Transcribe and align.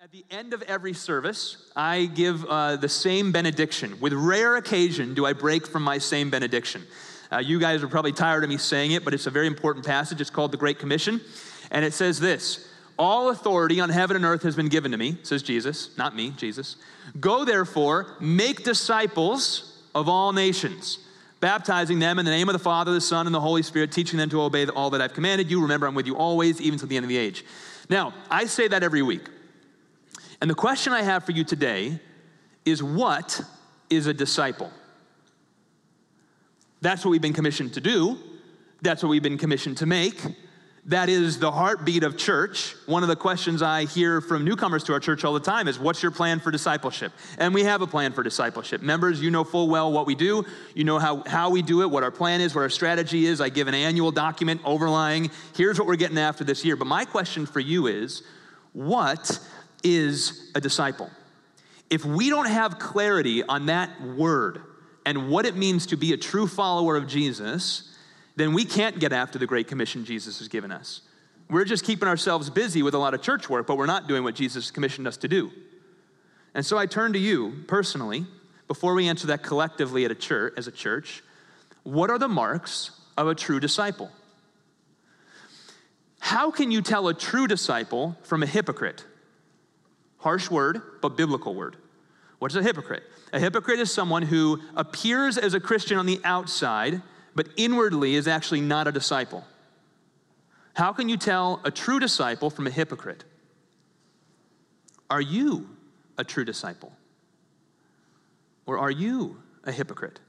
At 0.00 0.12
the 0.12 0.24
end 0.30 0.54
of 0.54 0.62
every 0.62 0.92
service, 0.92 1.56
I 1.74 2.04
give 2.04 2.44
uh, 2.44 2.76
the 2.76 2.88
same 2.88 3.32
benediction. 3.32 3.98
With 3.98 4.12
rare 4.12 4.54
occasion, 4.54 5.12
do 5.12 5.26
I 5.26 5.32
break 5.32 5.66
from 5.66 5.82
my 5.82 5.98
same 5.98 6.30
benediction. 6.30 6.84
Uh, 7.32 7.38
you 7.38 7.58
guys 7.58 7.82
are 7.82 7.88
probably 7.88 8.12
tired 8.12 8.44
of 8.44 8.48
me 8.48 8.58
saying 8.58 8.92
it, 8.92 9.04
but 9.04 9.12
it's 9.12 9.26
a 9.26 9.30
very 9.30 9.48
important 9.48 9.84
passage. 9.84 10.20
It's 10.20 10.30
called 10.30 10.52
the 10.52 10.56
Great 10.56 10.78
Commission. 10.78 11.20
And 11.72 11.84
it 11.84 11.92
says 11.92 12.20
this 12.20 12.68
All 12.96 13.30
authority 13.30 13.80
on 13.80 13.90
heaven 13.90 14.14
and 14.14 14.24
earth 14.24 14.44
has 14.44 14.54
been 14.54 14.68
given 14.68 14.92
to 14.92 14.96
me, 14.96 15.16
says 15.24 15.42
Jesus, 15.42 15.90
not 15.98 16.14
me, 16.14 16.32
Jesus. 16.36 16.76
Go 17.18 17.44
therefore, 17.44 18.14
make 18.20 18.62
disciples 18.62 19.82
of 19.96 20.08
all 20.08 20.32
nations, 20.32 21.00
baptizing 21.40 21.98
them 21.98 22.20
in 22.20 22.24
the 22.24 22.30
name 22.30 22.48
of 22.48 22.52
the 22.52 22.60
Father, 22.60 22.92
the 22.92 23.00
Son, 23.00 23.26
and 23.26 23.34
the 23.34 23.40
Holy 23.40 23.64
Spirit, 23.64 23.90
teaching 23.90 24.16
them 24.16 24.30
to 24.30 24.42
obey 24.42 24.64
all 24.68 24.90
that 24.90 25.00
I've 25.00 25.14
commanded 25.14 25.50
you. 25.50 25.60
Remember, 25.60 25.88
I'm 25.88 25.96
with 25.96 26.06
you 26.06 26.16
always, 26.16 26.60
even 26.60 26.78
to 26.78 26.86
the 26.86 26.96
end 26.96 27.04
of 27.04 27.08
the 27.08 27.18
age. 27.18 27.44
Now, 27.90 28.14
I 28.30 28.44
say 28.44 28.68
that 28.68 28.84
every 28.84 29.02
week. 29.02 29.28
And 30.40 30.50
the 30.50 30.54
question 30.54 30.92
I 30.92 31.02
have 31.02 31.24
for 31.24 31.32
you 31.32 31.44
today 31.44 31.98
is 32.64 32.82
what 32.82 33.40
is 33.90 34.06
a 34.06 34.14
disciple? 34.14 34.70
That's 36.80 37.04
what 37.04 37.10
we've 37.10 37.22
been 37.22 37.32
commissioned 37.32 37.74
to 37.74 37.80
do. 37.80 38.18
That's 38.82 39.02
what 39.02 39.08
we've 39.08 39.22
been 39.22 39.38
commissioned 39.38 39.78
to 39.78 39.86
make. 39.86 40.20
That 40.84 41.10
is 41.10 41.38
the 41.38 41.50
heartbeat 41.50 42.02
of 42.02 42.16
church. 42.16 42.74
One 42.86 43.02
of 43.02 43.10
the 43.10 43.16
questions 43.16 43.60
I 43.60 43.84
hear 43.84 44.22
from 44.22 44.44
newcomers 44.44 44.84
to 44.84 44.94
our 44.94 45.00
church 45.00 45.22
all 45.22 45.34
the 45.34 45.40
time 45.40 45.68
is, 45.68 45.78
What's 45.78 46.02
your 46.02 46.12
plan 46.12 46.40
for 46.40 46.50
discipleship? 46.50 47.12
And 47.36 47.52
we 47.52 47.64
have 47.64 47.82
a 47.82 47.86
plan 47.86 48.12
for 48.12 48.22
discipleship. 48.22 48.80
Members, 48.80 49.20
you 49.20 49.30
know 49.30 49.44
full 49.44 49.68
well 49.68 49.92
what 49.92 50.06
we 50.06 50.14
do. 50.14 50.46
You 50.74 50.84
know 50.84 50.98
how, 50.98 51.24
how 51.26 51.50
we 51.50 51.60
do 51.60 51.82
it, 51.82 51.90
what 51.90 52.04
our 52.04 52.10
plan 52.10 52.40
is, 52.40 52.54
what 52.54 52.62
our 52.62 52.70
strategy 52.70 53.26
is. 53.26 53.40
I 53.40 53.50
give 53.50 53.68
an 53.68 53.74
annual 53.74 54.12
document 54.12 54.62
overlying. 54.64 55.30
Here's 55.54 55.78
what 55.78 55.86
we're 55.86 55.96
getting 55.96 56.16
after 56.16 56.44
this 56.44 56.64
year. 56.64 56.76
But 56.76 56.86
my 56.86 57.04
question 57.04 57.44
for 57.44 57.60
you 57.60 57.86
is, 57.86 58.22
What 58.72 59.40
is 59.82 60.50
a 60.54 60.60
disciple? 60.60 61.10
If 61.90 62.04
we 62.04 62.28
don't 62.28 62.48
have 62.48 62.78
clarity 62.78 63.42
on 63.42 63.66
that 63.66 64.00
word 64.02 64.62
and 65.06 65.30
what 65.30 65.46
it 65.46 65.56
means 65.56 65.86
to 65.86 65.96
be 65.96 66.12
a 66.12 66.16
true 66.16 66.46
follower 66.46 66.96
of 66.96 67.06
Jesus, 67.06 67.96
then 68.36 68.52
we 68.52 68.64
can't 68.64 68.98
get 68.98 69.12
after 69.12 69.38
the 69.38 69.46
Great 69.46 69.68
Commission 69.68 70.04
Jesus 70.04 70.38
has 70.38 70.48
given 70.48 70.70
us. 70.70 71.00
We're 71.50 71.64
just 71.64 71.84
keeping 71.84 72.08
ourselves 72.08 72.50
busy 72.50 72.82
with 72.82 72.94
a 72.94 72.98
lot 72.98 73.14
of 73.14 73.22
church 73.22 73.48
work, 73.48 73.66
but 73.66 73.78
we're 73.78 73.86
not 73.86 74.06
doing 74.06 74.22
what 74.22 74.34
Jesus 74.34 74.70
commissioned 74.70 75.08
us 75.08 75.16
to 75.18 75.28
do. 75.28 75.50
And 76.54 76.64
so 76.64 76.76
I 76.76 76.86
turn 76.86 77.14
to 77.14 77.18
you 77.18 77.64
personally, 77.66 78.26
before 78.66 78.92
we 78.94 79.08
answer 79.08 79.28
that 79.28 79.42
collectively 79.42 80.04
at 80.04 80.10
a 80.10 80.14
church, 80.14 80.54
as 80.58 80.66
a 80.66 80.72
church, 80.72 81.22
what 81.84 82.10
are 82.10 82.18
the 82.18 82.28
marks 82.28 82.90
of 83.16 83.28
a 83.28 83.34
true 83.34 83.60
disciple? 83.60 84.10
How 86.20 86.50
can 86.50 86.70
you 86.70 86.82
tell 86.82 87.08
a 87.08 87.14
true 87.14 87.46
disciple 87.46 88.18
from 88.24 88.42
a 88.42 88.46
hypocrite? 88.46 89.06
Harsh 90.18 90.50
word, 90.50 90.82
but 91.00 91.16
biblical 91.16 91.54
word. 91.54 91.76
What's 92.38 92.54
a 92.54 92.62
hypocrite? 92.62 93.02
A 93.32 93.40
hypocrite 93.40 93.80
is 93.80 93.92
someone 93.92 94.22
who 94.22 94.60
appears 94.76 95.38
as 95.38 95.54
a 95.54 95.60
Christian 95.60 95.98
on 95.98 96.06
the 96.06 96.20
outside, 96.24 97.02
but 97.34 97.48
inwardly 97.56 98.14
is 98.14 98.28
actually 98.28 98.60
not 98.60 98.86
a 98.86 98.92
disciple. 98.92 99.44
How 100.74 100.92
can 100.92 101.08
you 101.08 101.16
tell 101.16 101.60
a 101.64 101.70
true 101.70 101.98
disciple 101.98 102.50
from 102.50 102.66
a 102.66 102.70
hypocrite? 102.70 103.24
Are 105.10 105.20
you 105.20 105.68
a 106.16 106.24
true 106.24 106.44
disciple? 106.44 106.92
Or 108.66 108.78
are 108.78 108.90
you 108.90 109.42
a 109.64 109.72
hypocrite? 109.72 110.20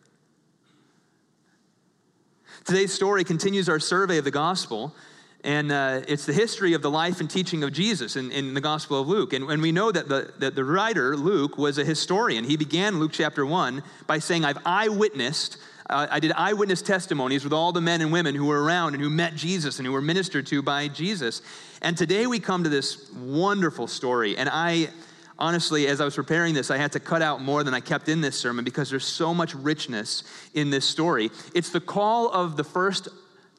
Today's 2.66 2.94
story 2.94 3.23
continues 3.23 3.70
our 3.70 3.80
survey 3.80 4.17
of 4.17 4.23
the 4.23 4.32
gospel 4.32 4.95
and 5.44 5.72
uh, 5.72 6.02
it's 6.08 6.26
the 6.26 6.34
history 6.34 6.73
of 6.73 6.82
the 6.82 6.90
life 6.90 7.22
and 7.22 7.30
teaching 7.30 7.64
of 7.64 7.72
Jesus 7.72 8.18
in, 8.18 8.32
in 8.32 8.54
the 8.54 8.62
Gospel 8.62 9.00
of 9.00 9.08
Luke. 9.08 9.32
And, 9.32 9.50
and 9.50 9.62
we 9.62 9.72
know 9.72 9.92
that 9.92 10.09
the, 10.09 10.34
that 10.40 10.56
the 10.56 10.66
writer, 10.66 11.16
Luke, 11.16 11.58
was 11.58 11.78
a 11.78 11.86
historian. 11.86 12.44
He 12.44 12.58
began 12.58 13.00
Luke 13.00 13.12
chapter 13.14 13.45
1 13.45 13.82
by 14.06 14.20
saying, 14.20 14.44
I've 14.44 14.58
eyewitnessed, 14.66 15.58
uh, 15.90 16.08
I 16.12 16.20
did 16.20 16.34
eyewitness 16.34 16.82
testimonies 16.82 17.45
with 17.45 17.54
all 17.54 17.72
the 17.72 17.80
men 17.80 18.02
and 18.02 18.11
women 18.11 18.36
who 18.36 18.45
were 18.45 18.61
around 18.61 18.95
and 18.95 19.02
who 19.02 19.10
met 19.10 19.36
Jesus 19.36 19.80
and 19.80 19.86
who 19.86 19.94
were 19.94 20.02
ministered 20.02 20.45
to 20.48 20.61
by 20.61 20.89
Jesus. 20.89 21.42
And 21.82 21.98
today 21.98 22.27
we 22.27 22.39
come 22.39 22.66
to 22.66 22.70
this 22.70 23.10
wonderful 23.14 23.88
story. 23.88 24.38
And 24.38 24.50
I, 24.52 24.89
honestly, 25.38 25.88
as 25.88 26.02
I 26.02 26.06
was 26.06 26.16
preparing 26.16 26.54
this, 26.54 26.70
I 26.70 26.76
had 26.76 26.92
to 26.92 27.00
cut 27.00 27.21
out 27.21 27.42
more 27.42 27.64
than 27.64 27.73
I 27.73 27.80
kept 27.80 28.10
in 28.10 28.20
this 28.20 28.38
sermon 28.38 28.66
because 28.66 28.89
there's 28.89 29.06
so 29.06 29.33
much 29.33 29.56
richness 29.56 30.23
in 30.54 30.70
this 30.70 30.83
story. 30.83 31.32
It's 31.56 31.70
the 31.70 31.80
call 31.80 32.30
of 32.30 32.58
the 32.58 32.66
first 32.66 33.08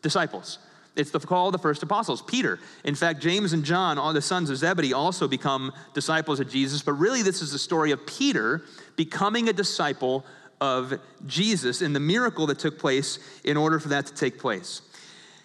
disciples. 0.02 0.58
It's 0.96 1.10
the 1.10 1.20
call 1.20 1.46
of 1.46 1.52
the 1.52 1.58
first 1.58 1.82
apostles, 1.82 2.20
Peter. 2.22 2.58
In 2.84 2.94
fact, 2.94 3.20
James 3.20 3.52
and 3.52 3.64
John, 3.64 3.96
all 3.96 4.12
the 4.12 4.20
sons 4.20 4.50
of 4.50 4.56
Zebedee, 4.56 4.92
also 4.92 5.28
become 5.28 5.72
disciples 5.94 6.40
of 6.40 6.50
Jesus. 6.50 6.82
But 6.82 6.94
really, 6.94 7.22
this 7.22 7.42
is 7.42 7.52
the 7.52 7.58
story 7.58 7.92
of 7.92 8.04
Peter 8.06 8.62
becoming 8.96 9.48
a 9.48 9.52
disciple 9.52 10.24
of 10.60 10.94
Jesus 11.26 11.80
and 11.80 11.94
the 11.94 12.00
miracle 12.00 12.46
that 12.48 12.58
took 12.58 12.78
place 12.78 13.18
in 13.44 13.56
order 13.56 13.78
for 13.78 13.88
that 13.88 14.06
to 14.06 14.14
take 14.14 14.38
place. 14.38 14.82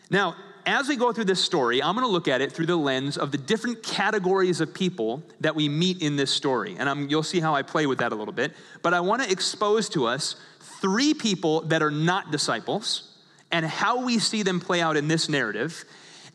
Now, 0.10 0.36
as 0.66 0.88
we 0.90 0.96
go 0.96 1.14
through 1.14 1.26
this 1.26 1.44
story, 1.44 1.82
I'm 1.82 1.96
going 1.96 2.08
to 2.08 2.12
look 2.12 2.28
at 2.28 2.42
it 2.42 2.52
through 2.52 2.66
the 2.66 2.76
lens 2.76 3.18
of 3.18 3.32
the 3.32 3.38
different 3.38 3.84
categories 3.84 4.62
of 4.62 4.74
people 4.74 5.22
that 5.40 5.56
we 5.56 5.70
meet 5.70 6.02
in 6.02 6.16
this 6.16 6.32
story. 6.32 6.76
And 6.78 6.90
I'm, 6.90 7.08
you'll 7.08 7.24
see 7.24 7.40
how 7.40 7.54
I 7.54 7.62
play 7.62 7.86
with 7.86 8.00
that 8.00 8.12
a 8.12 8.16
little 8.16 8.34
bit. 8.34 8.54
But 8.82 8.96
I 8.96 9.00
want 9.00 9.22
to 9.22 9.32
expose 9.32 9.90
to 9.90 10.08
us 10.08 10.36
three 10.82 11.14
people 11.14 11.62
that 11.62 11.84
are 11.84 11.92
not 11.92 12.32
disciples 12.32 13.15
and 13.52 13.66
how 13.66 14.04
we 14.04 14.20
see 14.20 14.44
them 14.44 14.60
play 14.60 14.82
out 14.82 14.98
in 14.98 15.08
this 15.08 15.30
narrative. 15.30 15.86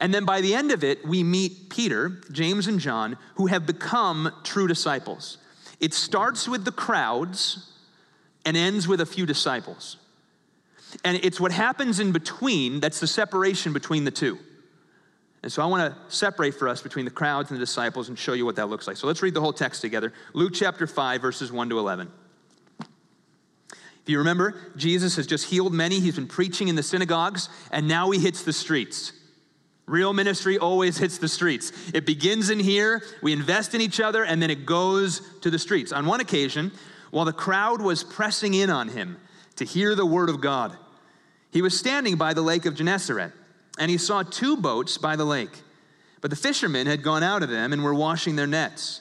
And 0.00 0.14
then 0.14 0.24
by 0.24 0.40
the 0.40 0.54
end 0.54 0.72
of 0.72 0.82
it, 0.82 1.06
we 1.06 1.22
meet 1.22 1.68
Peter, 1.68 2.20
James, 2.32 2.66
and 2.66 2.80
John, 2.80 3.16
who 3.34 3.46
have 3.46 3.66
become 3.66 4.32
true 4.44 4.66
disciples. 4.66 5.38
It 5.78 5.92
starts 5.94 6.48
with 6.48 6.64
the 6.64 6.72
crowds 6.72 7.70
and 8.44 8.56
ends 8.56 8.88
with 8.88 9.00
a 9.00 9.06
few 9.06 9.26
disciples. 9.26 9.96
And 11.04 11.18
it's 11.22 11.38
what 11.38 11.52
happens 11.52 12.00
in 12.00 12.12
between 12.12 12.80
that's 12.80 13.00
the 13.00 13.06
separation 13.06 13.72
between 13.72 14.04
the 14.04 14.10
two. 14.10 14.38
And 15.42 15.50
so 15.50 15.62
I 15.62 15.66
want 15.66 15.94
to 15.94 16.14
separate 16.14 16.54
for 16.54 16.68
us 16.68 16.82
between 16.82 17.04
the 17.06 17.10
crowds 17.10 17.50
and 17.50 17.58
the 17.58 17.64
disciples 17.64 18.08
and 18.08 18.18
show 18.18 18.34
you 18.34 18.44
what 18.44 18.56
that 18.56 18.66
looks 18.66 18.86
like. 18.86 18.96
So 18.96 19.06
let's 19.06 19.22
read 19.22 19.32
the 19.32 19.40
whole 19.40 19.52
text 19.52 19.80
together. 19.80 20.12
Luke 20.34 20.52
chapter 20.54 20.86
5, 20.86 21.22
verses 21.22 21.50
1 21.50 21.70
to 21.70 21.78
11 21.78 22.10
you 24.08 24.18
remember, 24.18 24.54
Jesus 24.76 25.16
has 25.16 25.26
just 25.26 25.46
healed 25.46 25.72
many. 25.72 26.00
He's 26.00 26.16
been 26.16 26.26
preaching 26.26 26.68
in 26.68 26.76
the 26.76 26.82
synagogues, 26.82 27.48
and 27.70 27.86
now 27.86 28.10
he 28.10 28.18
hits 28.18 28.42
the 28.42 28.52
streets. 28.52 29.12
Real 29.86 30.12
ministry 30.12 30.56
always 30.56 30.98
hits 30.98 31.18
the 31.18 31.28
streets. 31.28 31.72
It 31.92 32.06
begins 32.06 32.48
in 32.48 32.60
here, 32.60 33.02
we 33.22 33.32
invest 33.32 33.74
in 33.74 33.80
each 33.80 34.00
other, 34.00 34.24
and 34.24 34.40
then 34.40 34.48
it 34.48 34.64
goes 34.64 35.20
to 35.40 35.50
the 35.50 35.58
streets. 35.58 35.90
On 35.92 36.06
one 36.06 36.20
occasion, 36.20 36.70
while 37.10 37.24
the 37.24 37.32
crowd 37.32 37.82
was 37.82 38.04
pressing 38.04 38.54
in 38.54 38.70
on 38.70 38.88
him 38.88 39.18
to 39.56 39.64
hear 39.64 39.94
the 39.94 40.06
word 40.06 40.28
of 40.28 40.40
God, 40.40 40.76
he 41.50 41.60
was 41.60 41.76
standing 41.76 42.16
by 42.16 42.34
the 42.34 42.42
lake 42.42 42.66
of 42.66 42.76
Gennesaret, 42.76 43.32
and 43.78 43.90
he 43.90 43.98
saw 43.98 44.22
two 44.22 44.56
boats 44.56 44.96
by 44.96 45.16
the 45.16 45.24
lake. 45.24 45.62
But 46.20 46.30
the 46.30 46.36
fishermen 46.36 46.86
had 46.86 47.02
gone 47.02 47.22
out 47.22 47.42
of 47.42 47.48
them 47.48 47.72
and 47.72 47.82
were 47.82 47.94
washing 47.94 48.36
their 48.36 48.46
nets. 48.46 49.00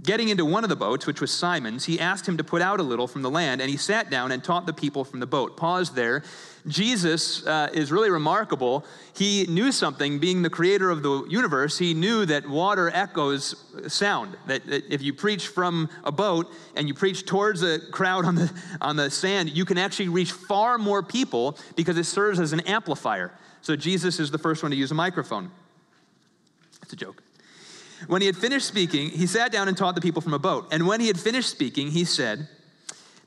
Getting 0.00 0.28
into 0.28 0.44
one 0.44 0.62
of 0.62 0.70
the 0.70 0.76
boats, 0.76 1.08
which 1.08 1.20
was 1.20 1.32
Simon's, 1.32 1.84
he 1.86 1.98
asked 1.98 2.26
him 2.26 2.36
to 2.36 2.44
put 2.44 2.62
out 2.62 2.78
a 2.78 2.84
little 2.84 3.08
from 3.08 3.22
the 3.22 3.30
land, 3.30 3.60
and 3.60 3.68
he 3.68 3.76
sat 3.76 4.10
down 4.10 4.30
and 4.30 4.44
taught 4.44 4.64
the 4.64 4.72
people 4.72 5.04
from 5.04 5.18
the 5.18 5.26
boat. 5.26 5.56
Pause 5.56 5.90
there. 5.94 6.22
Jesus 6.68 7.44
uh, 7.44 7.68
is 7.72 7.90
really 7.90 8.08
remarkable. 8.08 8.84
He 9.12 9.46
knew 9.48 9.72
something, 9.72 10.20
being 10.20 10.42
the 10.42 10.50
creator 10.50 10.90
of 10.90 11.02
the 11.02 11.24
universe, 11.28 11.78
he 11.78 11.94
knew 11.94 12.24
that 12.26 12.48
water 12.48 12.90
echoes 12.94 13.56
sound. 13.88 14.36
That, 14.46 14.64
that 14.66 14.92
if 14.92 15.02
you 15.02 15.12
preach 15.12 15.48
from 15.48 15.88
a 16.04 16.12
boat 16.12 16.48
and 16.76 16.86
you 16.86 16.94
preach 16.94 17.26
towards 17.26 17.64
a 17.64 17.80
crowd 17.90 18.24
on 18.24 18.36
the, 18.36 18.52
on 18.80 18.94
the 18.94 19.10
sand, 19.10 19.50
you 19.50 19.64
can 19.64 19.78
actually 19.78 20.10
reach 20.10 20.30
far 20.30 20.78
more 20.78 21.02
people 21.02 21.58
because 21.74 21.98
it 21.98 22.04
serves 22.04 22.38
as 22.38 22.52
an 22.52 22.60
amplifier. 22.60 23.32
So 23.62 23.74
Jesus 23.74 24.20
is 24.20 24.30
the 24.30 24.38
first 24.38 24.62
one 24.62 24.70
to 24.70 24.76
use 24.76 24.92
a 24.92 24.94
microphone. 24.94 25.50
It's 26.82 26.92
a 26.92 26.96
joke. 26.96 27.22
When 28.06 28.22
he 28.22 28.26
had 28.26 28.36
finished 28.36 28.66
speaking, 28.66 29.10
he 29.10 29.26
sat 29.26 29.50
down 29.50 29.68
and 29.68 29.76
taught 29.76 29.94
the 29.94 30.00
people 30.00 30.22
from 30.22 30.34
a 30.34 30.38
boat. 30.38 30.68
And 30.70 30.86
when 30.86 31.00
he 31.00 31.08
had 31.08 31.18
finished 31.18 31.50
speaking, 31.50 31.90
he 31.90 32.04
said 32.04 32.48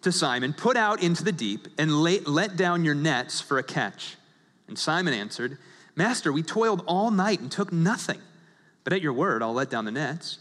to 0.01 0.11
Simon, 0.11 0.53
Put 0.53 0.77
out 0.77 1.03
into 1.03 1.23
the 1.23 1.31
deep 1.31 1.67
and 1.77 2.01
let 2.01 2.55
down 2.55 2.85
your 2.85 2.95
nets 2.95 3.41
for 3.41 3.57
a 3.57 3.63
catch. 3.63 4.15
And 4.67 4.79
Simon 4.79 5.13
answered, 5.13 5.57
Master, 5.95 6.31
we 6.31 6.43
toiled 6.43 6.83
all 6.87 7.11
night 7.11 7.41
and 7.41 7.51
took 7.51 7.71
nothing. 7.71 8.21
But 8.83 8.93
at 8.93 9.01
your 9.01 9.13
word, 9.13 9.43
I'll 9.43 9.53
let 9.53 9.69
down 9.69 9.85
the 9.85 9.91
nets. 9.91 10.39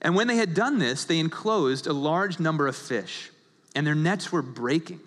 And 0.00 0.14
when 0.14 0.28
they 0.28 0.36
had 0.36 0.54
done 0.54 0.78
this, 0.78 1.04
they 1.04 1.18
enclosed 1.18 1.86
a 1.86 1.92
large 1.92 2.38
number 2.38 2.68
of 2.68 2.76
fish, 2.76 3.30
and 3.74 3.86
their 3.86 3.96
nets 3.96 4.30
were 4.30 4.42
breaking. 4.42 5.00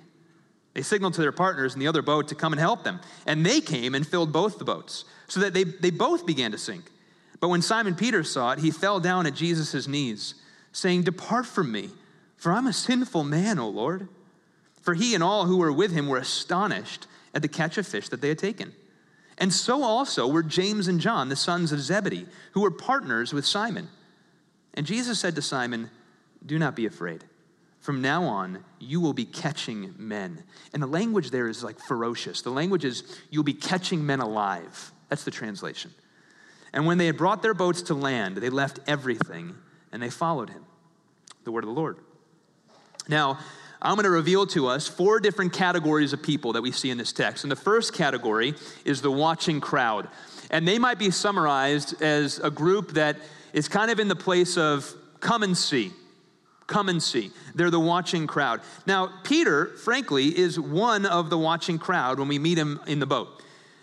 They 0.74 0.82
signaled 0.82 1.14
to 1.16 1.22
their 1.22 1.32
partners 1.32 1.74
in 1.74 1.80
the 1.80 1.88
other 1.88 2.02
boat 2.02 2.28
to 2.30 2.36
come 2.36 2.54
and 2.54 2.60
help 2.60 2.84
them. 2.84 3.00
And 3.26 3.46
they 3.46 3.62
came 3.62 3.96
and 3.96 4.08
filled 4.08 4.32
both 4.32 4.58
the 4.58 4.66
boats, 4.66 5.06
so 5.28 5.40
that 5.40 5.54
they, 5.54 5.64
they 5.64 5.92
both 5.92 6.26
began 6.26 6.52
to 6.52 6.58
sink. 6.58 6.84
But 7.42 7.50
when 7.50 7.64
Simon 7.64 7.96
Peter 7.96 8.24
saw 8.24 8.52
it, 8.52 8.60
he 8.60 8.72
fell 8.72 9.02
down 9.02 9.26
at 9.26 9.34
Jesus' 9.34 9.88
knees, 9.88 10.36
saying, 10.72 11.04
Depart 11.04 11.48
from 11.48 11.72
me, 11.72 11.90
for 12.38 12.54
I'm 12.54 12.68
a 12.68 12.74
sinful 12.74 13.24
man, 13.26 13.60
O 13.60 13.68
Lord. 13.68 14.08
For 14.82 14.94
he 14.94 15.14
and 15.16 15.24
all 15.24 15.46
who 15.46 15.58
were 15.58 15.74
with 15.74 15.92
him 15.92 16.08
were 16.08 16.18
astonished 16.18 17.08
at 17.34 17.42
the 17.42 17.48
catch 17.48 17.78
of 17.78 17.88
fish 17.88 18.10
that 18.10 18.22
they 18.22 18.30
had 18.30 18.38
taken. 18.38 18.74
And 19.38 19.52
so 19.52 19.84
also 19.84 20.28
were 20.28 20.44
James 20.44 20.88
and 20.88 21.00
John, 21.00 21.30
the 21.30 21.36
sons 21.36 21.72
of 21.72 21.82
Zebedee, 21.82 22.28
who 22.52 22.62
were 22.62 22.72
partners 22.72 23.34
with 23.34 23.46
Simon. 23.46 23.90
And 24.76 24.86
Jesus 24.86 25.20
said 25.20 25.36
to 25.36 25.42
Simon, 25.42 25.90
Do 26.46 26.60
not 26.60 26.76
be 26.76 26.86
afraid. 26.86 27.24
From 27.80 28.04
now 28.04 28.24
on, 28.24 28.64
you 28.80 29.02
will 29.02 29.14
be 29.14 29.26
catching 29.26 29.96
men. 29.98 30.44
And 30.74 30.84
the 30.84 30.88
language 30.88 31.32
there 31.32 31.48
is 31.48 31.64
like 31.64 31.80
ferocious. 31.80 32.44
The 32.44 32.52
language 32.52 32.86
is, 32.86 33.04
You'll 33.32 33.44
be 33.44 33.56
catching 33.56 34.06
men 34.06 34.20
alive. 34.20 34.92
That's 35.10 35.24
the 35.24 35.32
translation. 35.32 35.92
And 36.74 36.86
when 36.86 36.98
they 36.98 37.06
had 37.06 37.18
brought 37.18 37.42
their 37.42 37.54
boats 37.54 37.82
to 37.84 37.94
land, 37.94 38.38
they 38.38 38.50
left 38.50 38.80
everything 38.88 39.56
and 39.92 40.02
they 40.02 40.10
followed 40.10 40.50
him. 40.50 40.66
The 41.44 41.52
word 41.52 41.64
of 41.64 41.70
the 41.70 41.74
Lord. 41.74 41.98
Now, 43.08 43.40
I'm 43.82 43.96
going 43.96 44.04
to 44.04 44.12
reveal 44.12 44.46
to 44.48 44.68
us 44.68 44.88
four 44.88 45.20
different 45.20 45.54
categories 45.54 46.14
of 46.14 46.22
people 46.22 46.54
that 46.54 46.62
we 46.62 46.72
see 46.72 46.92
in 46.92 46.98
this 46.98 47.12
text. 47.12 47.44
And 47.44 47.52
the 47.52 47.56
first 47.56 47.94
category 47.94 48.54
is 48.86 49.02
the 49.02 49.12
watching 49.12 49.60
crowd. 49.60 50.08
And 50.52 50.68
they 50.68 50.78
might 50.78 51.00
be 51.00 51.10
summarized 51.10 52.02
as 52.02 52.40
a 52.40 52.52
group 52.52 52.94
that 52.94 53.18
is 53.54 53.68
kind 53.68 53.90
of 53.90 54.00
in 54.00 54.08
the 54.08 54.16
place 54.16 54.56
of 54.56 54.94
come 55.20 55.42
and 55.42 55.58
see. 55.58 55.92
Come 56.68 56.90
and 56.90 57.02
see. 57.02 57.32
They're 57.56 57.72
the 57.72 57.80
watching 57.80 58.28
crowd. 58.28 58.62
Now, 58.86 59.12
Peter, 59.24 59.66
frankly, 59.78 60.38
is 60.38 60.60
one 60.60 61.06
of 61.06 61.30
the 61.30 61.38
watching 61.38 61.80
crowd 61.80 62.20
when 62.20 62.28
we 62.28 62.40
meet 62.40 62.58
him 62.58 62.80
in 62.86 63.00
the 63.00 63.08
boat. 63.08 63.42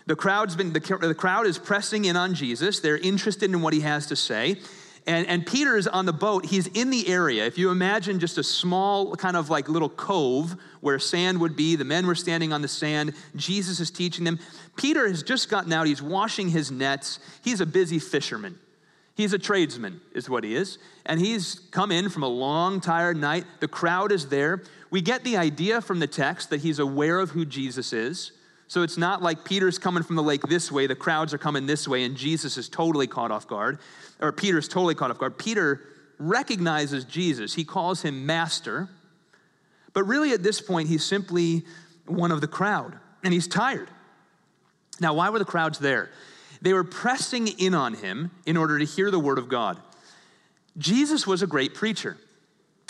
The 0.09 0.15
crowd's 0.15 0.55
been 0.55 0.73
the, 0.73 0.79
the 0.79 1.13
crowd 1.13 1.45
is 1.45 1.59
pressing 1.59 2.05
in 2.05 2.15
on 2.15 2.33
Jesus. 2.33 2.79
They're 2.79 2.97
interested 2.97 3.51
in 3.51 3.61
what 3.61 3.75
he 3.75 3.81
has 3.81 4.07
to 4.07 4.15
say. 4.15 4.57
And, 5.05 5.27
and 5.27 5.45
Peter 5.45 5.77
is 5.77 5.87
on 5.87 6.07
the 6.07 6.13
boat. 6.13 6.47
He's 6.47 6.65
in 6.65 6.89
the 6.89 7.07
area. 7.07 7.45
If 7.45 7.59
you 7.59 7.69
imagine 7.69 8.19
just 8.19 8.39
a 8.39 8.43
small 8.43 9.15
kind 9.15 9.37
of 9.37 9.51
like 9.51 9.69
little 9.69 9.87
cove 9.87 10.55
where 10.81 10.97
sand 10.97 11.39
would 11.41 11.55
be, 11.55 11.75
the 11.75 11.85
men 11.85 12.07
were 12.07 12.15
standing 12.15 12.51
on 12.51 12.63
the 12.63 12.67
sand. 12.67 13.13
Jesus 13.35 13.79
is 13.79 13.91
teaching 13.91 14.25
them. 14.25 14.39
Peter 14.75 15.07
has 15.07 15.21
just 15.21 15.47
gotten 15.47 15.71
out. 15.71 15.85
He's 15.85 16.01
washing 16.01 16.49
his 16.49 16.71
nets. 16.71 17.19
He's 17.43 17.61
a 17.61 17.67
busy 17.67 17.99
fisherman. 17.99 18.57
He's 19.13 19.33
a 19.33 19.37
tradesman, 19.37 20.01
is 20.15 20.27
what 20.27 20.43
he 20.43 20.55
is. 20.55 20.79
And 21.05 21.19
he's 21.19 21.59
come 21.69 21.91
in 21.91 22.09
from 22.09 22.23
a 22.23 22.27
long, 22.27 22.81
tired 22.81 23.17
night. 23.17 23.45
The 23.59 23.67
crowd 23.67 24.11
is 24.11 24.29
there. 24.29 24.63
We 24.89 25.01
get 25.01 25.23
the 25.23 25.37
idea 25.37 25.81
from 25.81 25.99
the 25.99 26.07
text 26.07 26.49
that 26.49 26.61
he's 26.61 26.79
aware 26.79 27.19
of 27.19 27.29
who 27.29 27.45
Jesus 27.45 27.93
is. 27.93 28.31
So 28.69 28.83
it's 28.83 28.97
not 28.97 29.23
like 29.23 29.43
Peter's 29.43 29.79
coming 29.79 30.03
from 30.03 30.15
the 30.15 30.21
lake 30.21 30.43
this 30.43 30.71
way, 30.71 30.85
the 30.85 30.95
crowds 30.95 31.33
are 31.33 31.39
coming 31.39 31.65
this 31.65 31.87
way, 31.87 32.03
and 32.03 32.15
Jesus 32.15 32.55
is 32.55 32.69
totally 32.69 33.07
caught 33.07 33.31
off 33.31 33.47
guard, 33.47 33.79
or 34.21 34.31
Peter's 34.31 34.67
totally 34.67 34.93
caught 34.93 35.09
off 35.09 35.17
guard. 35.17 35.39
Peter 35.39 35.81
recognizes 36.19 37.03
Jesus, 37.03 37.55
he 37.55 37.63
calls 37.63 38.03
him 38.03 38.27
master, 38.27 38.87
but 39.93 40.03
really 40.03 40.33
at 40.33 40.43
this 40.43 40.61
point, 40.61 40.87
he's 40.87 41.03
simply 41.03 41.65
one 42.05 42.31
of 42.31 42.41
the 42.41 42.47
crowd, 42.47 42.93
and 43.23 43.33
he's 43.33 43.47
tired. 43.47 43.89
Now, 45.01 45.15
why 45.15 45.31
were 45.31 45.39
the 45.39 45.45
crowds 45.45 45.79
there? 45.79 46.11
They 46.61 46.73
were 46.73 46.83
pressing 46.83 47.47
in 47.47 47.73
on 47.73 47.95
him 47.95 48.29
in 48.45 48.55
order 48.55 48.77
to 48.77 48.85
hear 48.85 49.09
the 49.09 49.19
word 49.19 49.39
of 49.39 49.49
God. 49.49 49.79
Jesus 50.77 51.25
was 51.25 51.41
a 51.41 51.47
great 51.47 51.73
preacher, 51.73 52.17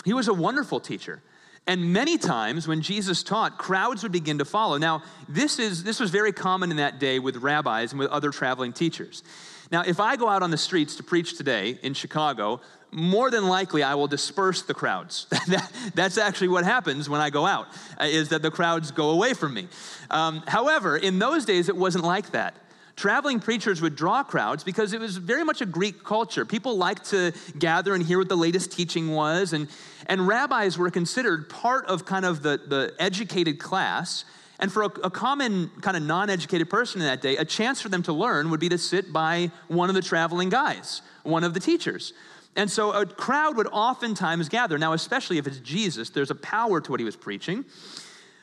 he 0.04 0.12
was 0.12 0.28
a 0.28 0.34
wonderful 0.34 0.78
teacher. 0.78 1.22
And 1.66 1.92
many 1.92 2.18
times 2.18 2.66
when 2.66 2.82
Jesus 2.82 3.22
taught, 3.22 3.58
crowds 3.58 4.02
would 4.02 4.12
begin 4.12 4.38
to 4.38 4.44
follow. 4.44 4.76
Now, 4.78 5.02
this, 5.28 5.58
is, 5.58 5.84
this 5.84 6.00
was 6.00 6.10
very 6.10 6.32
common 6.32 6.70
in 6.70 6.78
that 6.78 6.98
day 6.98 7.18
with 7.18 7.36
rabbis 7.36 7.92
and 7.92 7.98
with 7.98 8.10
other 8.10 8.30
traveling 8.30 8.72
teachers. 8.72 9.22
Now, 9.70 9.82
if 9.86 10.00
I 10.00 10.16
go 10.16 10.28
out 10.28 10.42
on 10.42 10.50
the 10.50 10.56
streets 10.56 10.96
to 10.96 11.04
preach 11.04 11.36
today 11.36 11.78
in 11.82 11.94
Chicago, 11.94 12.60
more 12.90 13.30
than 13.30 13.46
likely 13.46 13.84
I 13.84 13.94
will 13.94 14.08
disperse 14.08 14.62
the 14.62 14.74
crowds. 14.74 15.26
That's 15.94 16.18
actually 16.18 16.48
what 16.48 16.64
happens 16.64 17.08
when 17.08 17.20
I 17.20 17.30
go 17.30 17.46
out, 17.46 17.68
uh, 18.00 18.04
is 18.04 18.30
that 18.30 18.42
the 18.42 18.50
crowds 18.50 18.90
go 18.90 19.10
away 19.10 19.32
from 19.34 19.54
me. 19.54 19.68
Um, 20.10 20.42
however, 20.48 20.96
in 20.96 21.20
those 21.20 21.44
days, 21.44 21.68
it 21.68 21.76
wasn't 21.76 22.04
like 22.04 22.32
that 22.32 22.54
traveling 22.96 23.40
preachers 23.40 23.80
would 23.80 23.96
draw 23.96 24.22
crowds 24.22 24.62
because 24.62 24.92
it 24.92 25.00
was 25.00 25.16
very 25.16 25.42
much 25.42 25.62
a 25.62 25.66
Greek 25.66 26.04
culture. 26.04 26.44
People 26.44 26.76
liked 26.76 27.06
to 27.06 27.32
gather 27.58 27.94
and 27.94 28.04
hear 28.04 28.18
what 28.18 28.28
the 28.28 28.36
latest 28.36 28.70
teaching 28.72 29.12
was, 29.12 29.54
and, 29.54 29.68
and 30.10 30.26
rabbis 30.26 30.76
were 30.76 30.90
considered 30.90 31.48
part 31.48 31.86
of 31.86 32.04
kind 32.04 32.24
of 32.24 32.42
the, 32.42 32.60
the 32.66 32.92
educated 32.98 33.60
class. 33.60 34.24
And 34.58 34.70
for 34.70 34.82
a, 34.82 34.86
a 35.04 35.10
common 35.10 35.70
kind 35.80 35.96
of 35.96 36.02
non 36.02 36.28
educated 36.28 36.68
person 36.68 37.00
in 37.00 37.06
that 37.06 37.22
day, 37.22 37.36
a 37.36 37.44
chance 37.44 37.80
for 37.80 37.88
them 37.88 38.02
to 38.02 38.12
learn 38.12 38.50
would 38.50 38.58
be 38.58 38.68
to 38.68 38.76
sit 38.76 39.12
by 39.12 39.52
one 39.68 39.88
of 39.88 39.94
the 39.94 40.02
traveling 40.02 40.48
guys, 40.48 41.00
one 41.22 41.44
of 41.44 41.54
the 41.54 41.60
teachers. 41.60 42.12
And 42.56 42.68
so 42.68 42.90
a 42.92 43.06
crowd 43.06 43.56
would 43.56 43.68
oftentimes 43.68 44.48
gather. 44.48 44.76
Now, 44.78 44.94
especially 44.94 45.38
if 45.38 45.46
it's 45.46 45.60
Jesus, 45.60 46.10
there's 46.10 46.32
a 46.32 46.34
power 46.34 46.80
to 46.80 46.90
what 46.90 46.98
he 46.98 47.04
was 47.04 47.14
preaching. 47.14 47.64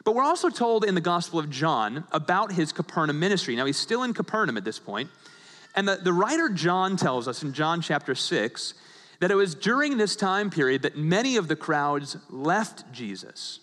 But 0.06 0.16
we're 0.16 0.24
also 0.24 0.50
told 0.50 0.86
in 0.86 0.96
the 0.96 1.02
Gospel 1.02 1.38
of 1.38 1.50
John 1.50 2.06
about 2.14 2.54
his 2.54 2.72
Capernaum 2.72 3.20
ministry. 3.20 3.58
Now, 3.58 3.66
he's 3.66 3.78
still 3.78 4.04
in 4.04 4.14
Capernaum 4.14 4.56
at 4.56 4.64
this 4.64 4.80
point. 4.80 5.10
And 5.76 5.86
the, 5.86 5.98
the 5.98 6.14
writer 6.14 6.48
John 6.48 6.96
tells 6.96 7.28
us 7.28 7.44
in 7.44 7.52
John 7.52 7.82
chapter 7.82 8.16
6 8.16 8.74
that 9.20 9.32
it 9.32 9.36
was 9.36 9.56
during 9.56 9.98
this 9.98 10.16
time 10.16 10.50
period 10.50 10.84
that 10.84 10.98
many 10.98 11.38
of 11.38 11.48
the 11.48 11.56
crowds 11.56 12.18
left 12.30 12.92
Jesus. 12.92 13.60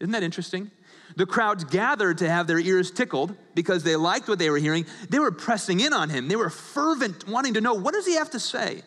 Isn't 0.00 0.12
that 0.12 0.22
interesting? 0.22 0.70
The 1.16 1.26
crowds 1.26 1.64
gathered 1.64 2.18
to 2.18 2.30
have 2.30 2.46
their 2.46 2.58
ears 2.58 2.90
tickled 2.90 3.34
because 3.54 3.82
they 3.82 3.96
liked 3.96 4.28
what 4.28 4.38
they 4.38 4.48
were 4.48 4.58
hearing. 4.58 4.86
They 5.08 5.18
were 5.18 5.32
pressing 5.32 5.80
in 5.80 5.92
on 5.92 6.08
him. 6.08 6.28
They 6.28 6.36
were 6.36 6.50
fervent, 6.50 7.28
wanting 7.28 7.54
to 7.54 7.60
know 7.60 7.74
what 7.74 7.94
does 7.94 8.06
he 8.06 8.14
have 8.14 8.30
to 8.30 8.40
say? 8.40 8.82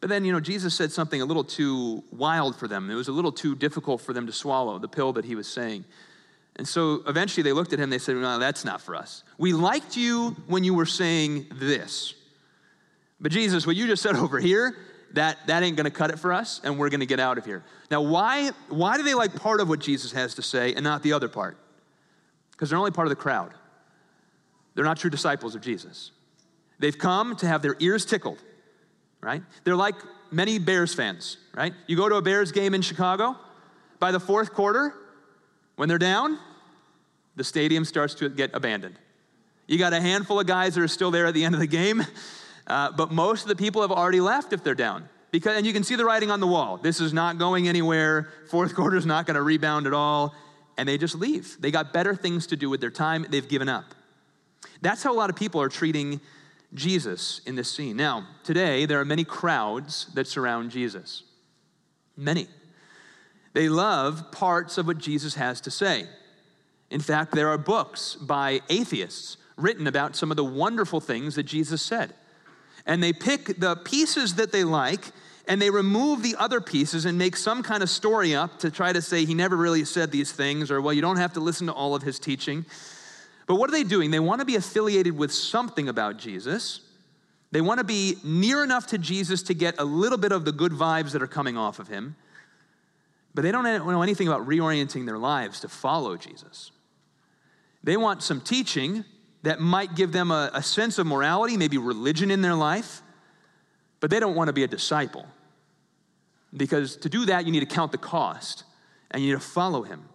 But 0.00 0.08
then, 0.08 0.24
you 0.24 0.32
know, 0.32 0.40
Jesus 0.40 0.74
said 0.74 0.90
something 0.90 1.20
a 1.20 1.24
little 1.24 1.44
too 1.44 2.02
wild 2.10 2.56
for 2.56 2.66
them. 2.66 2.90
It 2.90 2.94
was 2.94 3.08
a 3.08 3.12
little 3.12 3.30
too 3.30 3.54
difficult 3.54 4.00
for 4.00 4.12
them 4.12 4.26
to 4.26 4.32
swallow, 4.32 4.78
the 4.78 4.88
pill 4.88 5.12
that 5.12 5.24
he 5.24 5.34
was 5.34 5.46
saying. 5.46 5.84
And 6.56 6.66
so 6.66 7.02
eventually 7.06 7.42
they 7.42 7.52
looked 7.52 7.72
at 7.72 7.78
him, 7.78 7.88
they 7.88 7.98
said, 7.98 8.16
No, 8.16 8.38
that's 8.38 8.64
not 8.64 8.80
for 8.80 8.94
us. 8.94 9.22
We 9.38 9.52
liked 9.52 9.96
you 9.96 10.36
when 10.46 10.64
you 10.64 10.74
were 10.74 10.86
saying 10.86 11.46
this. 11.52 12.14
But 13.22 13.32
Jesus, 13.32 13.66
what 13.66 13.76
you 13.76 13.86
just 13.86 14.02
said 14.02 14.16
over 14.16 14.38
here, 14.38 14.76
that, 15.12 15.38
that 15.46 15.62
ain't 15.62 15.76
gonna 15.76 15.90
cut 15.90 16.10
it 16.10 16.18
for 16.18 16.32
us, 16.32 16.60
and 16.64 16.78
we're 16.78 16.90
gonna 16.90 17.06
get 17.06 17.20
out 17.20 17.38
of 17.38 17.46
here. 17.46 17.64
Now, 17.90 18.02
why, 18.02 18.50
why 18.68 18.98
do 18.98 19.02
they 19.02 19.14
like 19.14 19.34
part 19.34 19.60
of 19.60 19.68
what 19.68 19.80
Jesus 19.80 20.12
has 20.12 20.34
to 20.34 20.42
say 20.42 20.74
and 20.74 20.84
not 20.84 21.02
the 21.02 21.14
other 21.14 21.28
part? 21.28 21.56
Because 22.50 22.68
they're 22.68 22.78
only 22.78 22.90
part 22.90 23.06
of 23.06 23.10
the 23.10 23.16
crowd. 23.16 23.54
They're 24.74 24.84
not 24.84 24.98
true 24.98 25.10
disciples 25.10 25.54
of 25.54 25.62
Jesus. 25.62 26.10
They've 26.78 26.96
come 26.96 27.36
to 27.36 27.46
have 27.46 27.62
their 27.62 27.76
ears 27.78 28.04
tickled 28.04 28.42
right? 29.22 29.42
They're 29.64 29.76
like 29.76 29.94
many 30.30 30.58
Bears 30.58 30.94
fans, 30.94 31.38
right? 31.54 31.72
You 31.86 31.96
go 31.96 32.08
to 32.08 32.16
a 32.16 32.22
Bears 32.22 32.52
game 32.52 32.74
in 32.74 32.82
Chicago, 32.82 33.36
by 33.98 34.12
the 34.12 34.20
fourth 34.20 34.52
quarter, 34.52 34.92
when 35.76 35.88
they're 35.88 35.98
down, 35.98 36.38
the 37.36 37.44
stadium 37.44 37.84
starts 37.84 38.14
to 38.16 38.28
get 38.28 38.50
abandoned. 38.52 38.98
You 39.66 39.78
got 39.78 39.92
a 39.92 40.00
handful 40.00 40.40
of 40.40 40.46
guys 40.46 40.74
that 40.74 40.82
are 40.82 40.88
still 40.88 41.10
there 41.10 41.26
at 41.26 41.34
the 41.34 41.44
end 41.44 41.54
of 41.54 41.60
the 41.60 41.66
game, 41.66 42.04
uh, 42.66 42.92
but 42.92 43.10
most 43.10 43.42
of 43.42 43.48
the 43.48 43.56
people 43.56 43.82
have 43.82 43.92
already 43.92 44.20
left 44.20 44.52
if 44.52 44.62
they're 44.62 44.74
down. 44.74 45.08
Because, 45.30 45.56
and 45.56 45.66
you 45.66 45.72
can 45.72 45.82
see 45.82 45.96
the 45.96 46.04
writing 46.04 46.30
on 46.30 46.40
the 46.40 46.46
wall. 46.46 46.76
This 46.76 47.00
is 47.00 47.12
not 47.12 47.38
going 47.38 47.66
anywhere. 47.66 48.30
Fourth 48.50 48.74
quarter 48.76 48.96
is 48.96 49.06
not 49.06 49.26
going 49.26 49.34
to 49.34 49.42
rebound 49.42 49.86
at 49.86 49.94
all. 49.94 50.34
And 50.78 50.88
they 50.88 50.98
just 50.98 51.14
leave. 51.14 51.56
They 51.60 51.70
got 51.70 51.92
better 51.92 52.14
things 52.14 52.46
to 52.48 52.56
do 52.56 52.70
with 52.70 52.80
their 52.80 52.90
time. 52.90 53.26
They've 53.28 53.48
given 53.48 53.68
up. 53.68 53.94
That's 54.80 55.02
how 55.02 55.12
a 55.12 55.16
lot 55.16 55.30
of 55.30 55.36
people 55.36 55.60
are 55.60 55.68
treating 55.68 56.20
Jesus 56.74 57.40
in 57.46 57.56
this 57.56 57.70
scene. 57.70 57.96
Now, 57.96 58.26
today, 58.42 58.86
there 58.86 59.00
are 59.00 59.04
many 59.04 59.24
crowds 59.24 60.06
that 60.14 60.26
surround 60.26 60.70
Jesus. 60.70 61.24
Many. 62.16 62.46
They 63.52 63.68
love 63.68 64.32
parts 64.32 64.78
of 64.78 64.86
what 64.86 64.98
Jesus 64.98 65.34
has 65.34 65.60
to 65.62 65.70
say. 65.70 66.06
In 66.90 67.00
fact, 67.00 67.34
there 67.34 67.48
are 67.48 67.58
books 67.58 68.16
by 68.16 68.60
atheists 68.68 69.36
written 69.56 69.86
about 69.86 70.16
some 70.16 70.30
of 70.30 70.36
the 70.36 70.44
wonderful 70.44 71.00
things 71.00 71.34
that 71.36 71.44
Jesus 71.44 71.82
said. 71.82 72.14
And 72.86 73.02
they 73.02 73.12
pick 73.12 73.58
the 73.58 73.76
pieces 73.76 74.34
that 74.36 74.52
they 74.52 74.64
like 74.64 75.12
and 75.48 75.60
they 75.60 75.70
remove 75.70 76.22
the 76.22 76.36
other 76.38 76.60
pieces 76.60 77.04
and 77.04 77.18
make 77.18 77.36
some 77.36 77.62
kind 77.62 77.82
of 77.82 77.90
story 77.90 78.34
up 78.34 78.58
to 78.60 78.70
try 78.70 78.92
to 78.92 79.02
say 79.02 79.24
he 79.24 79.34
never 79.34 79.56
really 79.56 79.84
said 79.84 80.12
these 80.12 80.32
things 80.32 80.70
or, 80.70 80.80
well, 80.80 80.92
you 80.92 81.02
don't 81.02 81.16
have 81.16 81.32
to 81.34 81.40
listen 81.40 81.66
to 81.66 81.72
all 81.72 81.94
of 81.94 82.02
his 82.02 82.18
teaching. 82.18 82.64
But 83.46 83.56
what 83.56 83.68
are 83.68 83.72
they 83.72 83.84
doing? 83.84 84.10
They 84.10 84.20
want 84.20 84.40
to 84.40 84.44
be 84.44 84.56
affiliated 84.56 85.16
with 85.16 85.32
something 85.32 85.88
about 85.88 86.16
Jesus. 86.16 86.80
They 87.50 87.60
want 87.60 87.78
to 87.78 87.84
be 87.84 88.16
near 88.24 88.62
enough 88.64 88.86
to 88.88 88.98
Jesus 88.98 89.42
to 89.44 89.54
get 89.54 89.78
a 89.78 89.84
little 89.84 90.18
bit 90.18 90.32
of 90.32 90.44
the 90.44 90.52
good 90.52 90.72
vibes 90.72 91.12
that 91.12 91.22
are 91.22 91.26
coming 91.26 91.56
off 91.56 91.78
of 91.78 91.88
him. 91.88 92.16
But 93.34 93.42
they 93.42 93.50
don't 93.50 93.64
know 93.64 94.02
anything 94.02 94.28
about 94.28 94.46
reorienting 94.46 95.06
their 95.06 95.18
lives 95.18 95.60
to 95.60 95.68
follow 95.68 96.16
Jesus. 96.16 96.70
They 97.82 97.96
want 97.96 98.22
some 98.22 98.40
teaching 98.40 99.04
that 99.42 99.60
might 99.60 99.94
give 99.94 100.12
them 100.12 100.30
a, 100.30 100.50
a 100.54 100.62
sense 100.62 100.98
of 100.98 101.06
morality, 101.06 101.56
maybe 101.56 101.78
religion 101.78 102.30
in 102.30 102.42
their 102.42 102.54
life, 102.54 103.02
but 104.00 104.10
they 104.10 104.20
don't 104.20 104.34
want 104.34 104.48
to 104.48 104.52
be 104.52 104.62
a 104.62 104.68
disciple. 104.68 105.26
Because 106.56 106.96
to 106.96 107.08
do 107.08 107.26
that, 107.26 107.46
you 107.46 107.52
need 107.52 107.60
to 107.60 107.66
count 107.66 107.92
the 107.92 107.98
cost 107.98 108.64
and 109.10 109.22
you 109.22 109.32
need 109.32 109.40
to 109.40 109.46
follow 109.46 109.82
him. 109.82 110.08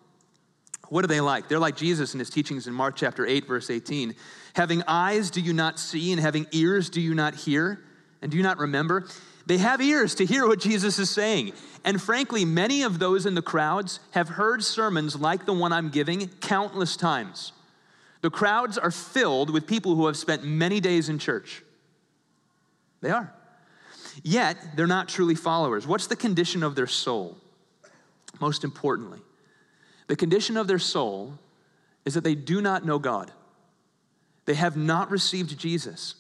What 0.90 1.04
are 1.04 1.08
they 1.08 1.20
like? 1.20 1.50
They're 1.50 1.60
like 1.60 1.76
Jesus 1.76 2.14
in 2.14 2.20
his 2.20 2.30
teachings 2.30 2.68
in 2.68 2.74
Mark 2.74 2.96
chapter 2.96 3.26
8, 3.26 3.46
verse 3.46 3.70
18. 3.70 4.16
Having 4.54 4.84
eyes, 4.88 5.30
do 5.30 5.42
you 5.42 5.54
not 5.54 5.80
see? 5.80 6.12
And 6.12 6.22
having 6.22 6.48
ears, 6.52 6.90
do 6.90 7.02
you 7.02 7.14
not 7.14 7.36
hear? 7.36 7.82
And 8.22 8.32
do 8.32 8.38
you 8.38 8.44
not 8.44 8.58
remember? 8.58 9.06
They 9.46 9.58
have 9.58 9.82
ears 9.82 10.16
to 10.16 10.26
hear 10.26 10.48
what 10.48 10.60
Jesus 10.60 11.00
is 11.00 11.10
saying. 11.10 11.54
And 11.84 12.02
frankly, 12.02 12.46
many 12.46 12.84
of 12.84 13.00
those 13.00 13.26
in 13.26 13.36
the 13.36 13.42
crowds 13.42 14.00
have 14.12 14.30
heard 14.30 14.64
sermons 14.64 15.16
like 15.16 15.46
the 15.46 15.54
one 15.54 15.74
I'm 15.74 15.90
giving 15.90 16.28
countless 16.42 16.96
times. 16.96 17.52
The 18.28 18.32
crowds 18.32 18.78
are 18.78 18.92
filled 18.92 19.50
with 19.52 19.68
people 19.68 19.96
who 19.96 20.06
have 20.08 20.18
spent 20.18 20.44
many 20.44 20.82
days 20.82 21.08
in 21.08 21.18
church. 21.18 21.64
They 23.00 23.10
are. 23.10 23.34
Yet, 24.22 24.58
they're 24.76 24.86
not 24.86 25.08
truly 25.08 25.34
followers. 25.34 25.88
What's 25.88 26.08
the 26.08 26.18
condition 26.18 26.62
of 26.62 26.76
their 26.76 26.88
soul? 26.88 27.38
Most 28.42 28.66
importantly, 28.66 29.22
the 30.08 30.18
condition 30.18 30.58
of 30.58 30.68
their 30.68 30.78
soul 30.78 31.40
is 32.04 32.16
that 32.16 32.26
they 32.26 32.36
do 32.36 32.60
not 32.60 32.86
know 32.86 33.00
God. 33.00 33.32
They 34.44 34.56
have 34.56 34.76
not 34.76 35.10
received 35.10 35.58
Jesus. 35.58 36.16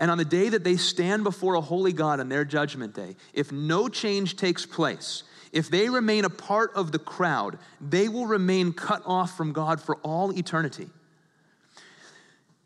And 0.00 0.10
on 0.10 0.18
the 0.18 0.24
day 0.24 0.48
that 0.48 0.64
they 0.64 0.74
stand 0.74 1.22
before 1.22 1.54
a 1.54 1.60
holy 1.60 1.92
God 1.92 2.18
on 2.18 2.28
their 2.28 2.44
judgment 2.44 2.92
day, 2.92 3.14
if 3.34 3.52
no 3.52 3.88
change 3.88 4.34
takes 4.34 4.66
place, 4.66 5.22
if 5.52 5.70
they 5.70 5.88
remain 5.88 6.24
a 6.24 6.28
part 6.28 6.72
of 6.74 6.90
the 6.90 6.98
crowd, 6.98 7.56
they 7.80 8.08
will 8.08 8.26
remain 8.26 8.72
cut 8.72 9.04
off 9.06 9.36
from 9.36 9.52
God 9.52 9.80
for 9.80 9.94
all 9.98 10.36
eternity. 10.36 10.90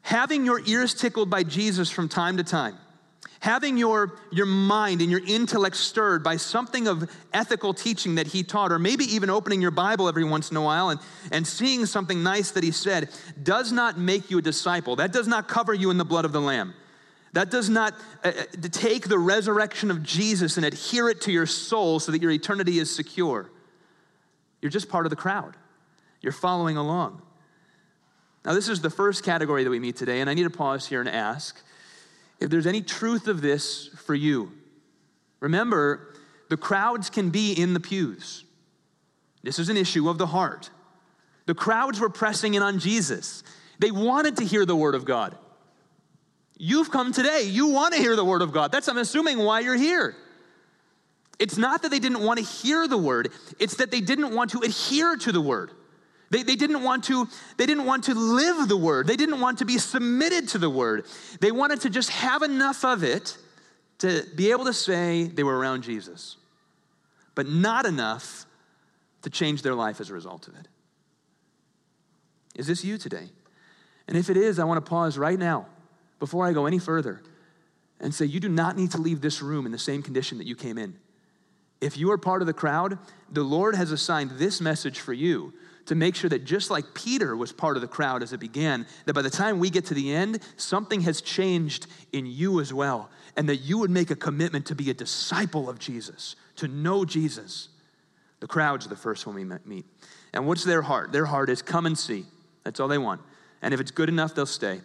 Having 0.05 0.45
your 0.45 0.61
ears 0.67 0.93
tickled 0.93 1.31
by 1.31 1.43
Jesus 1.43 1.91
from 1.91 2.11
time 2.11 2.37
to 2.37 2.45
time, 2.45 2.77
having 3.41 3.79
your, 3.79 4.19
your 4.31 4.45
mind 4.45 5.01
and 5.01 5.11
your 5.11 5.25
intellect 5.27 5.77
stirred 5.77 6.23
by 6.23 6.37
something 6.37 6.87
of 6.87 7.11
ethical 7.33 7.73
teaching 7.73 8.17
that 8.17 8.27
he 8.27 8.43
taught, 8.43 8.71
or 8.71 8.79
maybe 8.79 9.05
even 9.05 9.31
opening 9.31 9.63
your 9.63 9.71
Bible 9.71 10.07
every 10.07 10.23
once 10.23 10.51
in 10.51 10.59
a 10.59 10.63
while 10.63 10.91
and, 10.91 11.01
and 11.33 11.47
seeing 11.47 11.87
something 11.87 12.23
nice 12.23 12.51
that 12.51 12.63
he 12.63 12.71
said, 12.71 13.09
does 13.43 13.73
not 13.73 13.99
make 13.99 14.31
you 14.31 14.39
a 14.39 14.43
disciple. 14.43 14.95
That 14.97 15.11
does 15.11 15.27
not 15.27 15.49
cover 15.49 15.73
you 15.73 15.91
in 15.91 15.97
the 15.97 16.05
blood 16.05 16.27
of 16.27 16.33
the 16.33 16.41
Lamb. 16.41 16.75
That 17.33 17.51
does 17.51 17.71
not 17.71 17.95
uh, 18.23 18.29
uh 18.29 18.69
take 18.73 19.09
the 19.09 19.19
resurrection 19.19 19.91
of 19.91 20.03
Jesus 20.03 20.59
and 20.59 20.67
adhere 20.67 21.09
it 21.09 21.23
to 21.23 21.33
your 21.33 21.47
soul 21.47 21.99
so 21.99 22.13
that 22.13 22.21
your 22.21 22.31
eternity 22.31 22.79
is 22.79 22.95
secure. 22.95 23.51
You're 24.61 24.71
just 24.71 24.91
part 24.91 25.07
of 25.07 25.11
the 25.11 25.17
crowd, 25.17 25.57
you're 26.21 26.31
following 26.31 26.77
along. 26.77 27.23
Now, 28.45 28.53
this 28.53 28.69
is 28.69 28.81
the 28.81 28.91
first 28.91 29.25
category 29.25 29.65
that 29.65 29.71
we 29.71 29.79
meet 29.79 29.97
today, 29.97 30.21
and 30.21 30.29
I 30.29 30.35
need 30.35 30.43
to 30.43 30.51
pause 30.51 30.87
here 30.87 31.01
and 31.01 31.09
ask 31.09 31.61
if 32.41 32.51
there's 32.51 32.67
any 32.67 32.83
truth 32.83 33.27
of 33.27 33.41
this 33.41 33.89
for 34.05 34.15
you. 34.15 34.53
Remember, 35.41 36.15
the 36.51 36.57
crowds 36.57 37.09
can 37.09 37.31
be 37.31 37.53
in 37.53 37.73
the 37.73 37.81
pews. 37.81 38.45
This 39.43 39.59
is 39.59 39.69
an 39.69 39.77
issue 39.77 40.09
of 40.09 40.19
the 40.19 40.27
heart. 40.27 40.71
The 41.47 41.55
crowds 41.55 42.01
were 42.01 42.09
pressing 42.09 42.55
in 42.55 42.63
on 42.63 42.79
Jesus. 42.79 43.43
They 43.79 43.91
wanted 43.91 44.37
to 44.39 44.45
hear 44.45 44.65
the 44.67 44.77
word 44.77 44.95
of 44.95 45.05
God. 45.05 45.37
You've 46.57 46.91
come 46.91 47.13
today. 47.13 47.43
You 47.43 47.69
want 47.69 47.95
to 47.95 48.01
hear 48.01 48.17
the 48.17 48.25
word 48.25 48.43
of 48.43 48.53
God. 48.53 48.73
That's, 48.73 48.89
I'm 48.89 48.99
assuming, 48.99 49.39
why 49.39 49.61
you're 49.61 49.77
here. 49.77 50.17
It's 51.39 51.59
not 51.59 51.83
that 51.83 51.91
they 51.91 51.99
didn't 51.99 52.21
want 52.21 52.39
to 52.39 52.45
hear 52.45 52.87
the 52.87 52.97
word, 52.97 53.31
it's 53.59 53.77
that 53.77 53.91
they 53.91 54.01
didn't 54.01 54.35
want 54.35 54.51
to 54.51 54.61
adhere 54.61 55.17
to 55.17 55.33
the 55.33 55.41
word. 55.41 55.73
They, 56.35 56.43
they, 56.43 56.57
didn't 56.57 56.83
want 56.83 57.05
to, 57.05 57.29
they 57.59 57.65
didn't 57.65 57.85
want 57.85 58.03
to 58.05 58.15
live 58.15 58.67
the 58.67 58.77
word. 58.77 59.07
They 59.07 59.15
didn't 59.15 59.41
want 59.41 59.59
to 59.59 59.65
be 59.65 59.79
submitted 59.79 60.49
to 60.49 60.59
the 60.59 60.69
word. 60.69 61.07
They 61.39 61.53
wanted 61.53 61.83
to 61.83 61.91
just 61.91 62.11
have 62.11 62.43
enough 62.43 62.85
of 62.85 63.05
it 63.05 63.39
to 63.99 64.25
be 64.35 64.51
able 64.51 64.65
to 64.65 64.73
say 64.73 65.29
they 65.29 65.45
were 65.45 65.57
around 65.57 65.83
Jesus, 65.83 66.37
but 67.37 67.49
not 67.49 67.87
enough 67.87 68.47
to 69.23 69.31
change 69.31 69.63
their 69.63 69.77
life 69.77 70.01
as 70.01 70.11
a 70.11 70.13
result 70.13 70.49
of 70.49 70.57
it. 70.57 70.67
Is 72.57 72.67
this 72.67 72.85
you 72.85 72.99
today? 72.99 73.29
And 74.09 74.19
if 74.19 74.29
it 74.29 74.37
is, 74.37 74.59
I 74.59 74.65
want 74.65 74.85
to 74.85 74.91
pause 74.91 75.17
right 75.17 75.39
now 75.39 75.67
before 76.19 76.45
I 76.45 76.53
go 76.53 76.67
any 76.67 76.81
further 76.81 77.23
and 78.01 78.13
say, 78.13 78.25
You 78.25 78.41
do 78.41 78.49
not 78.49 78.77
need 78.77 78.91
to 78.91 78.99
leave 78.99 79.21
this 79.21 79.41
room 79.41 79.67
in 79.67 79.71
the 79.71 79.79
same 79.79 80.03
condition 80.03 80.39
that 80.39 80.49
you 80.49 80.57
came 80.57 80.79
in. 80.79 80.97
If 81.81 81.97
you 81.97 82.11
are 82.11 82.19
part 82.19 82.43
of 82.43 82.47
the 82.47 82.53
crowd, 82.53 82.99
the 83.31 83.45
Lord 83.45 83.77
has 83.77 83.93
assigned 83.93 84.33
this 84.33 84.61
message 84.61 84.99
for 84.99 85.13
you 85.13 85.53
to 85.87 85.95
make 85.95 86.15
sure 86.15 86.31
that 86.31 86.45
just 86.45 86.71
like 86.71 86.95
Peter 86.95 87.37
was 87.37 87.53
part 87.53 87.77
of 87.77 87.83
the 87.83 87.89
crowd 87.89 88.23
as 88.23 88.33
it 88.33 88.41
began, 88.41 88.87
that 89.05 89.15
by 89.15 89.23
the 89.23 89.31
time 89.31 89.59
we 89.59 89.71
get 89.71 89.85
to 89.87 89.95
the 89.95 90.15
end, 90.15 90.41
something 90.57 91.03
has 91.03 91.21
changed 91.21 91.87
in 92.13 92.27
you 92.27 92.61
as 92.61 92.73
well, 92.73 93.11
and 93.37 93.49
that 93.49 93.57
you 93.57 93.79
would 93.79 93.91
make 93.91 94.11
a 94.11 94.17
commitment 94.17 94.67
to 94.67 94.75
be 94.75 94.91
a 94.91 94.95
disciple 94.95 95.69
of 95.69 95.79
Jesus, 95.79 96.37
to 96.57 96.69
know 96.69 97.05
Jesus. 97.05 97.69
The 98.41 98.47
crowd's 98.47 98.87
are 98.87 98.91
the 98.91 98.97
first 98.97 99.27
one 99.27 99.37
we 99.37 99.45
meet. 99.45 99.85
And 100.33 100.47
what's 100.47 100.65
their 100.65 100.83
heart? 100.83 101.13
Their 101.13 101.27
heart 101.27 101.49
is 101.49 101.63
come 101.63 101.87
and 101.87 101.97
see. 101.97 102.25
That's 102.65 102.81
all 102.81 102.89
they 102.89 102.99
want. 102.99 103.21
And 103.63 103.73
if 103.73 103.81
it's 103.81 103.91
good 103.91 104.09
enough, 104.09 104.35
they'll 104.35 104.47
stay. 104.47 104.81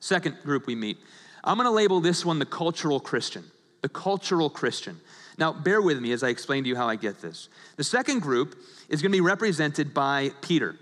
Second 0.00 0.36
group 0.42 0.66
we 0.66 0.74
meet. 0.74 0.98
I'm 1.42 1.56
going 1.56 1.66
to 1.66 1.70
label 1.70 2.00
this 2.00 2.24
one 2.24 2.38
the 2.38 2.46
cultural 2.46 3.00
Christian. 3.00 3.44
The 3.82 3.88
cultural 3.88 4.48
Christian. 4.48 5.00
Now, 5.38 5.52
bear 5.52 5.82
with 5.82 6.00
me 6.00 6.12
as 6.12 6.22
I 6.22 6.28
explain 6.28 6.62
to 6.64 6.68
you 6.68 6.76
how 6.76 6.88
I 6.88 6.96
get 6.96 7.20
this. 7.20 7.48
The 7.76 7.84
second 7.84 8.20
group 8.20 8.56
is 8.88 9.02
going 9.02 9.10
to 9.10 9.16
be 9.16 9.20
represented 9.20 9.92
by 9.92 10.30
Peter. 10.40 10.76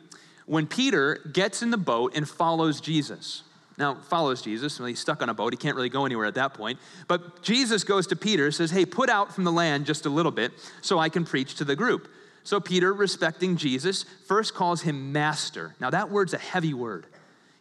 When 0.46 0.66
Peter 0.66 1.20
gets 1.32 1.62
in 1.62 1.70
the 1.70 1.78
boat 1.78 2.12
and 2.14 2.28
follows 2.28 2.80
Jesus, 2.80 3.42
now 3.78 3.94
follows 3.94 4.42
Jesus, 4.42 4.78
well, 4.78 4.86
he's 4.86 4.98
stuck 5.00 5.22
on 5.22 5.28
a 5.28 5.34
boat, 5.34 5.52
he 5.52 5.56
can't 5.56 5.76
really 5.76 5.88
go 5.88 6.04
anywhere 6.04 6.26
at 6.26 6.34
that 6.34 6.54
point. 6.54 6.78
But 7.08 7.42
Jesus 7.42 7.84
goes 7.84 8.06
to 8.08 8.16
Peter, 8.16 8.50
says, 8.50 8.70
Hey, 8.70 8.84
put 8.84 9.08
out 9.08 9.34
from 9.34 9.44
the 9.44 9.52
land 9.52 9.86
just 9.86 10.04
a 10.04 10.10
little 10.10 10.32
bit 10.32 10.52
so 10.82 10.98
I 10.98 11.08
can 11.08 11.24
preach 11.24 11.54
to 11.56 11.64
the 11.64 11.76
group. 11.76 12.08
So 12.44 12.60
Peter, 12.60 12.92
respecting 12.92 13.56
Jesus, 13.56 14.04
first 14.26 14.54
calls 14.54 14.82
him 14.82 15.12
master. 15.12 15.74
Now, 15.80 15.90
that 15.90 16.10
word's 16.10 16.34
a 16.34 16.38
heavy 16.38 16.74
word. 16.74 17.06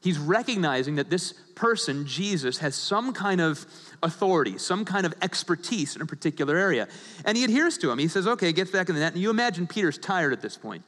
He's 0.01 0.17
recognizing 0.17 0.95
that 0.95 1.09
this 1.09 1.33
person, 1.53 2.07
Jesus, 2.07 2.57
has 2.57 2.75
some 2.75 3.13
kind 3.13 3.39
of 3.39 3.65
authority, 4.01 4.57
some 4.57 4.83
kind 4.83 5.05
of 5.05 5.13
expertise 5.21 5.95
in 5.95 6.01
a 6.01 6.07
particular 6.07 6.57
area. 6.57 6.87
And 7.23 7.37
he 7.37 7.43
adheres 7.43 7.77
to 7.79 7.91
him. 7.91 7.99
He 7.99 8.07
says, 8.07 8.27
okay, 8.27 8.51
gets 8.51 8.71
back 8.71 8.89
in 8.89 8.95
the 8.95 9.01
net. 9.01 9.13
And 9.13 9.21
you 9.21 9.29
imagine 9.29 9.67
Peter's 9.67 9.99
tired 9.99 10.33
at 10.33 10.41
this 10.41 10.57
point. 10.57 10.83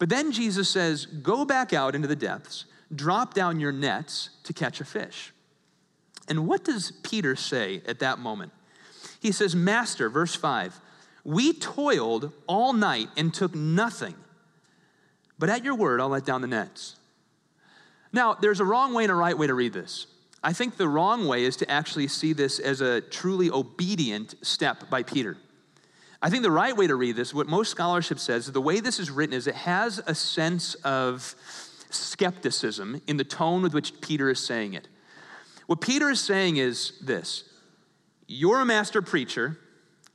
But 0.00 0.08
then 0.08 0.32
Jesus 0.32 0.68
says, 0.68 1.06
go 1.06 1.44
back 1.44 1.72
out 1.72 1.94
into 1.94 2.08
the 2.08 2.16
depths, 2.16 2.64
drop 2.92 3.34
down 3.34 3.60
your 3.60 3.70
nets 3.70 4.30
to 4.44 4.52
catch 4.52 4.80
a 4.80 4.84
fish. 4.84 5.32
And 6.26 6.46
what 6.48 6.64
does 6.64 6.92
Peter 7.02 7.36
say 7.36 7.82
at 7.86 8.00
that 8.00 8.18
moment? 8.18 8.52
He 9.20 9.30
says, 9.30 9.54
Master, 9.54 10.08
verse 10.08 10.34
5, 10.34 10.80
we 11.24 11.52
toiled 11.52 12.32
all 12.46 12.72
night 12.72 13.08
and 13.16 13.32
took 13.32 13.54
nothing, 13.54 14.14
but 15.38 15.50
at 15.50 15.64
your 15.64 15.74
word 15.74 16.00
I'll 16.00 16.08
let 16.08 16.24
down 16.24 16.40
the 16.40 16.46
nets. 16.46 16.96
Now, 18.12 18.34
there's 18.34 18.60
a 18.60 18.64
wrong 18.64 18.94
way 18.94 19.04
and 19.04 19.12
a 19.12 19.14
right 19.14 19.36
way 19.36 19.46
to 19.46 19.54
read 19.54 19.72
this. 19.72 20.06
I 20.42 20.52
think 20.52 20.76
the 20.76 20.88
wrong 20.88 21.28
way 21.28 21.44
is 21.44 21.56
to 21.58 21.70
actually 21.70 22.08
see 22.08 22.32
this 22.32 22.58
as 22.58 22.80
a 22.80 23.00
truly 23.00 23.50
obedient 23.50 24.34
step 24.42 24.88
by 24.88 25.02
Peter. 25.02 25.36
I 26.22 26.30
think 26.30 26.42
the 26.42 26.50
right 26.50 26.76
way 26.76 26.86
to 26.86 26.96
read 26.96 27.16
this, 27.16 27.32
what 27.32 27.46
most 27.46 27.70
scholarship 27.70 28.18
says, 28.18 28.46
the 28.46 28.60
way 28.60 28.80
this 28.80 28.98
is 28.98 29.10
written 29.10 29.34
is 29.34 29.46
it 29.46 29.54
has 29.54 30.02
a 30.06 30.14
sense 30.14 30.74
of 30.76 31.34
skepticism 31.90 33.00
in 33.06 33.16
the 33.16 33.24
tone 33.24 33.62
with 33.62 33.74
which 33.74 34.00
Peter 34.00 34.28
is 34.30 34.44
saying 34.44 34.74
it. 34.74 34.88
What 35.66 35.80
Peter 35.80 36.10
is 36.10 36.20
saying 36.20 36.56
is 36.56 36.92
this 37.00 37.44
You're 38.26 38.60
a 38.60 38.66
master 38.66 39.02
preacher, 39.02 39.58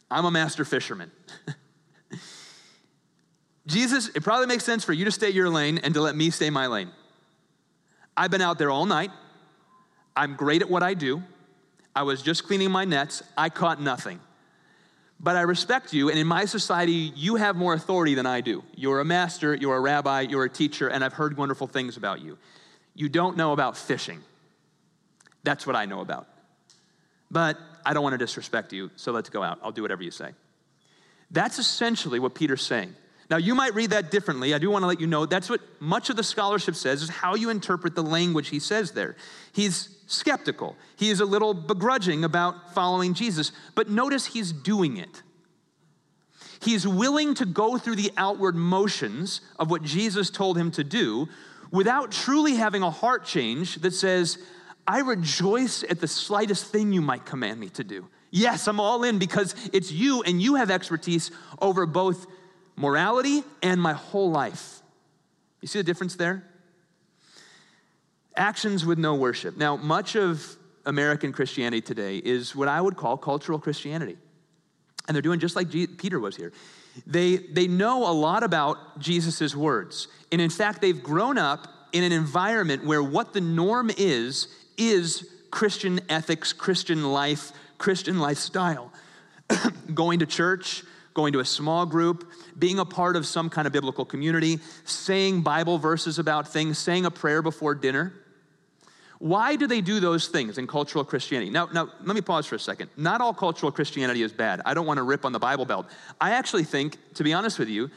I'm 0.09 0.25
a 0.25 0.31
master 0.31 0.65
fisherman. 0.65 1.11
Jesus, 3.67 4.09
it 4.09 4.23
probably 4.23 4.45
makes 4.45 4.63
sense 4.63 4.83
for 4.83 4.93
you 4.93 5.05
to 5.05 5.11
stay 5.11 5.31
your 5.31 5.49
lane 5.49 5.79
and 5.79 5.93
to 5.95 6.01
let 6.01 6.15
me 6.15 6.29
stay 6.29 6.51
my 6.51 6.67
lane. 6.67 6.91
I've 8.17 8.31
been 8.31 8.41
out 8.41 8.57
there 8.57 8.71
all 8.71 8.85
night. 8.85 9.11
I'm 10.15 10.35
great 10.35 10.61
at 10.61 10.69
what 10.69 10.83
I 10.83 10.93
do. 10.93 11.21
I 11.95 12.03
was 12.03 12.21
just 12.21 12.45
cleaning 12.45 12.71
my 12.71 12.85
nets. 12.85 13.23
I 13.37 13.49
caught 13.49 13.81
nothing. 13.81 14.19
But 15.19 15.37
I 15.37 15.41
respect 15.41 15.93
you, 15.93 16.09
and 16.09 16.19
in 16.19 16.27
my 16.27 16.45
society, 16.45 17.11
you 17.15 17.35
have 17.35 17.55
more 17.55 17.73
authority 17.73 18.15
than 18.15 18.25
I 18.25 18.41
do. 18.41 18.63
You're 18.75 18.99
a 18.99 19.05
master, 19.05 19.55
you're 19.55 19.77
a 19.77 19.79
rabbi, 19.79 20.21
you're 20.21 20.43
a 20.43 20.49
teacher, 20.49 20.89
and 20.89 21.03
I've 21.03 21.13
heard 21.13 21.37
wonderful 21.37 21.67
things 21.67 21.95
about 21.95 22.21
you. 22.21 22.37
You 22.93 23.07
don't 23.07 23.37
know 23.37 23.53
about 23.53 23.77
fishing. 23.77 24.21
That's 25.43 25.65
what 25.65 25.75
I 25.75 25.85
know 25.85 26.01
about. 26.01 26.27
But 27.31 27.57
I 27.85 27.93
don't 27.93 28.03
want 28.03 28.13
to 28.13 28.17
disrespect 28.17 28.73
you, 28.73 28.91
so 28.97 29.11
let's 29.11 29.29
go 29.29 29.41
out. 29.41 29.59
I'll 29.63 29.71
do 29.71 29.81
whatever 29.81 30.03
you 30.03 30.11
say. 30.11 30.31
That's 31.31 31.59
essentially 31.59 32.19
what 32.19 32.35
Peter's 32.35 32.61
saying. 32.61 32.93
Now, 33.29 33.37
you 33.37 33.55
might 33.55 33.73
read 33.73 33.89
that 33.89 34.11
differently. 34.11 34.53
I 34.53 34.59
do 34.59 34.69
want 34.69 34.83
to 34.83 34.87
let 34.87 34.99
you 34.99 35.07
know 35.07 35.25
that's 35.25 35.49
what 35.49 35.61
much 35.79 36.09
of 36.09 36.15
the 36.15 36.23
scholarship 36.23 36.75
says 36.75 37.01
is 37.01 37.09
how 37.09 37.35
you 37.35 37.49
interpret 37.49 37.95
the 37.95 38.03
language 38.03 38.49
he 38.49 38.59
says 38.59 38.91
there. 38.91 39.15
He's 39.51 39.89
skeptical, 40.07 40.75
he 40.97 41.09
is 41.09 41.19
a 41.19 41.25
little 41.25 41.53
begrudging 41.53 42.23
about 42.23 42.75
following 42.75 43.15
Jesus, 43.15 43.51
but 43.73 43.89
notice 43.89 44.27
he's 44.27 44.51
doing 44.51 44.97
it. 44.97 45.23
He's 46.61 46.87
willing 46.87 47.33
to 47.35 47.45
go 47.45 47.77
through 47.77 47.95
the 47.95 48.11
outward 48.17 48.55
motions 48.55 49.41
of 49.59 49.69
what 49.69 49.83
Jesus 49.83 50.29
told 50.29 50.57
him 50.57 50.71
to 50.71 50.83
do 50.83 51.27
without 51.71 52.11
truly 52.11 52.55
having 52.55 52.81
a 52.81 52.89
heart 52.89 53.25
change 53.25 53.75
that 53.77 53.91
says, 53.91 54.37
I 54.87 54.99
rejoice 54.99 55.83
at 55.83 55.99
the 55.99 56.07
slightest 56.07 56.71
thing 56.71 56.93
you 56.93 57.01
might 57.01 57.25
command 57.25 57.59
me 57.59 57.69
to 57.69 57.83
do. 57.83 58.07
Yes, 58.31 58.67
I'm 58.67 58.79
all 58.79 59.03
in 59.03 59.17
because 59.19 59.55
it's 59.73 59.91
you 59.91 60.21
and 60.23 60.41
you 60.41 60.55
have 60.55 60.69
expertise 60.69 61.31
over 61.61 61.85
both 61.85 62.27
morality 62.75 63.43
and 63.61 63.81
my 63.81 63.93
whole 63.93 64.31
life. 64.31 64.81
You 65.61 65.67
see 65.67 65.79
the 65.79 65.83
difference 65.83 66.15
there? 66.15 66.43
Actions 68.35 68.85
with 68.85 68.97
no 68.97 69.15
worship. 69.15 69.57
Now, 69.57 69.77
much 69.77 70.15
of 70.15 70.57
American 70.85 71.31
Christianity 71.31 71.81
today 71.81 72.17
is 72.17 72.55
what 72.55 72.67
I 72.67 72.79
would 72.79 72.97
call 72.97 73.17
cultural 73.17 73.59
Christianity. 73.59 74.17
And 75.07 75.15
they're 75.15 75.21
doing 75.21 75.39
just 75.39 75.55
like 75.55 75.69
G- 75.69 75.87
Peter 75.87 76.19
was 76.19 76.35
here. 76.35 76.51
They, 77.07 77.37
they 77.37 77.67
know 77.67 78.09
a 78.09 78.13
lot 78.13 78.43
about 78.43 78.99
Jesus' 78.99 79.55
words. 79.55 80.07
And 80.31 80.41
in 80.41 80.49
fact, 80.49 80.81
they've 80.81 81.01
grown 81.01 81.37
up 81.37 81.67
in 81.93 82.03
an 82.03 82.11
environment 82.11 82.85
where 82.85 83.03
what 83.03 83.33
the 83.33 83.41
norm 83.41 83.89
is, 83.97 84.47
is 84.77 85.29
Christian 85.51 86.01
ethics, 86.09 86.53
Christian 86.53 87.11
life, 87.11 87.51
Christian 87.77 88.19
lifestyle. 88.19 88.91
going 89.93 90.19
to 90.19 90.25
church, 90.25 90.83
going 91.15 91.33
to 91.33 91.39
a 91.39 91.45
small 91.45 91.85
group, 91.87 92.29
being 92.59 92.77
a 92.77 92.85
part 92.85 93.15
of 93.15 93.25
some 93.25 93.49
kind 93.49 93.65
of 93.65 93.73
biblical 93.73 94.05
community, 94.05 94.59
saying 94.83 95.41
Bible 95.41 95.79
verses 95.79 96.19
about 96.19 96.47
things, 96.47 96.77
saying 96.77 97.05
a 97.05 97.11
prayer 97.11 97.41
before 97.41 97.73
dinner. 97.73 98.13
Why 99.19 99.55
do 99.55 99.65
they 99.65 99.79
do 99.79 100.01
those 100.01 100.27
things 100.27 100.57
in 100.57 100.67
cultural 100.67 101.05
Christianity? 101.05 101.49
Now, 101.49 101.69
now, 101.73 101.89
let 102.03 102.15
me 102.15 102.21
pause 102.21 102.45
for 102.45 102.55
a 102.55 102.59
second. 102.59 102.89
Not 102.97 103.21
all 103.21 103.33
cultural 103.33 103.71
Christianity 103.71 104.21
is 104.21 104.33
bad. 104.33 104.61
I 104.65 104.73
don't 104.73 104.85
want 104.85 104.97
to 104.97 105.03
rip 105.03 105.23
on 105.23 105.31
the 105.31 105.39
Bible 105.39 105.65
Belt. 105.65 105.87
I 106.19 106.31
actually 106.31 106.65
think, 106.65 106.97
to 107.15 107.23
be 107.23 107.31
honest 107.31 107.57
with 107.57 107.69
you, 107.69 107.89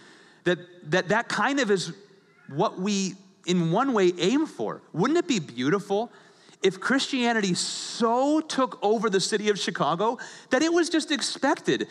that 0.44 0.58
that, 0.90 1.08
that 1.08 1.28
kind 1.28 1.58
of 1.58 1.72
is 1.72 1.92
what 2.48 2.78
we, 2.78 3.14
in 3.46 3.72
one 3.72 3.92
way, 3.92 4.12
aim 4.18 4.46
for. 4.46 4.80
Wouldn't 4.92 5.18
it 5.18 5.26
be 5.26 5.40
beautiful 5.40 6.12
if 6.62 6.78
Christianity 6.78 7.54
so 7.54 8.40
took 8.40 8.78
over 8.80 9.10
the 9.10 9.20
city 9.20 9.48
of 9.48 9.58
Chicago 9.58 10.18
that 10.50 10.62
it 10.62 10.72
was 10.72 10.88
just 10.88 11.10
expected? 11.10 11.88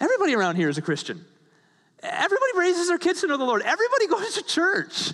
Everybody 0.00 0.34
around 0.34 0.56
here 0.56 0.68
is 0.68 0.78
a 0.78 0.82
Christian. 0.82 1.24
Everybody 2.02 2.52
raises 2.56 2.88
their 2.88 2.98
kids 2.98 3.20
to 3.22 3.26
know 3.26 3.36
the 3.36 3.44
Lord. 3.44 3.62
Everybody 3.62 4.06
goes 4.10 4.34
to 4.34 4.42
church. 4.42 5.12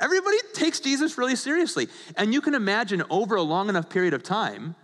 Everybody 0.00 0.36
takes 0.52 0.80
Jesus 0.80 1.16
really 1.16 1.36
seriously. 1.36 1.88
And 2.16 2.34
you 2.34 2.40
can 2.40 2.54
imagine 2.54 3.02
over 3.10 3.36
a 3.36 3.42
long 3.42 3.68
enough 3.68 3.88
period 3.88 4.14
of 4.14 4.22
time 4.22 4.74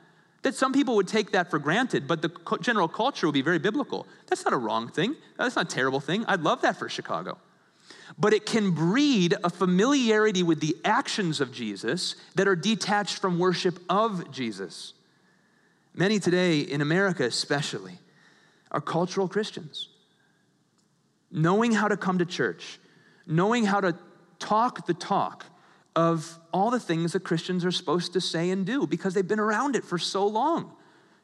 that 0.43 0.55
some 0.55 0.73
people 0.73 0.97
would 0.97 1.09
take 1.09 1.33
that 1.33 1.51
for 1.51 1.59
granted, 1.59 2.07
but 2.07 2.23
the 2.23 2.31
general 2.63 2.89
culture 2.89 3.27
would 3.27 3.35
be 3.35 3.43
very 3.43 3.59
biblical. 3.59 4.07
That's 4.29 4.45
not 4.45 4.55
a 4.55 4.57
wrong 4.57 4.89
thing. 4.89 5.17
That's 5.37 5.57
not 5.57 5.67
a 5.67 5.75
terrible 5.75 6.01
thing. 6.01 6.25
I'd 6.27 6.41
love 6.41 6.63
that 6.63 6.79
for 6.79 6.89
Chicago 6.89 7.37
but 8.19 8.33
it 8.33 8.47
can 8.47 8.73
breed 8.73 9.35
a 9.45 9.51
familiarity 9.51 10.43
with 10.43 10.61
the 10.61 10.77
actions 10.85 11.41
of 11.41 11.53
Jesus 11.53 12.17
that 12.35 12.49
are 12.49 12.57
detached 12.57 13.19
from 13.19 13.39
worship 13.39 13.79
of 13.89 14.31
Jesus. 14.31 14.93
Many 15.95 16.19
today, 16.19 16.61
in 16.61 16.81
America 16.81 17.25
especially, 17.25 17.99
are 18.71 18.81
cultural 18.81 19.29
Christians. 19.29 19.89
Knowing 21.31 21.73
how 21.73 21.89
to 21.89 21.97
come 21.97 22.19
to 22.19 22.27
church, 22.27 22.79
knowing 23.27 23.65
how 23.65 23.81
to 23.81 23.97
talk 24.39 24.87
the 24.87 24.95
talk 24.95 25.47
of 25.95 26.39
all 26.53 26.71
the 26.71 26.81
things 26.81 27.13
that 27.13 27.25
Christians 27.25 27.65
are 27.65 27.71
supposed 27.71 28.13
to 28.13 28.21
say 28.21 28.51
and 28.51 28.65
do 28.65 28.87
because 28.87 29.15
they've 29.15 29.27
been 29.27 29.41
around 29.41 29.77
it 29.77 29.85
for 29.85 29.99
so 29.99 30.27
long. 30.27 30.73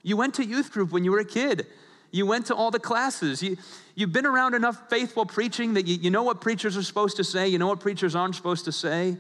You 0.03 0.17
went 0.17 0.35
to 0.35 0.45
youth 0.45 0.73
group 0.73 0.93
when 0.93 1.05
you 1.05 1.11
were 1.11 1.19
a 1.19 1.25
kid. 1.25 1.67
You 2.11 2.27
went 2.27 2.47
to 2.47 2.55
all 2.55 2.71
the 2.71 2.79
classes. 2.79 3.43
You, 3.43 3.57
you've 3.95 4.13
been 4.13 4.27
around 4.27 4.55
enough 4.55 4.89
faithful 4.89 5.27
preaching 5.27 5.75
that 5.75 5.87
you, 5.87 5.97
you 5.97 6.11
know 6.11 6.23
what 6.23 6.41
preachers 6.41 6.77
are 6.77 6.83
supposed 6.83 7.17
to 7.17 7.25
say, 7.25 7.49
you 7.49 7.59
know 7.59 7.67
what 7.67 7.81
preachers 7.81 8.15
aren't 8.15 8.35
supposed 8.35 8.65
to 8.67 8.73
say. 8.73 9.17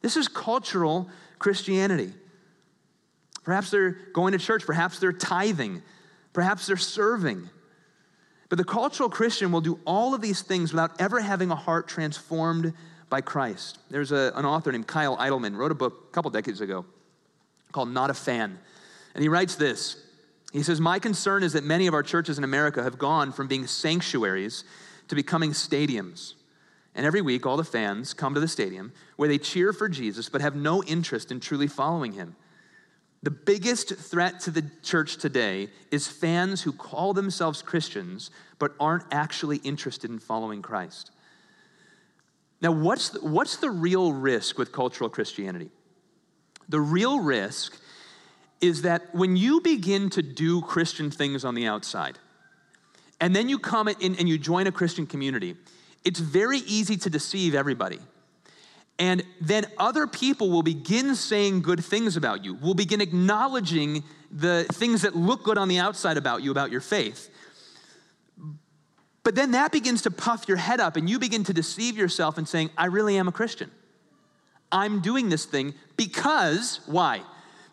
This 0.00 0.16
is 0.16 0.28
cultural 0.28 1.08
Christianity. 1.38 2.12
Perhaps 3.44 3.70
they're 3.70 3.98
going 4.12 4.32
to 4.32 4.38
church, 4.38 4.64
perhaps 4.64 4.98
they're 4.98 5.12
tithing, 5.12 5.82
perhaps 6.32 6.66
they're 6.66 6.76
serving. 6.76 7.48
But 8.48 8.58
the 8.58 8.64
cultural 8.64 9.08
Christian 9.08 9.50
will 9.52 9.60
do 9.60 9.80
all 9.86 10.14
of 10.14 10.20
these 10.20 10.42
things 10.42 10.72
without 10.72 11.00
ever 11.00 11.20
having 11.20 11.50
a 11.50 11.56
heart 11.56 11.88
transformed 11.88 12.74
by 13.08 13.20
Christ. 13.20 13.78
There's 13.90 14.12
a, 14.12 14.32
an 14.34 14.44
author 14.44 14.72
named 14.72 14.86
Kyle 14.86 15.16
Idleman, 15.16 15.56
wrote 15.56 15.70
a 15.70 15.74
book 15.74 16.08
a 16.10 16.12
couple 16.12 16.30
decades 16.30 16.60
ago 16.60 16.84
called 17.72 17.90
Not 17.90 18.10
a 18.10 18.14
Fan. 18.14 18.58
And 19.14 19.22
he 19.22 19.28
writes 19.28 19.56
this 19.56 19.96
he 20.52 20.62
says, 20.62 20.80
My 20.80 20.98
concern 20.98 21.42
is 21.42 21.54
that 21.54 21.64
many 21.64 21.86
of 21.86 21.94
our 21.94 22.02
churches 22.02 22.36
in 22.36 22.44
America 22.44 22.82
have 22.82 22.98
gone 22.98 23.32
from 23.32 23.48
being 23.48 23.66
sanctuaries 23.66 24.64
to 25.08 25.14
becoming 25.14 25.52
stadiums. 25.52 26.34
And 26.94 27.06
every 27.06 27.22
week, 27.22 27.46
all 27.46 27.56
the 27.56 27.64
fans 27.64 28.12
come 28.12 28.34
to 28.34 28.40
the 28.40 28.48
stadium 28.48 28.92
where 29.16 29.28
they 29.28 29.38
cheer 29.38 29.72
for 29.72 29.88
Jesus 29.88 30.28
but 30.28 30.42
have 30.42 30.54
no 30.54 30.84
interest 30.84 31.32
in 31.32 31.40
truly 31.40 31.66
following 31.66 32.12
him. 32.12 32.36
The 33.22 33.30
biggest 33.30 33.94
threat 33.94 34.40
to 34.40 34.50
the 34.50 34.64
church 34.82 35.16
today 35.16 35.68
is 35.90 36.08
fans 36.08 36.62
who 36.62 36.72
call 36.72 37.12
themselves 37.12 37.62
Christians 37.62 38.30
but 38.58 38.74
aren't 38.80 39.04
actually 39.12 39.58
interested 39.58 40.10
in 40.10 40.18
following 40.18 40.60
Christ. 40.60 41.12
Now, 42.60 42.72
what's 42.72 43.10
the, 43.10 43.20
what's 43.20 43.56
the 43.56 43.70
real 43.70 44.12
risk 44.12 44.58
with 44.58 44.72
cultural 44.72 45.08
Christianity? 45.08 45.70
The 46.68 46.80
real 46.80 47.20
risk 47.20 47.76
is 48.60 48.82
that 48.82 49.14
when 49.14 49.36
you 49.36 49.60
begin 49.60 50.10
to 50.10 50.22
do 50.22 50.62
Christian 50.62 51.10
things 51.10 51.44
on 51.44 51.54
the 51.54 51.66
outside, 51.66 52.18
and 53.20 53.34
then 53.34 53.48
you 53.48 53.58
come 53.58 53.88
in 53.88 54.16
and 54.16 54.28
you 54.28 54.38
join 54.38 54.66
a 54.66 54.72
Christian 54.72 55.06
community, 55.06 55.56
it's 56.04 56.20
very 56.20 56.58
easy 56.58 56.96
to 56.96 57.10
deceive 57.10 57.54
everybody. 57.54 57.98
And 58.98 59.24
then 59.40 59.66
other 59.78 60.06
people 60.06 60.50
will 60.50 60.62
begin 60.62 61.14
saying 61.14 61.62
good 61.62 61.84
things 61.84 62.16
about 62.16 62.44
you, 62.44 62.54
will 62.54 62.74
begin 62.74 63.00
acknowledging 63.00 64.04
the 64.30 64.64
things 64.72 65.02
that 65.02 65.16
look 65.16 65.42
good 65.42 65.58
on 65.58 65.68
the 65.68 65.78
outside 65.78 66.16
about 66.16 66.42
you, 66.42 66.50
about 66.50 66.70
your 66.70 66.80
faith. 66.80 67.28
But 69.24 69.34
then 69.34 69.52
that 69.52 69.72
begins 69.72 70.02
to 70.02 70.10
puff 70.10 70.46
your 70.48 70.56
head 70.56 70.80
up, 70.80 70.96
and 70.96 71.08
you 71.08 71.18
begin 71.18 71.44
to 71.44 71.52
deceive 71.52 71.96
yourself 71.96 72.38
and 72.38 72.48
saying, 72.48 72.70
I 72.76 72.86
really 72.86 73.16
am 73.16 73.28
a 73.28 73.32
Christian. 73.32 73.70
I'm 74.70 75.00
doing 75.00 75.28
this 75.28 75.44
thing 75.44 75.74
because, 75.96 76.80
why? 76.86 77.22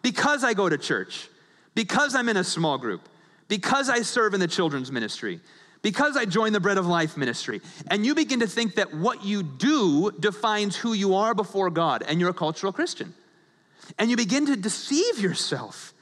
because 0.01 0.43
I 0.43 0.53
go 0.53 0.69
to 0.69 0.77
church, 0.77 1.29
because 1.75 2.15
I'm 2.15 2.29
in 2.29 2.37
a 2.37 2.43
small 2.43 2.77
group, 2.77 3.07
because 3.47 3.89
I 3.89 4.01
serve 4.01 4.33
in 4.33 4.39
the 4.39 4.47
children's 4.47 4.91
ministry, 4.91 5.39
because 5.81 6.17
I 6.17 6.25
joined 6.25 6.53
the 6.53 6.59
Bread 6.59 6.77
of 6.77 6.85
Life 6.85 7.17
ministry. 7.17 7.61
And 7.87 8.05
you 8.05 8.15
begin 8.15 8.41
to 8.41 8.47
think 8.47 8.75
that 8.75 8.93
what 8.93 9.23
you 9.23 9.43
do 9.43 10.11
defines 10.11 10.75
who 10.75 10.93
you 10.93 11.15
are 11.15 11.33
before 11.33 11.69
God, 11.69 12.03
and 12.07 12.19
you're 12.19 12.29
a 12.29 12.33
cultural 12.33 12.73
Christian. 12.73 13.13
And 13.97 14.09
you 14.09 14.17
begin 14.17 14.45
to 14.47 14.55
deceive 14.55 15.19
yourself. 15.19 15.93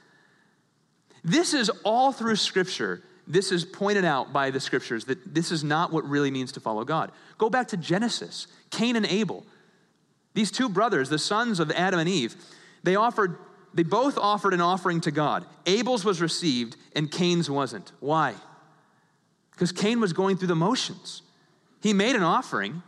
This 1.23 1.53
is 1.53 1.69
all 1.83 2.11
through 2.11 2.37
Scripture. 2.37 3.03
This 3.27 3.51
is 3.51 3.65
pointed 3.65 4.05
out 4.05 4.33
by 4.33 4.51
the 4.51 4.59
Scriptures 4.59 5.05
that 5.05 5.33
this 5.33 5.51
is 5.51 5.63
not 5.63 5.91
what 5.91 6.07
really 6.07 6.31
means 6.31 6.53
to 6.53 6.59
follow 6.59 6.83
God. 6.83 7.11
Go 7.37 7.49
back 7.49 7.67
to 7.69 7.77
Genesis 7.77 8.47
Cain 8.71 8.95
and 8.95 9.05
Abel. 9.05 9.45
These 10.33 10.51
two 10.51 10.69
brothers, 10.69 11.09
the 11.09 11.17
sons 11.17 11.59
of 11.59 11.71
Adam 11.71 11.99
and 11.99 12.09
Eve, 12.09 12.35
they 12.83 12.95
offered 12.95 13.37
they 13.73 13.83
both 13.83 14.17
offered 14.17 14.53
an 14.53 14.61
offering 14.61 15.01
to 15.01 15.11
God. 15.11 15.45
Abel's 15.65 16.03
was 16.03 16.21
received 16.21 16.77
and 16.95 17.11
Cain's 17.11 17.49
wasn't. 17.49 17.91
Why? 17.99 18.33
Because 19.57 19.71
Cain 19.71 19.99
was 19.99 20.13
going 20.13 20.37
through 20.37 20.49
the 20.49 20.55
motions. 20.55 21.23
He 21.81 21.91
made 21.91 22.15
an 22.15 22.21
offering, 22.21 22.83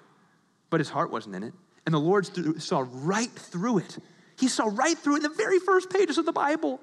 but 0.69 0.79
his 0.79 0.89
heart 0.89 1.11
wasn't 1.11 1.33
in 1.33 1.41
it. 1.41 1.53
And 1.87 1.95
the 1.95 1.99
Lord 1.99 2.61
saw 2.61 2.85
right 2.87 3.31
through 3.31 3.79
it. 3.79 3.97
He 4.37 4.47
saw 4.47 4.69
right 4.71 4.95
through 4.95 5.15
it 5.15 5.17
in 5.17 5.23
the 5.23 5.29
very 5.29 5.57
first 5.57 5.89
pages 5.89 6.19
of 6.19 6.27
the 6.27 6.31
Bible. 6.31 6.79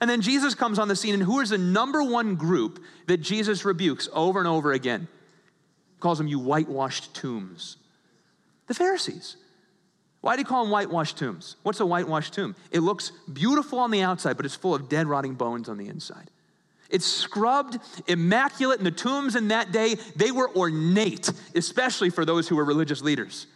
And 0.00 0.10
then 0.10 0.20
Jesus 0.20 0.56
comes 0.56 0.80
on 0.80 0.88
the 0.88 0.96
scene, 0.96 1.14
and 1.14 1.22
who 1.22 1.38
is 1.38 1.50
the 1.50 1.58
number 1.58 2.02
one 2.02 2.34
group 2.34 2.82
that 3.06 3.18
Jesus 3.18 3.64
rebukes 3.64 4.08
over 4.12 4.40
and 4.40 4.48
over 4.48 4.72
again? 4.72 5.06
Calls 6.00 6.18
them 6.18 6.26
you 6.26 6.40
whitewashed 6.40 7.14
tombs. 7.14 7.76
The 8.66 8.74
Pharisees. 8.74 9.36
Why 10.22 10.34
do 10.34 10.40
you 10.40 10.44
call 10.44 10.64
them 10.64 10.72
whitewashed 10.72 11.18
tombs? 11.18 11.54
What's 11.62 11.78
a 11.78 11.86
whitewashed 11.86 12.34
tomb? 12.34 12.56
It 12.72 12.80
looks 12.80 13.12
beautiful 13.32 13.78
on 13.78 13.92
the 13.92 14.02
outside, 14.02 14.36
but 14.36 14.44
it's 14.44 14.56
full 14.56 14.74
of 14.74 14.88
dead, 14.88 15.06
rotting 15.06 15.34
bones 15.34 15.68
on 15.68 15.78
the 15.78 15.86
inside. 15.86 16.30
It's 16.94 17.04
scrubbed, 17.04 17.78
immaculate, 18.06 18.78
and 18.78 18.86
the 18.86 18.90
tombs 18.90 19.36
in 19.36 19.48
that 19.48 19.72
day, 19.72 19.96
they 20.16 20.30
were 20.30 20.48
ornate, 20.56 21.30
especially 21.54 22.08
for 22.08 22.24
those 22.24 22.48
who 22.48 22.56
were 22.56 22.64
religious 22.64 23.02
leaders. 23.02 23.46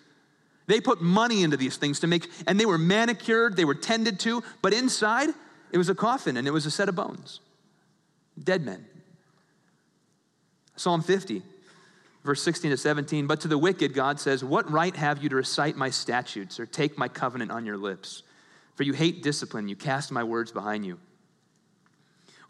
They 0.66 0.80
put 0.80 1.00
money 1.00 1.42
into 1.42 1.56
these 1.56 1.78
things 1.78 2.00
to 2.00 2.06
make, 2.06 2.28
and 2.46 2.60
they 2.60 2.66
were 2.66 2.76
manicured, 2.76 3.56
they 3.56 3.64
were 3.64 3.74
tended 3.74 4.20
to, 4.20 4.42
but 4.60 4.74
inside, 4.74 5.30
it 5.72 5.78
was 5.78 5.88
a 5.88 5.94
coffin 5.94 6.36
and 6.36 6.46
it 6.46 6.50
was 6.50 6.66
a 6.66 6.70
set 6.70 6.88
of 6.88 6.96
bones. 6.96 7.40
Dead 8.42 8.64
men. 8.64 8.84
Psalm 10.76 11.02
50 11.02 11.42
verse 12.24 12.42
16 12.42 12.72
to 12.72 12.76
17. 12.76 13.26
But 13.26 13.40
to 13.40 13.48
the 13.48 13.56
wicked, 13.56 13.94
God 13.94 14.20
says, 14.20 14.44
What 14.44 14.70
right 14.70 14.94
have 14.94 15.22
you 15.22 15.30
to 15.30 15.36
recite 15.36 15.76
my 15.76 15.88
statutes 15.88 16.60
or 16.60 16.66
take 16.66 16.98
my 16.98 17.08
covenant 17.08 17.50
on 17.50 17.64
your 17.64 17.78
lips? 17.78 18.22
For 18.74 18.82
you 18.82 18.92
hate 18.92 19.22
discipline, 19.22 19.66
you 19.66 19.76
cast 19.76 20.12
my 20.12 20.22
words 20.22 20.52
behind 20.52 20.84
you. 20.84 20.98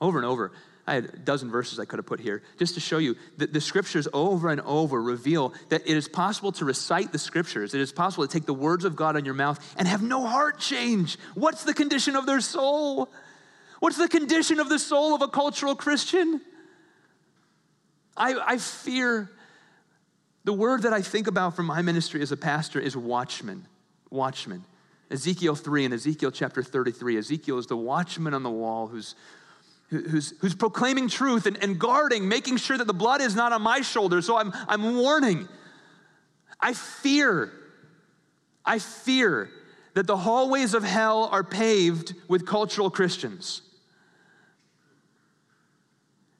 Over 0.01 0.18
and 0.18 0.27
over, 0.27 0.53
I 0.88 0.94
had 0.94 1.05
a 1.05 1.18
dozen 1.18 1.51
verses 1.51 1.79
I 1.79 1.85
could 1.85 1.98
have 1.98 2.07
put 2.07 2.18
here 2.18 2.42
just 2.59 2.72
to 2.74 2.81
show 2.81 2.96
you 2.96 3.14
that 3.37 3.53
the 3.53 3.61
scriptures 3.61 4.09
over 4.14 4.48
and 4.48 4.62
over 4.62 5.03
reveal 5.03 5.53
that 5.68 5.83
it 5.83 5.96
is 5.96 6.09
possible 6.09 6.51
to 6.53 6.64
recite 6.64 7.12
the 7.12 7.18
scriptures. 7.18 7.74
It 7.74 7.81
is 7.83 7.92
possible 7.92 8.27
to 8.27 8.33
take 8.33 8.46
the 8.46 8.55
words 8.55 8.87
of 8.87 8.96
God 8.96 9.14
on 9.14 9.27
your 9.27 9.35
mouth 9.35 9.74
and 9.77 9.87
have 9.87 10.03
no 10.03 10.27
heart 10.27 10.59
change. 10.59 11.18
What's 11.35 11.64
the 11.64 11.74
condition 11.74 12.16
of 12.16 12.24
their 12.24 12.40
soul? 12.40 13.11
What's 13.81 13.98
the 13.98 14.09
condition 14.09 14.61
of 14.61 14.70
the 14.70 14.79
soul 14.79 15.14
of 15.14 15.20
a 15.20 15.29
cultural 15.29 15.77
Christian? 15.77 16.40
I, 18.16 18.35
I 18.55 18.57
fear 18.57 19.31
the 20.44 20.55
word 20.55 20.83
that 20.83 20.94
I 20.94 21.03
think 21.03 21.27
about 21.27 21.55
from 21.55 21.66
my 21.66 21.83
ministry 21.83 22.22
as 22.22 22.33
a 22.33 22.37
pastor 22.37 22.81
is 22.81 22.96
watchman. 22.96 23.66
Watchman. 24.09 24.64
Ezekiel 25.11 25.55
3 25.55 25.85
and 25.85 25.94
Ezekiel 25.94 26.31
chapter 26.31 26.62
33. 26.62 27.18
Ezekiel 27.18 27.59
is 27.59 27.66
the 27.66 27.77
watchman 27.77 28.33
on 28.33 28.42
the 28.42 28.51
wall 28.51 28.87
who's, 28.87 29.14
who's, 29.88 30.35
who's 30.40 30.55
proclaiming 30.55 31.09
truth 31.09 31.46
and, 31.46 31.62
and 31.62 31.79
guarding, 31.79 32.29
making 32.29 32.59
sure 32.59 32.77
that 32.77 32.87
the 32.87 32.94
blood 32.94 33.20
is 33.20 33.35
not 33.35 33.53
on 33.53 33.62
my 33.62 33.81
shoulders. 33.81 34.27
So 34.27 34.37
I'm, 34.37 34.53
I'm 34.68 34.96
warning. 34.96 35.48
I 36.61 36.74
fear, 36.74 37.53
I 38.64 38.79
fear 38.79 39.51
that 39.94 40.07
the 40.07 40.16
hallways 40.16 40.74
of 40.74 40.85
hell 40.85 41.29
are 41.33 41.42
paved 41.42 42.14
with 42.29 42.46
cultural 42.46 42.90
Christians. 42.90 43.62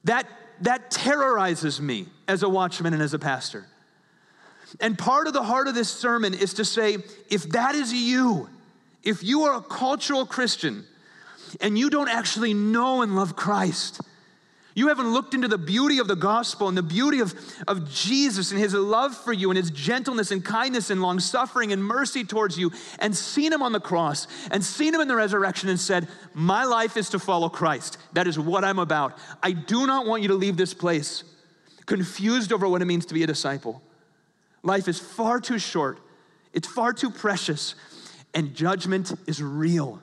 That, 0.03 0.27
that 0.61 0.91
terrorizes 0.91 1.81
me 1.81 2.07
as 2.27 2.43
a 2.43 2.49
watchman 2.49 2.93
and 2.93 3.01
as 3.01 3.13
a 3.13 3.19
pastor. 3.19 3.65
And 4.79 4.97
part 4.97 5.27
of 5.27 5.33
the 5.33 5.43
heart 5.43 5.67
of 5.67 5.73
this 5.73 5.89
sermon 5.89 6.33
is 6.35 6.53
to 6.55 6.65
say 6.65 6.97
if 7.29 7.49
that 7.49 7.73
is 7.73 7.91
you, 7.91 8.47
if 9.03 9.23
you 9.23 9.43
are 9.43 9.55
a 9.55 9.61
cultural 9.61 10.25
Christian 10.25 10.85
and 11.61 11.77
you 11.77 11.89
don't 11.89 12.09
actually 12.09 12.53
know 12.53 13.01
and 13.01 13.15
love 13.15 13.35
Christ, 13.35 14.01
you 14.75 14.87
haven't 14.87 15.11
looked 15.11 15.33
into 15.33 15.47
the 15.47 15.57
beauty 15.57 15.99
of 15.99 16.07
the 16.07 16.15
gospel 16.15 16.69
and 16.69 16.77
the 16.77 16.83
beauty 16.83 17.19
of, 17.19 17.33
of 17.67 17.91
Jesus 17.91 18.51
and 18.51 18.59
his 18.59 18.73
love 18.73 19.13
for 19.15 19.33
you 19.33 19.49
and 19.49 19.57
his 19.57 19.71
gentleness 19.71 20.31
and 20.31 20.45
kindness 20.45 20.89
and 20.89 21.01
long 21.01 21.19
suffering 21.19 21.73
and 21.73 21.83
mercy 21.83 22.23
towards 22.23 22.57
you 22.57 22.71
and 22.99 23.15
seen 23.15 23.51
him 23.51 23.61
on 23.61 23.73
the 23.73 23.79
cross 23.79 24.27
and 24.51 24.63
seen 24.63 24.93
him 24.93 25.01
in 25.01 25.07
the 25.07 25.15
resurrection 25.15 25.67
and 25.69 25.79
said, 25.79 26.07
My 26.33 26.63
life 26.63 26.95
is 26.95 27.09
to 27.09 27.19
follow 27.19 27.49
Christ. 27.49 27.97
That 28.13 28.27
is 28.27 28.39
what 28.39 28.63
I'm 28.63 28.79
about. 28.79 29.17
I 29.43 29.51
do 29.51 29.85
not 29.85 30.05
want 30.05 30.21
you 30.21 30.29
to 30.29 30.35
leave 30.35 30.55
this 30.55 30.73
place 30.73 31.23
confused 31.89 32.53
over 32.53 32.69
what 32.69 32.81
it 32.81 32.85
means 32.85 33.07
to 33.07 33.13
be 33.13 33.23
a 33.23 33.27
disciple. 33.27 33.81
Life 34.63 34.87
is 34.87 34.99
far 34.99 35.41
too 35.41 35.59
short, 35.59 35.99
it's 36.53 36.67
far 36.67 36.93
too 36.93 37.09
precious, 37.09 37.75
and 38.33 38.55
judgment 38.55 39.11
is 39.27 39.41
real. 39.41 39.99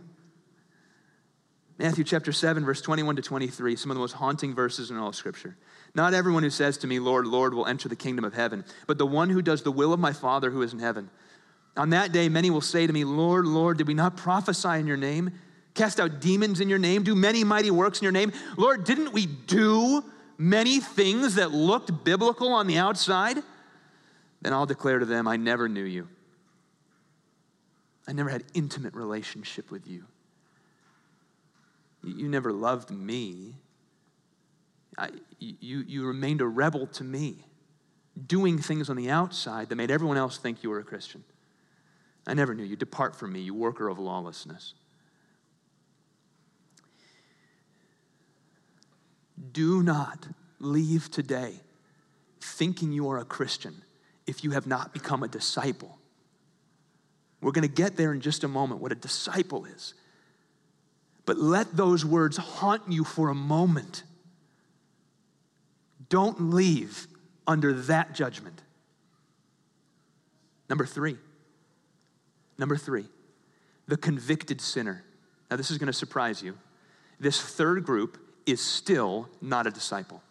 Matthew 1.79 2.05
chapter 2.05 2.33
7, 2.33 2.65
verse 2.65 2.81
21 2.81 3.17
to 3.17 3.23
23, 3.23 3.77
some 3.77 3.91
of 3.91 3.97
the 3.97 4.01
most 4.01 4.13
haunting 4.13 4.55
verses 4.55 4.91
in 4.91 4.97
all 4.97 5.09
of 5.09 5.17
Scripture. 5.17 5.57
Not 5.95 6.15
everyone 6.15 6.43
who 6.43 6.51
says 6.51 6.79
to 6.79 6.87
me, 6.87 6.99
Lord, 6.99 7.27
Lord, 7.27 7.53
will 7.53 7.67
enter 7.67 7.89
the 7.89 7.97
kingdom 7.97 8.25
of 8.25 8.33
heaven, 8.33 8.65
but 8.87 8.97
the 8.97 9.07
one 9.07 9.29
who 9.29 9.43
does 9.43 9.63
the 9.63 9.73
will 9.73 9.93
of 9.93 10.01
my 10.01 10.13
Father 10.13 10.51
who 10.51 10.63
is 10.63 10.73
in 10.73 10.79
heaven. 10.79 11.11
On 11.77 11.91
that 11.91 12.13
day, 12.13 12.31
many 12.31 12.49
will 12.49 12.63
say 12.63 12.87
to 12.87 12.93
me, 12.93 13.05
Lord, 13.05 13.45
Lord, 13.45 13.77
did 13.77 13.87
we 13.87 13.93
not 13.93 14.17
prophesy 14.17 14.79
in 14.79 14.87
your 14.87 14.97
name? 14.97 15.31
Cast 15.75 16.01
out 16.01 16.21
demons 16.21 16.61
in 16.61 16.71
your 16.71 16.79
name? 16.79 17.03
Do 17.03 17.15
many 17.15 17.45
mighty 17.45 17.71
works 17.71 17.99
in 17.99 18.05
your 18.05 18.13
name? 18.13 18.33
Lord, 18.57 18.85
didn't 18.85 19.13
we 19.13 19.27
do 19.27 20.03
many 20.39 20.81
things 20.81 21.35
that 21.35 21.51
looked 21.51 22.05
biblical 22.05 22.55
on 22.55 22.67
the 22.67 22.79
outside? 22.79 23.37
Then 24.41 24.55
I'll 24.55 24.65
declare 24.65 24.99
to 24.99 25.05
them, 25.05 25.29
I 25.29 25.37
never 25.37 25.69
knew 25.69 25.85
you. 25.85 26.09
I 28.09 28.13
never 28.13 28.31
had 28.31 28.45
intimate 28.55 28.95
relationship 28.95 29.71
with 29.71 29.87
you. 29.87 30.05
You 32.07 32.29
never 32.29 32.53
loved 32.53 32.91
me. 32.91 33.57
I, 34.97 35.11
you, 35.39 35.85
you 35.87 36.07
remained 36.07 36.41
a 36.41 36.47
rebel 36.47 36.87
to 36.89 37.05
me, 37.05 37.45
doing 38.27 38.59
things 38.59 38.89
on 38.89 38.97
the 38.97 39.11
outside 39.11 39.69
that 39.69 39.77
made 39.77 39.91
everyone 39.91 40.17
else 40.17 40.39
think 40.39 40.63
you 40.63 40.71
were 40.71 40.79
a 40.79 40.85
Christian. 40.85 41.25
I 42.27 42.35
never 42.35 42.55
knew 42.55 42.65
you. 42.65 42.77
Depart 42.77 43.17
from 43.17 43.33
me, 43.33 43.41
you 43.41 43.55
worker 43.55 43.89
of 43.89 43.99
lawlessness. 43.99 44.75
Do 49.53 49.83
not 49.83 50.27
leave 50.59 51.11
today 51.11 51.61
thinking 52.41 52.93
you 52.93 53.11
are 53.11 53.19
a 53.19 53.25
Christian 53.25 53.83
if 54.27 54.43
you 54.43 54.53
have 54.53 54.67
not 54.67 54.95
become 54.95 55.23
a 55.23 55.29
disciple. 55.29 55.99
We're 57.41 57.53
going 57.53 57.69
to 57.69 57.75
get 57.75 57.97
there 57.97 58.13
in 58.13 58.21
just 58.21 58.45
a 58.45 58.49
moment 58.49 58.81
what 58.81 58.93
a 58.93 58.97
disciple 58.97 59.67
is. 59.67 59.95
But 61.27 61.39
let 61.39 61.77
those 61.77 62.05
words 62.05 62.37
haunt 62.37 62.83
you 62.89 63.05
for 63.05 63.29
a 63.29 63.35
moment. 63.35 64.05
Don't 66.09 66.41
leave 66.55 67.07
under 67.47 67.73
that 67.73 68.15
judgment. 68.15 68.63
Number 70.69 70.87
three. 70.87 71.19
Number 72.59 72.77
three, 72.77 73.05
the 73.87 73.97
convicted 73.97 74.61
sinner. 74.61 75.05
Now, 75.51 75.57
this 75.57 75.71
is 75.71 75.79
going 75.79 75.89
to 75.89 75.93
surprise 75.93 76.43
you. 76.43 76.57
This 77.21 77.41
third 77.41 77.85
group 77.85 78.19
is 78.47 78.61
still 78.61 79.29
not 79.41 79.67
a 79.67 79.71
disciple. 79.71 80.23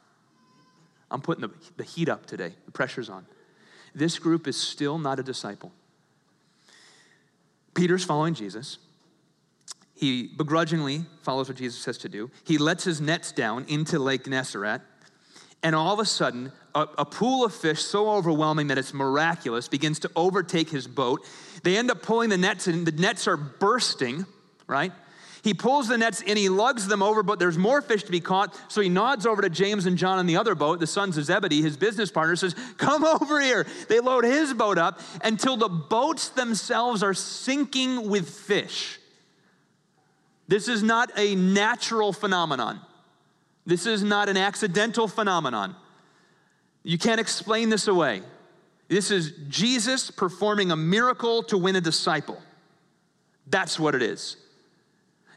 I'm 1.12 1.22
putting 1.22 1.42
the, 1.42 1.52
the 1.78 1.84
heat 1.84 2.10
up 2.10 2.26
today, 2.26 2.54
the 2.66 2.72
pressure's 2.72 3.10
on. 3.10 3.26
This 3.94 4.20
group 4.20 4.48
is 4.48 4.58
still 4.58 4.98
not 4.98 5.20
a 5.20 5.24
disciple. 5.24 5.72
Peter's 7.74 8.04
following 8.04 8.34
Jesus. 8.34 8.80
He 9.96 10.28
begrudgingly 10.28 11.06
follows 11.22 11.48
what 11.48 11.58
Jesus 11.58 11.80
says 11.80 11.98
to 12.00 12.10
do. 12.10 12.30
He 12.44 12.58
lets 12.58 12.84
his 12.84 13.00
nets 13.00 13.32
down 13.32 13.66
into 13.68 13.98
Lake 13.98 14.26
Gennesaret, 14.26 14.82
and 15.64 15.74
all 15.74 15.94
of 15.94 16.00
a 16.00 16.06
sudden, 16.06 16.52
a, 16.76 16.88
a, 16.98 17.06
pool 17.06 17.46
of 17.46 17.54
fish 17.54 17.82
so 17.82 18.10
overwhelming 18.12 18.68
that 18.68 18.78
it's 18.78 18.94
miraculous 18.94 19.68
begins 19.68 20.00
to 20.00 20.12
overtake 20.16 20.70
his 20.70 20.86
boat. 20.86 21.26
They 21.64 21.78
end 21.78 21.90
up 21.90 22.04
pulling 22.04 22.30
the 22.30 22.38
nets, 22.38 22.68
and 22.68 22.86
the 22.86 22.92
nets 22.92 23.28
are 23.28 23.38
bursting, 23.38 24.26
right? 24.68 24.92
He 25.46 25.54
pulls 25.54 25.88
the 25.88 25.98
nets 25.98 26.24
and 26.26 26.40
he 26.40 26.50
lugs 26.50 26.88
them 26.88 27.04
over, 27.04 27.22
but 27.22 27.38
there's 27.38 27.58
more 27.58 27.80
fish 27.80 28.04
to 28.04 28.12
be 28.12 28.20
caught. 28.20 28.60
So 28.68 28.82
he 28.82 28.90
nods 28.90 29.28
over 29.28 29.44
to 29.44 29.50
James 29.50 29.86
and 29.86 29.96
John 29.96 30.18
in 30.18 30.26
the 30.26 30.38
other 30.38 30.56
boat, 30.56 30.80
the 30.80 30.88
sons 30.88 31.20
of 31.20 31.26
Zebedee, 31.26 31.62
his 31.62 31.78
business 31.78 32.10
partner, 32.10 32.36
says, 32.36 32.56
Come 32.78 33.06
over 33.22 33.40
here. 33.40 33.68
They 33.88 34.00
load 34.00 34.24
his 34.24 34.56
boat 34.56 34.80
up 34.80 35.00
until 35.24 35.56
the 35.56 35.70
boats 35.70 36.30
themselves 36.30 37.04
are 37.04 37.14
sinking 37.14 38.10
with 38.10 38.28
fish. 38.28 39.00
This 40.48 40.68
is 40.68 40.84
not 40.84 41.12
a 41.18 41.36
natural 41.36 42.14
phenomenon. 42.14 42.80
This 43.66 43.86
is 43.86 44.04
not 44.04 44.30
an 44.30 44.38
accidental 44.38 45.08
phenomenon. 45.08 45.76
You 46.84 46.98
can't 46.98 47.20
explain 47.20 47.70
this 47.70 47.88
away. 47.88 48.22
This 48.88 49.10
is 49.10 49.34
Jesus 49.50 50.12
performing 50.12 50.72
a 50.72 50.76
miracle 50.76 51.42
to 51.44 51.58
win 51.58 51.76
a 51.76 51.82
disciple. 51.82 52.40
That's 53.48 53.80
what 53.80 53.96
it 53.96 54.04
is. 54.04 54.38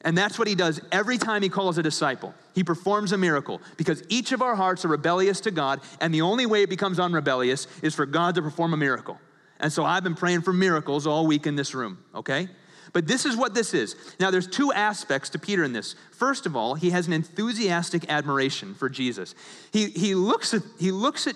And 0.02 0.16
that's 0.16 0.38
what 0.38 0.46
he 0.46 0.54
does 0.54 0.80
every 0.92 1.18
time 1.18 1.42
he 1.42 1.48
calls 1.48 1.78
a 1.78 1.82
disciple. 1.82 2.34
He 2.54 2.62
performs 2.62 3.12
a 3.12 3.18
miracle 3.18 3.60
because 3.76 4.02
each 4.08 4.32
of 4.32 4.42
our 4.42 4.54
hearts 4.54 4.84
are 4.84 4.88
rebellious 4.88 5.40
to 5.42 5.50
God, 5.50 5.80
and 6.00 6.14
the 6.14 6.22
only 6.22 6.46
way 6.46 6.62
it 6.62 6.70
becomes 6.70 7.00
unrebellious 7.00 7.66
is 7.82 7.94
for 7.94 8.06
God 8.06 8.34
to 8.36 8.42
perform 8.42 8.74
a 8.74 8.76
miracle. 8.76 9.18
And 9.58 9.72
so 9.72 9.84
I've 9.84 10.04
been 10.04 10.14
praying 10.14 10.42
for 10.42 10.52
miracles 10.52 11.06
all 11.06 11.26
week 11.26 11.46
in 11.46 11.56
this 11.56 11.74
room, 11.74 11.98
okay? 12.14 12.48
But 12.92 13.06
this 13.06 13.24
is 13.24 13.36
what 13.36 13.54
this 13.54 13.74
is. 13.74 13.96
Now, 14.18 14.30
there's 14.30 14.46
two 14.46 14.72
aspects 14.72 15.30
to 15.30 15.38
Peter 15.38 15.64
in 15.64 15.72
this. 15.72 15.94
First 16.12 16.46
of 16.46 16.56
all, 16.56 16.74
he 16.74 16.90
has 16.90 17.06
an 17.06 17.12
enthusiastic 17.12 18.10
admiration 18.10 18.74
for 18.74 18.88
Jesus. 18.88 19.34
He, 19.72 19.90
he, 19.90 20.14
looks, 20.14 20.54
at, 20.54 20.62
he 20.78 20.90
looks 20.90 21.26
at 21.26 21.34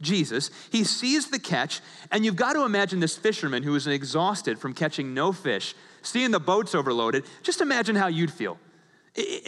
Jesus, 0.00 0.50
he 0.70 0.84
sees 0.84 1.30
the 1.30 1.38
catch, 1.38 1.80
and 2.10 2.24
you've 2.24 2.36
got 2.36 2.54
to 2.54 2.64
imagine 2.64 3.00
this 3.00 3.16
fisherman 3.16 3.62
who 3.62 3.74
is 3.74 3.86
exhausted 3.86 4.58
from 4.58 4.74
catching 4.74 5.14
no 5.14 5.32
fish, 5.32 5.74
seeing 6.02 6.30
the 6.30 6.40
boats 6.40 6.74
overloaded. 6.74 7.24
Just 7.42 7.60
imagine 7.60 7.96
how 7.96 8.08
you'd 8.08 8.32
feel. 8.32 8.58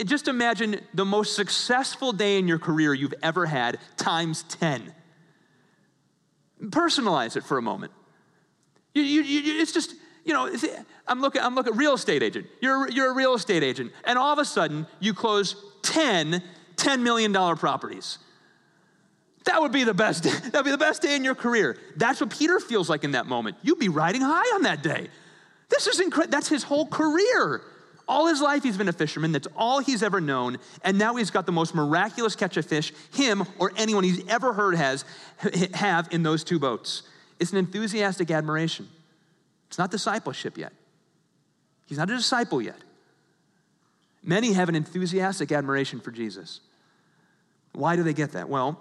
Just 0.05 0.29
imagine 0.29 0.81
the 0.95 1.05
most 1.05 1.35
successful 1.35 2.13
day 2.13 2.39
in 2.39 2.47
your 2.47 2.59
career 2.59 2.95
you've 2.95 3.15
ever 3.23 3.47
had 3.47 3.79
times 3.97 4.45
10. 4.45 4.95
Personalize 6.67 7.37
it 7.37 7.45
for 7.45 7.59
a 7.59 7.63
moment. 7.63 7.93
You, 8.95 9.03
you, 9.03 9.23
you, 9.23 9.61
it's 9.61 9.73
just, 9.73 9.95
you 10.27 10.35
know, 10.35 10.51
I'm 11.07 11.21
looking, 11.23 11.41
I'm 11.41 11.55
looking, 11.55 11.75
real 11.77 11.95
estate 11.95 12.23
agent. 12.23 12.47
You're, 12.61 12.91
you're 12.91 13.13
a 13.13 13.15
real 13.15 13.35
estate 13.35 13.63
agent. 13.63 13.93
And 14.05 14.19
all 14.19 14.33
of 14.33 14.39
a 14.39 14.45
sudden, 14.45 14.87
you 15.01 15.15
close 15.15 15.57
10 15.83 16.43
$10 16.77 17.01
million 17.01 17.33
properties. 17.57 18.19
That 19.45 19.61
would 19.61 19.73
be 19.73 19.85
the 19.85 19.95
best. 19.95 20.25
That'd 20.53 20.65
be 20.65 20.71
the 20.71 20.79
best 20.79 21.03
day 21.03 21.17
in 21.17 21.25
your 21.25 21.35
career. 21.35 21.79
That's 21.97 22.21
what 22.21 22.31
Peter 22.31 22.61
feels 22.61 22.91
like 22.91 23.05
in 23.05 23.13
that 23.13 23.27
moment. 23.27 23.57
You'd 23.63 23.79
be 23.79 23.89
riding 23.89 24.21
high 24.21 24.55
on 24.55 24.63
that 24.63 24.83
day. 24.83 25.09
This 25.69 25.87
is 25.87 26.01
incredible. 26.01 26.33
That's 26.33 26.49
his 26.49 26.63
whole 26.63 26.87
career. 26.87 27.63
All 28.09 28.29
his 28.29 28.41
life, 28.41 28.63
he's 28.63 28.77
been 28.77 28.89
a 28.89 28.93
fisherman. 28.93 29.33
That's 29.33 29.49
all 29.57 29.81
he's 29.81 30.03
ever 30.03 30.21
known. 30.21 30.59
And 30.85 30.97
now 30.97 31.17
he's 31.17 31.31
got 31.31 31.45
the 31.45 31.53
most 31.53 31.75
miraculous 31.75 32.37
catch 32.37 32.57
of 32.57 32.65
fish, 32.65 32.93
him 33.13 33.45
or 33.59 33.73
anyone 33.77 34.05
he's 34.05 34.27
ever 34.29 34.53
heard 34.53 34.77
has 34.77 35.05
have 35.75 36.09
in 36.13 36.23
those 36.23 36.45
two 36.45 36.61
boats. 36.61 37.03
It's 37.41 37.51
an 37.51 37.59
enthusiastic 37.59 38.31
admiration. 38.31 38.89
It's 39.69 39.79
not 39.79 39.91
discipleship 39.91 40.57
yet. 40.57 40.73
He's 41.87 41.99
not 41.99 42.11
a 42.11 42.17
disciple 42.17 42.61
yet. 42.61 42.79
Many 44.23 44.53
have 44.53 44.69
an 44.69 44.75
enthusiastic 44.75 45.53
admiration 45.53 46.01
for 46.01 46.11
Jesus. 46.11 46.61
Why 47.73 47.95
do 47.95 48.03
they 48.03 48.13
get 48.13 48.33
that? 48.33 48.49
Well, 48.49 48.81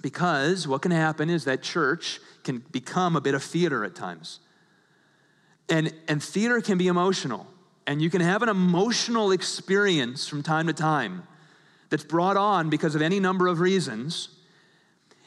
because 0.00 0.68
what 0.68 0.82
can 0.82 0.92
happen 0.92 1.28
is 1.28 1.44
that 1.44 1.62
church 1.62 2.20
can 2.44 2.64
become 2.70 3.16
a 3.16 3.20
bit 3.20 3.34
of 3.34 3.42
theater 3.42 3.84
at 3.84 3.94
times. 3.94 4.40
And, 5.68 5.92
and 6.08 6.22
theater 6.22 6.60
can 6.60 6.78
be 6.78 6.88
emotional. 6.88 7.46
And 7.86 8.00
you 8.00 8.10
can 8.10 8.20
have 8.20 8.42
an 8.42 8.48
emotional 8.48 9.32
experience 9.32 10.28
from 10.28 10.42
time 10.42 10.68
to 10.68 10.72
time 10.72 11.24
that's 11.90 12.04
brought 12.04 12.36
on 12.36 12.70
because 12.70 12.94
of 12.94 13.02
any 13.02 13.20
number 13.20 13.48
of 13.48 13.60
reasons. 13.60 14.28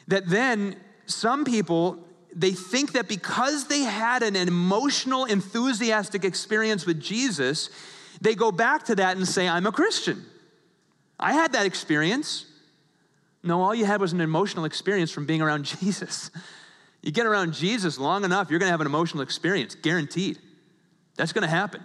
That 0.08 0.28
then 0.28 0.76
some 1.06 1.44
people 1.44 2.04
they 2.34 2.52
think 2.52 2.92
that 2.92 3.08
because 3.08 3.66
they 3.68 3.80
had 3.80 4.22
an 4.22 4.36
emotional, 4.36 5.24
enthusiastic 5.24 6.24
experience 6.24 6.86
with 6.86 7.00
Jesus, 7.00 7.70
they 8.20 8.34
go 8.34 8.52
back 8.52 8.84
to 8.84 8.94
that 8.96 9.16
and 9.16 9.26
say, 9.26 9.48
I'm 9.48 9.66
a 9.66 9.72
Christian. 9.72 10.24
I 11.18 11.32
had 11.32 11.52
that 11.52 11.66
experience. 11.66 12.46
No, 13.42 13.62
all 13.62 13.74
you 13.74 13.84
had 13.84 14.00
was 14.00 14.12
an 14.12 14.20
emotional 14.20 14.64
experience 14.64 15.10
from 15.10 15.26
being 15.26 15.40
around 15.40 15.64
Jesus. 15.80 16.30
You 17.02 17.12
get 17.12 17.26
around 17.26 17.54
Jesus 17.54 17.98
long 17.98 18.24
enough, 18.24 18.50
you're 18.50 18.58
going 18.58 18.68
to 18.68 18.72
have 18.72 18.80
an 18.80 18.86
emotional 18.86 19.22
experience, 19.22 19.74
guaranteed. 19.74 20.38
That's 21.16 21.32
going 21.32 21.42
to 21.42 21.48
happen. 21.48 21.82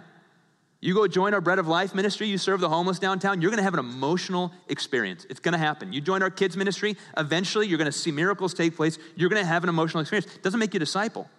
You 0.82 0.94
go 0.94 1.06
join 1.06 1.32
our 1.32 1.40
Bread 1.40 1.60
of 1.60 1.68
Life 1.68 1.94
ministry, 1.94 2.26
you 2.26 2.36
serve 2.36 2.60
the 2.60 2.68
homeless 2.68 2.98
downtown, 2.98 3.40
you're 3.40 3.52
gonna 3.52 3.62
have 3.62 3.72
an 3.72 3.78
emotional 3.78 4.52
experience. 4.68 5.24
It's 5.30 5.38
gonna 5.38 5.56
happen. 5.56 5.92
You 5.92 6.00
join 6.00 6.22
our 6.22 6.30
kids' 6.30 6.56
ministry, 6.56 6.96
eventually 7.16 7.68
you're 7.68 7.78
gonna 7.78 7.92
see 7.92 8.10
miracles 8.10 8.52
take 8.52 8.74
place. 8.74 8.98
You're 9.14 9.28
gonna 9.28 9.44
have 9.44 9.62
an 9.62 9.68
emotional 9.68 10.00
experience. 10.00 10.34
It 10.34 10.42
doesn't 10.42 10.58
make 10.58 10.74
you 10.74 10.78
a 10.78 10.80
disciple. 10.80 11.30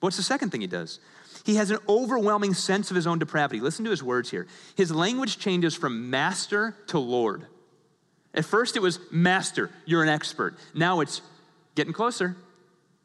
But 0.00 0.06
what's 0.06 0.16
the 0.16 0.22
second 0.22 0.50
thing 0.50 0.62
he 0.62 0.66
does? 0.66 1.00
He 1.44 1.56
has 1.56 1.70
an 1.70 1.78
overwhelming 1.86 2.54
sense 2.54 2.90
of 2.90 2.94
his 2.94 3.06
own 3.06 3.18
depravity. 3.18 3.60
Listen 3.60 3.84
to 3.84 3.90
his 3.90 4.02
words 4.02 4.30
here. 4.30 4.46
His 4.74 4.90
language 4.90 5.38
changes 5.38 5.74
from 5.74 6.08
master 6.08 6.74
to 6.86 6.98
Lord. 6.98 7.46
At 8.32 8.46
first 8.46 8.74
it 8.74 8.80
was 8.80 9.00
master, 9.10 9.70
you're 9.84 10.02
an 10.02 10.08
expert. 10.08 10.56
Now 10.72 11.00
it's 11.00 11.20
getting 11.74 11.92
closer, 11.92 12.36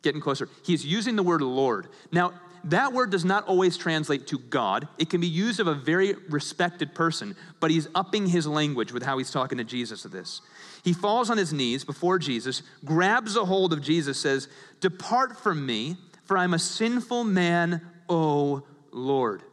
getting 0.02 0.22
closer. 0.22 0.48
He's 0.64 0.86
using 0.86 1.18
the 1.18 1.24
word 1.24 1.42
Lord. 1.42 1.90
Now, 2.10 2.34
that 2.66 2.94
word 2.94 3.12
does 3.12 3.26
not 3.26 3.46
always 3.46 3.78
translate 3.78 4.28
to 4.28 4.38
God. 4.38 4.88
It 4.98 5.10
can 5.10 5.20
be 5.20 5.28
used 5.28 5.60
of 5.60 5.68
a 5.68 5.76
very 5.76 6.14
respected 6.30 6.96
person, 6.96 7.36
but 7.60 7.72
he's 7.72 7.88
upping 7.94 8.28
his 8.28 8.48
language 8.48 8.94
with 8.94 9.04
how 9.04 9.18
he's 9.18 9.32
talking 9.32 9.58
to 9.58 9.64
Jesus 9.64 10.06
of 10.06 10.12
this. 10.12 10.42
He 10.84 10.94
falls 10.94 11.30
on 11.30 11.38
his 11.38 11.52
knees 11.52 11.84
before 11.84 12.20
Jesus, 12.20 12.64
grabs 12.86 13.36
a 13.36 13.46
hold 13.46 13.74
of 13.74 13.82
Jesus, 13.82 14.20
says, 14.20 14.48
Depart 14.80 15.38
from 15.38 15.66
me, 15.66 15.98
for 16.24 16.38
I'm 16.38 16.54
a 16.54 16.60
sinful 16.60 17.26
man, 17.26 17.82
O 18.08 18.64
Lord. 18.92 19.44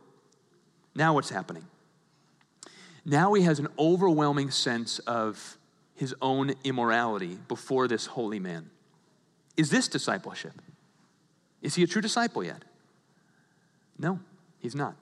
Now 0.95 1.15
what's 1.15 1.31
happening? 1.31 1.65
Now 3.05 3.33
he 3.35 3.43
has 3.43 3.59
an 3.59 3.69
overwhelming 3.79 4.51
sense 4.51 5.01
of 5.01 5.57
his 5.97 6.15
own 6.23 6.55
immorality 6.65 7.39
before 7.49 7.89
this 7.89 8.07
holy 8.07 8.39
man. 8.39 8.71
Is 9.57 9.71
this 9.71 9.89
discipleship? 9.89 10.53
Is 11.61 11.75
he 11.75 11.83
a 11.83 11.87
true 11.87 12.03
disciple 12.03 12.45
yet? 12.45 12.65
No, 14.01 14.19
he's 14.59 14.75
not. 14.75 14.97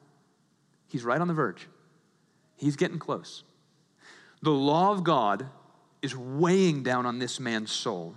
He's 0.88 1.04
right 1.04 1.20
on 1.20 1.28
the 1.28 1.34
verge. 1.34 1.68
He's 2.56 2.74
getting 2.74 2.98
close. 2.98 3.44
The 4.42 4.50
law 4.50 4.92
of 4.92 5.04
God 5.04 5.46
is 6.02 6.16
weighing 6.16 6.82
down 6.82 7.06
on 7.06 7.20
this 7.20 7.38
man's 7.38 7.70
soul, 7.70 8.16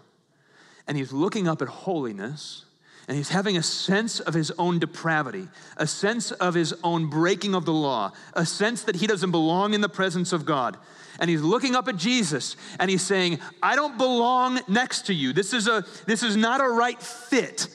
and 0.88 0.98
he's 0.98 1.13
looking 1.13 1.48
up 1.48 1.62
at 1.62 1.67
holiness, 1.67 2.65
and 3.08 3.15
he's 3.15 3.30
having 3.30 3.58
a 3.58 3.63
sense 3.63 4.20
of 4.20 4.34
his 4.34 4.52
own 4.58 4.80
depravity, 4.80 5.48
a 5.78 5.86
sense 5.86 6.32
of 6.32 6.56
his 6.56 6.74
own 6.84 7.10
breaking 7.10 7.54
of 7.54 7.65
the 7.65 7.74
law, 7.74 8.12
a 8.34 8.46
sense 8.46 8.84
that 8.84 8.96
he 8.96 9.06
doesn't 9.06 9.32
belong 9.32 9.74
in 9.74 9.82
the 9.82 9.89
presence 9.89 10.34
of 10.34 10.46
God. 10.46 10.78
And 11.20 11.30
he's 11.30 11.41
looking 11.41 11.76
up 11.76 11.88
at 11.88 11.98
Jesus 11.98 12.56
and 12.80 12.89
he's 12.89 13.02
saying, 13.02 13.39
I 13.62 13.76
don't 13.76 13.98
belong 13.98 14.62
next 14.67 15.08
to 15.08 15.13
you. 15.13 15.34
This 15.34 15.54
is, 15.54 15.67
a, 15.67 15.86
this 16.08 16.24
is 16.24 16.38
not 16.38 16.62
a 16.62 16.67
right 16.67 17.00
fit. 17.02 17.67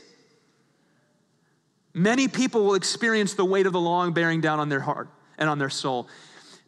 Many 1.96 2.28
people 2.28 2.62
will 2.62 2.74
experience 2.74 3.32
the 3.32 3.44
weight 3.46 3.64
of 3.64 3.72
the 3.72 3.80
long 3.80 4.12
bearing 4.12 4.42
down 4.42 4.60
on 4.60 4.68
their 4.68 4.80
heart 4.80 5.08
and 5.38 5.48
on 5.48 5.58
their 5.58 5.70
soul. 5.70 6.08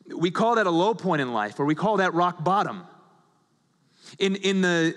We 0.06 0.30
call 0.30 0.54
that 0.54 0.66
a 0.66 0.70
low 0.70 0.94
point 0.94 1.20
in 1.20 1.34
life, 1.34 1.60
or 1.60 1.66
we 1.66 1.74
call 1.74 1.98
that 1.98 2.14
rock 2.14 2.42
bottom. 2.42 2.84
In, 4.18 4.36
in, 4.36 4.62
the, 4.62 4.94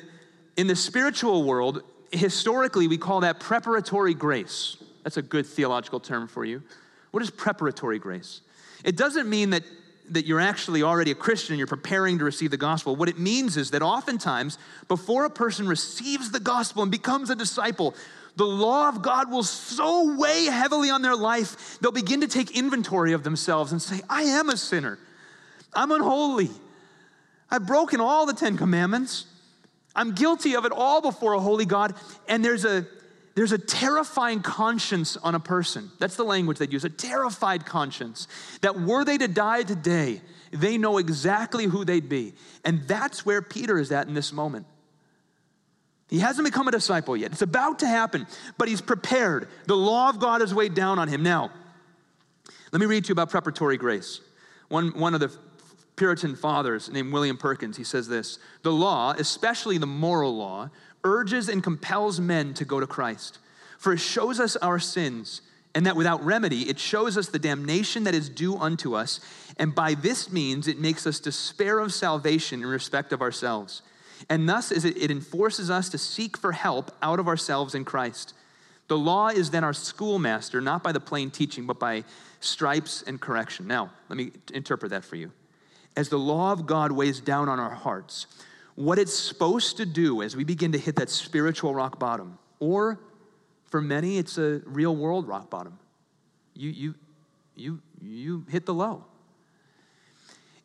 in 0.56 0.68
the 0.68 0.76
spiritual 0.78 1.44
world, 1.44 1.84
historically, 2.14 2.88
we 2.88 2.98
call 2.98 3.20
that 3.20 3.42
preparatory 3.42 4.14
grace. 4.14 4.78
That's 5.04 5.18
a 5.18 5.22
good 5.22 5.46
theological 5.46 6.00
term 6.00 6.30
for 6.30 6.46
you. 6.46 6.64
What 7.12 7.22
is 7.22 7.30
preparatory 7.30 8.00
grace? 8.00 8.40
It 8.86 8.96
doesn't 8.96 9.30
mean 9.30 9.50
that, 9.50 9.64
that 10.12 10.26
you're 10.26 10.40
actually 10.40 10.82
already 10.82 11.12
a 11.12 11.16
Christian 11.16 11.56
and 11.56 11.58
you're 11.58 11.68
preparing 11.68 12.20
to 12.20 12.24
receive 12.24 12.52
the 12.52 12.58
gospel. 12.58 12.96
What 12.96 13.10
it 13.10 13.20
means 13.20 13.58
is 13.58 13.72
that 13.72 13.82
oftentimes, 13.82 14.58
before 14.88 15.26
a 15.26 15.30
person 15.30 15.68
receives 15.68 16.32
the 16.32 16.40
gospel 16.40 16.84
and 16.84 16.90
becomes 16.90 17.30
a 17.30 17.36
disciple, 17.36 17.96
the 18.36 18.46
law 18.46 18.90
of 18.90 19.02
God 19.02 19.30
will 19.30 19.44
so 19.44 20.18
weigh 20.18 20.46
heavily 20.46 20.90
on 20.90 21.02
their 21.02 21.16
life, 21.16 21.80
they'll 21.80 21.92
begin 21.92 22.22
to 22.22 22.28
take 22.28 22.58
inventory 22.58 23.14
of 23.14 23.24
themselves 23.24 23.72
and 23.72 23.82
say, 23.82 24.02
I 24.10 24.24
am 24.24 24.50
a 24.50 24.58
sinner. 24.58 24.98
I'm 25.74 25.92
unholy. 25.92 26.50
I've 27.50 27.66
broken 27.68 28.00
all 28.00 28.26
the 28.26 28.34
Ten 28.34 28.58
Commandments. 28.58 29.26
I'm 29.96 30.14
guilty 30.14 30.56
of 30.56 30.66
it 30.66 30.72
all 30.72 31.02
before 31.02 31.34
a 31.34 31.40
holy 31.40 31.66
God. 31.66 31.96
And 32.28 32.44
there's 32.44 32.66
a 32.66 32.86
there's 33.34 33.54
a 33.54 33.58
terrifying 33.58 34.42
conscience 34.42 35.16
on 35.16 35.36
a 35.36 35.40
person. 35.40 35.90
That's 36.00 36.18
the 36.18 36.26
language 36.26 36.58
they 36.58 36.68
use 36.68 36.84
a 36.84 36.90
terrified 36.90 37.66
conscience. 37.66 38.28
That 38.62 38.80
were 38.80 39.06
they 39.06 39.18
to 39.18 39.28
die 39.28 39.64
today, 39.64 40.22
they 40.52 40.78
know 40.78 40.98
exactly 40.98 41.66
who 41.66 41.86
they'd 41.86 42.10
be. 42.10 42.34
And 42.66 42.84
that's 42.88 43.26
where 43.26 43.42
Peter 43.42 43.78
is 43.80 43.92
at 43.92 44.08
in 44.08 44.14
this 44.14 44.34
moment. 44.34 44.66
He 46.12 46.20
hasn't 46.20 46.46
become 46.46 46.68
a 46.68 46.72
disciple 46.72 47.16
yet. 47.16 47.32
It's 47.32 47.42
about 47.42 47.80
to 47.80 47.88
happen, 47.88 48.28
but 48.58 48.68
he's 48.68 48.82
prepared. 48.82 49.48
The 49.66 49.78
law 49.78 50.10
of 50.10 50.20
God 50.20 50.42
is 50.42 50.54
weighed 50.54 50.74
down 50.74 51.00
on 51.00 51.08
him. 51.08 51.24
Now, 51.24 51.52
let 52.74 52.82
me 52.82 52.86
read 52.86 53.06
to 53.06 53.10
you 53.10 53.14
about 53.14 53.30
preparatory 53.30 53.78
grace. 53.78 54.20
One, 54.68 54.90
one 55.00 55.14
of 55.14 55.22
the 55.22 55.32
Puritan 55.96 56.36
fathers 56.36 56.92
named 56.92 57.14
William 57.14 57.38
Perkins, 57.38 57.78
he 57.78 57.86
says 57.86 58.10
this 58.10 58.40
The 58.62 58.74
law, 58.74 59.16
especially 59.18 59.78
the 59.78 59.88
moral 59.88 60.36
law, 60.36 60.70
urges 61.06 61.48
and 61.48 61.64
compels 61.64 62.20
men 62.20 62.54
to 62.56 62.66
go 62.66 62.82
to 62.82 62.88
Christ, 62.88 63.40
for 63.80 63.94
it 63.94 64.00
shows 64.00 64.42
us 64.42 64.58
our 64.58 64.80
sins, 64.80 65.42
and 65.74 65.86
that 65.86 65.96
without 65.96 66.22
remedy, 66.26 66.70
it 66.70 66.78
shows 66.78 67.18
us 67.18 67.30
the 67.30 67.40
damnation 67.40 68.04
that 68.04 68.14
is 68.14 68.28
due 68.28 68.58
unto 68.58 68.96
us, 68.96 69.22
and 69.56 69.74
by 69.74 69.94
this 69.94 70.30
means 70.30 70.68
it 70.68 70.78
makes 70.78 71.08
us 71.08 71.22
despair 71.22 71.80
of 71.80 71.94
salvation 71.94 72.62
in 72.64 72.68
respect 72.68 73.14
of 73.14 73.22
ourselves 73.22 73.82
and 74.30 74.48
thus 74.48 74.72
is 74.72 74.86
it, 74.86 74.98
it 74.98 75.12
enforces 75.12 75.70
us 75.70 75.90
to 75.90 75.98
seek 75.98 76.38
for 76.38 76.52
help 76.52 76.92
out 77.02 77.20
of 77.20 77.28
ourselves 77.28 77.76
in 77.76 77.86
Christ. 77.86 78.34
The 78.88 78.98
law 78.98 79.30
is 79.30 79.52
then 79.52 79.64
our 79.64 79.74
schoolmaster, 79.74 80.60
not 80.60 80.84
by 80.84 80.92
the 80.92 81.00
plain 81.00 81.32
teaching, 81.32 81.66
but 81.66 81.80
by 81.80 82.04
stripes 82.40 83.04
and 83.08 83.22
correction. 83.22 83.68
Now, 83.68 83.92
let 84.10 84.18
me 84.18 84.32
interpret 84.54 84.92
that 84.92 85.06
for 85.06 85.16
you. 85.16 85.32
As 85.96 86.10
the 86.10 86.20
law 86.20 86.52
of 86.52 86.66
God 86.66 86.92
weighs 86.92 87.20
down 87.20 87.50
on 87.50 87.60
our 87.60 87.74
hearts, 87.74 88.28
what 88.76 88.98
it's 88.98 89.14
supposed 89.14 89.78
to 89.78 89.86
do 89.86 90.22
as 90.22 90.36
we 90.36 90.44
begin 90.44 90.72
to 90.72 90.78
hit 90.78 90.96
that 90.98 91.10
spiritual 91.10 91.74
rock 91.74 92.00
bottom, 92.00 92.38
or 92.60 93.00
for 93.68 93.82
many, 93.82 94.18
it's 94.18 94.38
a 94.38 94.62
real 94.66 94.96
world 94.96 95.28
rock 95.28 95.50
bottom. 95.50 95.78
You, 96.54 96.70
you, 96.70 96.96
you, 97.56 97.82
you 98.02 98.46
hit 98.50 98.66
the 98.66 98.74
low 98.74 99.06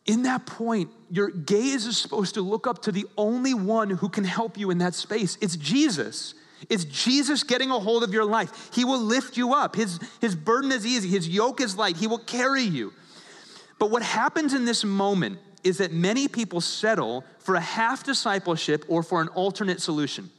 in 0.07 0.23
that 0.23 0.47
point, 0.47 0.90
your 1.11 1.31
gaze 1.31 1.87
is 1.87 1.99
supposed 1.99 2.35
to 2.35 2.40
look 2.40 2.66
up 2.66 2.83
to 2.83 2.92
the 2.92 3.07
only 3.16 3.55
one 3.55 3.90
who 3.90 4.09
can 4.09 4.25
help 4.25 4.57
you 4.57 4.71
in 4.71 4.79
that 4.79 4.95
space. 4.95 5.37
It's 5.40 5.57
Jesus. 5.57 6.35
It's 6.69 6.85
Jesus 6.85 7.42
getting 7.42 7.71
a 7.71 7.79
hold 7.79 8.03
of 8.03 8.12
your 8.12 8.25
life. 8.25 8.71
He 8.73 8.85
will 8.85 9.01
lift 9.01 9.37
you 9.37 9.53
up. 9.53 9.75
His, 9.75 9.99
his 10.21 10.37
burden 10.37 10.73
is 10.73 10.87
easy, 10.87 11.09
His 11.09 11.29
yoke 11.29 11.61
is 11.61 11.77
light. 11.77 11.97
He 11.97 12.07
will 12.07 12.19
carry 12.19 12.62
you. 12.62 12.92
But 13.79 13.90
what 13.90 14.03
happens 14.03 14.55
in 14.55 14.64
this 14.64 14.85
moment 14.85 15.38
is 15.62 15.79
that 15.79 15.92
many 15.92 16.29
people 16.29 16.61
settle 16.61 17.25
for 17.38 17.57
a 17.57 17.61
half 17.61 18.05
discipleship 18.05 18.85
or 18.88 19.03
for 19.03 19.21
an 19.21 19.29
alternate 19.29 19.83
solution 19.83 20.31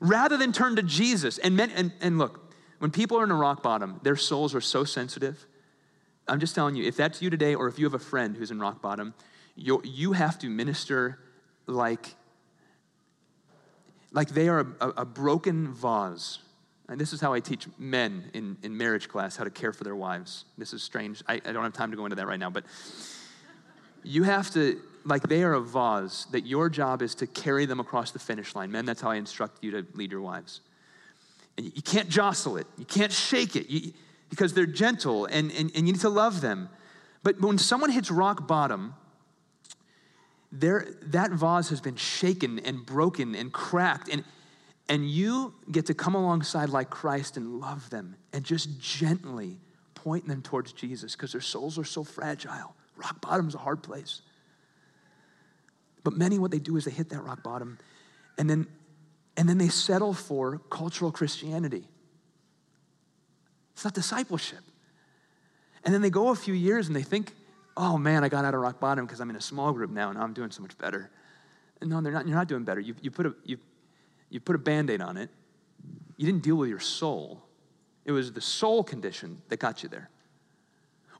rather 0.00 0.36
than 0.36 0.52
turn 0.52 0.76
to 0.76 0.82
Jesus. 0.82 1.38
And, 1.38 1.56
men, 1.56 1.70
and, 1.70 1.92
and 2.00 2.18
look, 2.18 2.52
when 2.78 2.90
people 2.90 3.18
are 3.18 3.24
in 3.24 3.30
a 3.30 3.36
rock 3.36 3.62
bottom, 3.62 4.00
their 4.02 4.16
souls 4.16 4.54
are 4.54 4.60
so 4.60 4.84
sensitive 4.84 5.46
I'm 6.26 6.40
just 6.40 6.54
telling 6.54 6.74
you, 6.76 6.84
if 6.84 6.96
that's 6.96 7.20
you 7.20 7.30
today, 7.30 7.54
or 7.54 7.68
if 7.68 7.78
you 7.78 7.84
have 7.84 7.94
a 7.94 7.98
friend 7.98 8.36
who's 8.36 8.50
in 8.50 8.58
rock 8.58 8.80
bottom, 8.80 9.14
you 9.56 9.80
you 9.84 10.12
have 10.12 10.38
to 10.40 10.48
minister 10.48 11.18
like, 11.66 12.14
like 14.12 14.28
they 14.28 14.48
are 14.48 14.66
a, 14.80 14.88
a, 14.88 15.04
broken 15.04 15.72
vase. 15.72 16.38
And 16.88 17.00
this 17.00 17.12
is 17.12 17.20
how 17.20 17.32
I 17.32 17.40
teach 17.40 17.66
men 17.78 18.30
in, 18.34 18.58
in 18.62 18.76
marriage 18.76 19.08
class 19.08 19.36
how 19.36 19.44
to 19.44 19.50
care 19.50 19.72
for 19.72 19.84
their 19.84 19.96
wives. 19.96 20.44
This 20.58 20.74
is 20.74 20.82
strange. 20.82 21.22
I, 21.26 21.34
I 21.34 21.52
don't 21.52 21.62
have 21.62 21.72
time 21.72 21.90
to 21.90 21.96
go 21.96 22.04
into 22.04 22.16
that 22.16 22.26
right 22.26 22.38
now, 22.38 22.50
but 22.50 22.64
you 24.02 24.22
have 24.24 24.50
to, 24.52 24.78
like 25.06 25.22
they 25.22 25.42
are 25.42 25.54
a 25.54 25.60
vase, 25.60 26.26
that 26.32 26.46
your 26.46 26.68
job 26.68 27.00
is 27.00 27.14
to 27.16 27.26
carry 27.26 27.64
them 27.64 27.80
across 27.80 28.10
the 28.10 28.18
finish 28.18 28.54
line. 28.54 28.70
Men, 28.70 28.84
that's 28.84 29.00
how 29.00 29.10
I 29.10 29.16
instruct 29.16 29.64
you 29.64 29.70
to 29.70 29.86
lead 29.94 30.12
your 30.12 30.20
wives. 30.20 30.60
And 31.56 31.66
you 31.74 31.82
can't 31.82 32.10
jostle 32.10 32.58
it, 32.58 32.66
you 32.76 32.84
can't 32.84 33.12
shake 33.12 33.56
it. 33.56 33.70
You, 33.70 33.92
because 34.34 34.52
they're 34.52 34.66
gentle 34.66 35.26
and, 35.26 35.52
and, 35.52 35.70
and 35.74 35.86
you 35.86 35.92
need 35.92 36.00
to 36.00 36.08
love 36.08 36.40
them. 36.40 36.68
But 37.22 37.40
when 37.40 37.56
someone 37.56 37.90
hits 37.90 38.10
rock 38.10 38.48
bottom, 38.48 38.94
that 40.52 41.30
vase 41.32 41.68
has 41.68 41.80
been 41.80 41.96
shaken 41.96 42.58
and 42.60 42.84
broken 42.84 43.34
and 43.34 43.52
cracked, 43.52 44.08
and, 44.08 44.24
and 44.88 45.08
you 45.08 45.54
get 45.70 45.86
to 45.86 45.94
come 45.94 46.14
alongside 46.14 46.68
like 46.68 46.90
Christ 46.90 47.36
and 47.36 47.60
love 47.60 47.90
them 47.90 48.16
and 48.32 48.44
just 48.44 48.80
gently 48.80 49.58
point 49.94 50.26
them 50.28 50.42
towards 50.42 50.72
Jesus 50.72 51.14
because 51.16 51.32
their 51.32 51.40
souls 51.40 51.78
are 51.78 51.84
so 51.84 52.04
fragile. 52.04 52.74
Rock 52.96 53.20
bottom's 53.20 53.54
a 53.54 53.58
hard 53.58 53.82
place. 53.82 54.20
But 56.02 56.16
many, 56.16 56.38
what 56.38 56.50
they 56.50 56.58
do 56.58 56.76
is 56.76 56.84
they 56.84 56.90
hit 56.90 57.08
that 57.10 57.22
rock 57.22 57.42
bottom 57.42 57.78
and 58.36 58.50
then, 58.50 58.66
and 59.36 59.48
then 59.48 59.58
they 59.58 59.68
settle 59.68 60.12
for 60.12 60.58
cultural 60.70 61.10
Christianity. 61.10 61.88
It's 63.74 63.84
not 63.84 63.94
discipleship. 63.94 64.60
And 65.84 65.92
then 65.92 66.00
they 66.00 66.10
go 66.10 66.28
a 66.28 66.34
few 66.34 66.54
years 66.54 66.86
and 66.86 66.96
they 66.96 67.02
think, 67.02 67.32
oh 67.76 67.98
man, 67.98 68.24
I 68.24 68.28
got 68.28 68.44
out 68.44 68.54
of 68.54 68.60
rock 68.60 68.80
bottom 68.80 69.04
because 69.04 69.20
I'm 69.20 69.30
in 69.30 69.36
a 69.36 69.40
small 69.40 69.72
group 69.72 69.90
now 69.90 70.10
and 70.10 70.18
I'm 70.18 70.32
doing 70.32 70.50
so 70.50 70.62
much 70.62 70.76
better. 70.78 71.10
And 71.80 71.90
no, 71.90 72.00
they're 72.00 72.12
not, 72.12 72.26
you're 72.26 72.36
not 72.36 72.48
doing 72.48 72.64
better. 72.64 72.80
You, 72.80 72.94
you, 73.02 73.10
put 73.10 73.26
a, 73.26 73.34
you, 73.44 73.58
you 74.30 74.40
put 74.40 74.56
a 74.56 74.58
band 74.58 74.90
aid 74.90 75.00
on 75.00 75.16
it. 75.16 75.28
You 76.16 76.26
didn't 76.26 76.42
deal 76.42 76.56
with 76.56 76.70
your 76.70 76.80
soul, 76.80 77.42
it 78.04 78.12
was 78.12 78.32
the 78.32 78.40
soul 78.40 78.84
condition 78.84 79.42
that 79.48 79.58
got 79.58 79.82
you 79.82 79.88
there. 79.88 80.10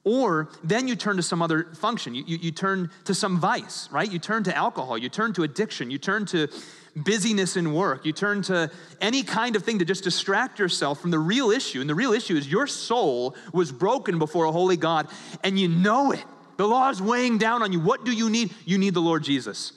Or 0.04 0.50
then 0.62 0.86
you 0.86 0.96
turn 0.96 1.16
to 1.16 1.22
some 1.22 1.40
other 1.40 1.64
function. 1.74 2.14
You, 2.14 2.24
you, 2.26 2.36
you, 2.36 2.50
turn 2.50 2.90
to 3.04 3.14
some 3.14 3.40
vice, 3.40 3.88
right? 3.90 4.10
You 4.10 4.18
turn 4.18 4.44
to 4.44 4.54
alcohol, 4.54 4.98
you 4.98 5.08
turn 5.08 5.32
to 5.32 5.44
addiction, 5.44 5.90
you 5.90 5.96
turn 5.96 6.26
to 6.26 6.48
busyness 6.96 7.56
in 7.56 7.72
work, 7.74 8.06
you 8.06 8.12
turn 8.12 8.42
to 8.42 8.70
any 9.00 9.22
kind 9.22 9.56
of 9.56 9.64
thing 9.64 9.80
to 9.80 9.84
just 9.84 10.04
distract 10.04 10.58
yourself 10.58 11.00
from 11.00 11.10
the 11.10 11.18
real 11.18 11.50
issue. 11.50 11.80
And 11.80 11.90
the 11.90 11.94
real 11.94 12.12
issue 12.12 12.36
is 12.36 12.50
your 12.50 12.66
soul 12.66 13.34
was 13.52 13.72
broken 13.72 14.18
before 14.18 14.44
a 14.44 14.52
holy 14.52 14.76
God, 14.76 15.08
and 15.42 15.58
you 15.58 15.68
know 15.68 16.12
it. 16.12 16.24
The 16.56 16.66
law 16.66 16.88
is 16.90 17.02
weighing 17.02 17.38
down 17.38 17.62
on 17.62 17.72
you. 17.72 17.80
What 17.80 18.04
do 18.04 18.12
you 18.12 18.30
need? 18.30 18.54
You 18.64 18.78
need 18.78 18.94
the 18.94 19.00
Lord 19.00 19.24
Jesus. 19.24 19.72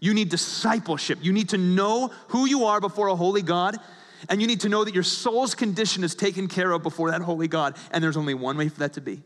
You 0.00 0.12
need 0.12 0.28
discipleship. 0.28 1.18
You 1.22 1.32
need 1.32 1.50
to 1.50 1.58
know 1.58 2.10
who 2.28 2.46
you 2.46 2.64
are 2.64 2.80
before 2.80 3.08
a 3.08 3.16
holy 3.16 3.42
God, 3.42 3.78
and 4.28 4.40
you 4.40 4.46
need 4.46 4.60
to 4.60 4.68
know 4.68 4.84
that 4.84 4.94
your 4.94 5.02
soul's 5.02 5.54
condition 5.54 6.02
is 6.02 6.14
taken 6.14 6.48
care 6.48 6.72
of 6.72 6.82
before 6.82 7.10
that 7.12 7.22
holy 7.22 7.48
God. 7.48 7.76
And 7.92 8.02
there's 8.02 8.16
only 8.16 8.34
one 8.34 8.56
way 8.56 8.68
for 8.68 8.80
that 8.80 8.94
to 8.94 9.00
be 9.00 9.22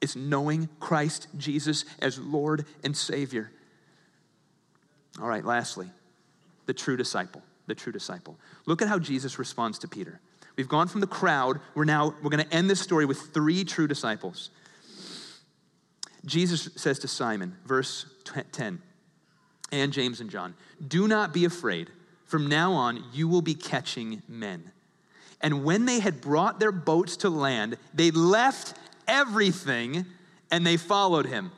it's 0.00 0.16
knowing 0.16 0.68
Christ 0.80 1.28
Jesus 1.38 1.84
as 2.00 2.18
Lord 2.18 2.66
and 2.82 2.94
Savior. 2.96 3.52
All 5.20 5.28
right, 5.28 5.44
lastly, 5.44 5.88
the 6.66 6.74
true 6.74 6.96
disciple. 6.96 7.42
The 7.66 7.74
true 7.74 7.92
disciple. 7.92 8.36
Look 8.66 8.82
at 8.82 8.88
how 8.88 8.98
Jesus 8.98 9.38
responds 9.38 9.78
to 9.80 9.88
Peter. 9.88 10.20
We've 10.56 10.68
gone 10.68 10.88
from 10.88 11.00
the 11.00 11.06
crowd, 11.06 11.60
we're 11.74 11.84
now 11.84 12.14
we're 12.22 12.30
going 12.30 12.44
to 12.44 12.54
end 12.54 12.68
this 12.68 12.80
story 12.80 13.06
with 13.06 13.18
three 13.32 13.64
true 13.64 13.86
disciples. 13.86 14.50
Jesus 16.24 16.68
says 16.76 16.98
to 17.00 17.08
Simon, 17.08 17.56
verse 17.64 18.06
10, 18.52 18.80
and 19.72 19.92
James 19.92 20.20
and 20.20 20.30
John, 20.30 20.54
Do 20.86 21.08
not 21.08 21.32
be 21.32 21.44
afraid. 21.44 21.90
From 22.26 22.48
now 22.48 22.72
on, 22.72 23.04
you 23.12 23.28
will 23.28 23.42
be 23.42 23.54
catching 23.54 24.22
men. 24.28 24.70
And 25.40 25.64
when 25.64 25.86
they 25.86 26.00
had 26.00 26.20
brought 26.20 26.60
their 26.60 26.72
boats 26.72 27.18
to 27.18 27.30
land, 27.30 27.76
they 27.92 28.10
left 28.10 28.74
everything 29.08 30.06
and 30.50 30.64
they 30.64 30.76
followed 30.76 31.26
him. 31.26 31.50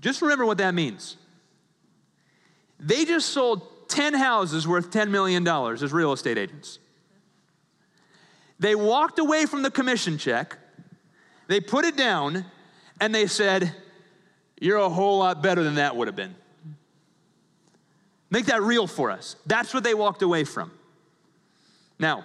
Just 0.00 0.22
remember 0.22 0.46
what 0.46 0.58
that 0.58 0.74
means. 0.74 1.16
They 2.84 3.06
just 3.06 3.30
sold 3.30 3.88
10 3.88 4.12
houses 4.12 4.68
worth 4.68 4.90
$10 4.90 5.08
million 5.08 5.46
as 5.48 5.92
real 5.92 6.12
estate 6.12 6.36
agents. 6.36 6.78
They 8.58 8.74
walked 8.74 9.18
away 9.18 9.46
from 9.46 9.62
the 9.62 9.70
commission 9.70 10.18
check, 10.18 10.58
they 11.48 11.60
put 11.60 11.84
it 11.84 11.96
down, 11.96 12.44
and 13.00 13.14
they 13.14 13.26
said, 13.26 13.74
You're 14.60 14.78
a 14.78 14.88
whole 14.88 15.18
lot 15.18 15.42
better 15.42 15.62
than 15.64 15.76
that 15.76 15.96
would 15.96 16.08
have 16.08 16.16
been. 16.16 16.34
Make 18.30 18.46
that 18.46 18.62
real 18.62 18.86
for 18.86 19.10
us. 19.10 19.36
That's 19.46 19.72
what 19.72 19.82
they 19.82 19.94
walked 19.94 20.22
away 20.22 20.44
from. 20.44 20.70
Now, 21.98 22.24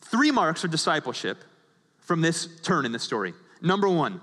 three 0.00 0.30
marks 0.30 0.64
of 0.64 0.70
discipleship 0.70 1.44
from 1.98 2.20
this 2.20 2.48
turn 2.62 2.84
in 2.84 2.92
the 2.92 2.98
story. 2.98 3.34
Number 3.60 3.88
one, 3.88 4.20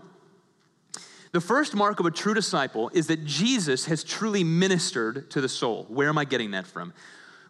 the 1.31 1.41
first 1.41 1.75
mark 1.75 1.99
of 1.99 2.05
a 2.05 2.11
true 2.11 2.33
disciple 2.33 2.89
is 2.93 3.07
that 3.07 3.25
Jesus 3.25 3.85
has 3.85 4.03
truly 4.03 4.43
ministered 4.43 5.31
to 5.31 5.41
the 5.41 5.49
soul. 5.49 5.85
Where 5.89 6.09
am 6.09 6.17
I 6.17 6.25
getting 6.25 6.51
that 6.51 6.67
from? 6.67 6.93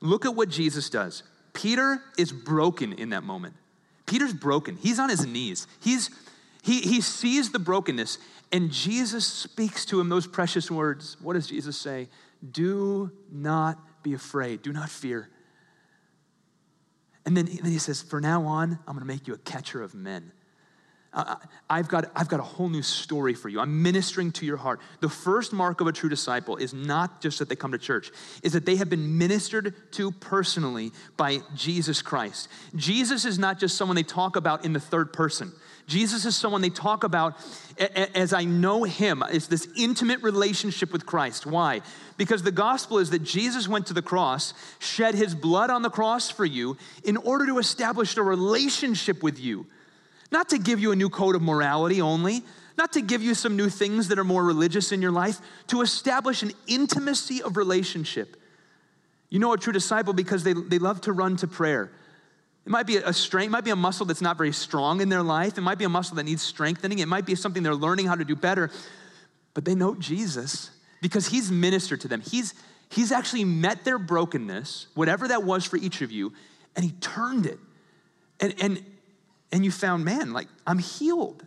Look 0.01 0.25
at 0.25 0.35
what 0.35 0.49
Jesus 0.49 0.89
does. 0.89 1.23
Peter 1.53 2.01
is 2.17 2.31
broken 2.31 2.93
in 2.93 3.09
that 3.09 3.23
moment. 3.23 3.55
Peter's 4.05 4.33
broken. 4.33 4.77
He's 4.77 4.99
on 4.99 5.09
his 5.09 5.25
knees. 5.25 5.67
He's 5.81 6.09
he, 6.63 6.81
he 6.81 7.01
sees 7.01 7.51
the 7.51 7.59
brokenness, 7.59 8.19
and 8.51 8.71
Jesus 8.71 9.25
speaks 9.25 9.83
to 9.85 9.99
him 9.99 10.09
those 10.09 10.27
precious 10.27 10.69
words. 10.69 11.17
What 11.19 11.33
does 11.33 11.47
Jesus 11.47 11.75
say? 11.75 12.07
Do 12.51 13.11
not 13.31 13.79
be 14.03 14.13
afraid, 14.13 14.61
do 14.61 14.71
not 14.71 14.89
fear. 14.89 15.29
And 17.25 17.37
then, 17.37 17.45
then 17.45 17.71
he 17.71 17.77
says, 17.77 18.01
For 18.01 18.19
now 18.19 18.45
on, 18.45 18.79
I'm 18.87 18.95
going 18.95 18.99
to 18.99 19.05
make 19.05 19.27
you 19.27 19.33
a 19.33 19.39
catcher 19.39 19.81
of 19.81 19.93
men. 19.93 20.31
I've 21.13 21.89
got, 21.89 22.09
I've 22.15 22.29
got 22.29 22.39
a 22.39 22.43
whole 22.43 22.69
new 22.69 22.81
story 22.81 23.33
for 23.33 23.49
you. 23.49 23.59
I'm 23.59 23.83
ministering 23.83 24.31
to 24.33 24.45
your 24.45 24.55
heart. 24.55 24.79
The 25.01 25.09
first 25.09 25.51
mark 25.51 25.81
of 25.81 25.87
a 25.87 25.91
true 25.91 26.07
disciple 26.07 26.55
is 26.55 26.73
not 26.73 27.19
just 27.19 27.39
that 27.39 27.49
they 27.49 27.55
come 27.55 27.73
to 27.73 27.77
church, 27.77 28.11
is 28.43 28.53
that 28.53 28.65
they 28.65 28.77
have 28.77 28.89
been 28.89 29.17
ministered 29.17 29.75
to 29.93 30.11
personally 30.11 30.91
by 31.17 31.39
Jesus 31.53 32.01
Christ. 32.01 32.47
Jesus 32.75 33.25
is 33.25 33.37
not 33.37 33.59
just 33.59 33.75
someone 33.75 33.95
they 33.95 34.03
talk 34.03 34.37
about 34.37 34.63
in 34.63 34.71
the 34.71 34.79
third 34.79 35.11
person. 35.11 35.51
Jesus 35.85 36.23
is 36.23 36.37
someone 36.37 36.61
they 36.61 36.69
talk 36.69 37.03
about 37.03 37.35
as 38.15 38.31
I 38.31 38.45
know 38.45 38.83
him. 38.83 39.21
It's 39.29 39.47
this 39.47 39.67
intimate 39.77 40.23
relationship 40.23 40.93
with 40.93 41.05
Christ. 41.05 41.45
Why? 41.45 41.81
Because 42.15 42.43
the 42.43 42.51
gospel 42.51 42.99
is 42.99 43.09
that 43.09 43.23
Jesus 43.23 43.67
went 43.67 43.87
to 43.87 43.93
the 43.93 44.01
cross, 44.01 44.53
shed 44.79 45.15
his 45.15 45.35
blood 45.35 45.69
on 45.69 45.81
the 45.81 45.89
cross 45.89 46.29
for 46.29 46.45
you 46.45 46.77
in 47.03 47.17
order 47.17 47.45
to 47.47 47.57
establish 47.57 48.15
a 48.15 48.23
relationship 48.23 49.21
with 49.21 49.37
you. 49.37 49.65
Not 50.31 50.49
to 50.49 50.57
give 50.57 50.79
you 50.79 50.91
a 50.91 50.95
new 50.95 51.09
code 51.09 51.35
of 51.35 51.41
morality 51.41 52.01
only, 52.01 52.41
not 52.77 52.93
to 52.93 53.01
give 53.01 53.21
you 53.21 53.33
some 53.35 53.55
new 53.55 53.69
things 53.69 54.07
that 54.07 54.17
are 54.17 54.23
more 54.23 54.43
religious 54.43 54.91
in 54.91 55.01
your 55.01 55.11
life, 55.11 55.39
to 55.67 55.81
establish 55.81 56.41
an 56.41 56.51
intimacy 56.67 57.43
of 57.43 57.57
relationship. 57.57 58.37
You 59.29 59.39
know 59.39 59.53
a 59.53 59.57
true 59.57 59.73
disciple 59.73 60.13
because 60.13 60.43
they, 60.43 60.53
they 60.53 60.79
love 60.79 61.01
to 61.01 61.13
run 61.13 61.37
to 61.37 61.47
prayer. 61.47 61.91
It 62.65 62.69
might 62.69 62.85
be 62.85 62.97
a 62.97 63.13
strength, 63.13 63.51
might 63.51 63.63
be 63.63 63.71
a 63.71 63.75
muscle 63.75 64.05
that's 64.05 64.21
not 64.21 64.37
very 64.37 64.51
strong 64.51 65.01
in 65.01 65.09
their 65.09 65.23
life. 65.23 65.57
It 65.57 65.61
might 65.61 65.77
be 65.77 65.85
a 65.85 65.89
muscle 65.89 66.15
that 66.17 66.23
needs 66.23 66.43
strengthening. 66.43 66.99
It 66.99 67.07
might 67.07 67.25
be 67.25 67.35
something 67.35 67.63
they're 67.63 67.73
learning 67.73 68.05
how 68.05 68.15
to 68.15 68.25
do 68.25 68.35
better. 68.35 68.69
But 69.53 69.65
they 69.65 69.73
know 69.73 69.95
Jesus 69.95 70.69
because 71.01 71.27
he's 71.27 71.51
ministered 71.51 72.01
to 72.01 72.07
them. 72.07 72.21
He's, 72.21 72.53
he's 72.89 73.11
actually 73.11 73.45
met 73.45 73.83
their 73.83 73.97
brokenness, 73.97 74.87
whatever 74.93 75.27
that 75.27 75.43
was 75.43 75.65
for 75.65 75.77
each 75.77 76.01
of 76.01 76.11
you, 76.11 76.33
and 76.75 76.85
he 76.85 76.91
turned 76.91 77.47
it. 77.47 77.57
And, 78.39 78.53
and, 78.61 78.85
and 79.51 79.65
you 79.65 79.71
found, 79.71 80.05
man, 80.05 80.33
like, 80.33 80.47
I'm 80.65 80.79
healed. 80.79 81.45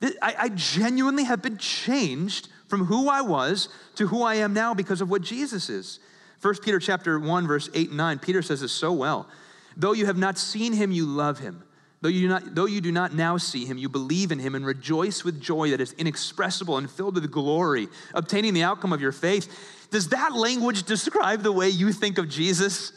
I, 0.00 0.34
I 0.38 0.48
genuinely 0.50 1.24
have 1.24 1.42
been 1.42 1.58
changed 1.58 2.48
from 2.68 2.84
who 2.84 3.08
I 3.08 3.22
was 3.22 3.68
to 3.96 4.06
who 4.06 4.22
I 4.22 4.36
am 4.36 4.52
now 4.52 4.74
because 4.74 5.00
of 5.00 5.10
what 5.10 5.22
Jesus 5.22 5.68
is. 5.68 5.98
1 6.40 6.56
Peter 6.62 6.78
chapter 6.78 7.18
1, 7.18 7.46
verse 7.46 7.68
8 7.74 7.88
and 7.88 7.96
9, 7.96 8.18
Peter 8.20 8.42
says 8.42 8.60
this 8.60 8.72
so 8.72 8.92
well. 8.92 9.28
Though 9.76 9.92
you 9.92 10.06
have 10.06 10.18
not 10.18 10.38
seen 10.38 10.72
him, 10.72 10.92
you 10.92 11.04
love 11.06 11.38
him. 11.40 11.64
Though 12.00 12.08
you, 12.08 12.20
do 12.22 12.28
not, 12.28 12.54
though 12.54 12.66
you 12.66 12.80
do 12.80 12.92
not 12.92 13.12
now 13.12 13.38
see 13.38 13.64
him, 13.64 13.76
you 13.76 13.88
believe 13.88 14.30
in 14.30 14.38
him 14.38 14.54
and 14.54 14.64
rejoice 14.64 15.24
with 15.24 15.40
joy 15.40 15.70
that 15.70 15.80
is 15.80 15.94
inexpressible 15.94 16.76
and 16.76 16.88
filled 16.88 17.16
with 17.16 17.28
glory, 17.30 17.88
obtaining 18.14 18.54
the 18.54 18.62
outcome 18.62 18.92
of 18.92 19.00
your 19.00 19.10
faith. 19.10 19.48
Does 19.90 20.10
that 20.10 20.32
language 20.32 20.84
describe 20.84 21.42
the 21.42 21.50
way 21.50 21.68
you 21.68 21.92
think 21.92 22.18
of 22.18 22.28
Jesus? 22.28 22.92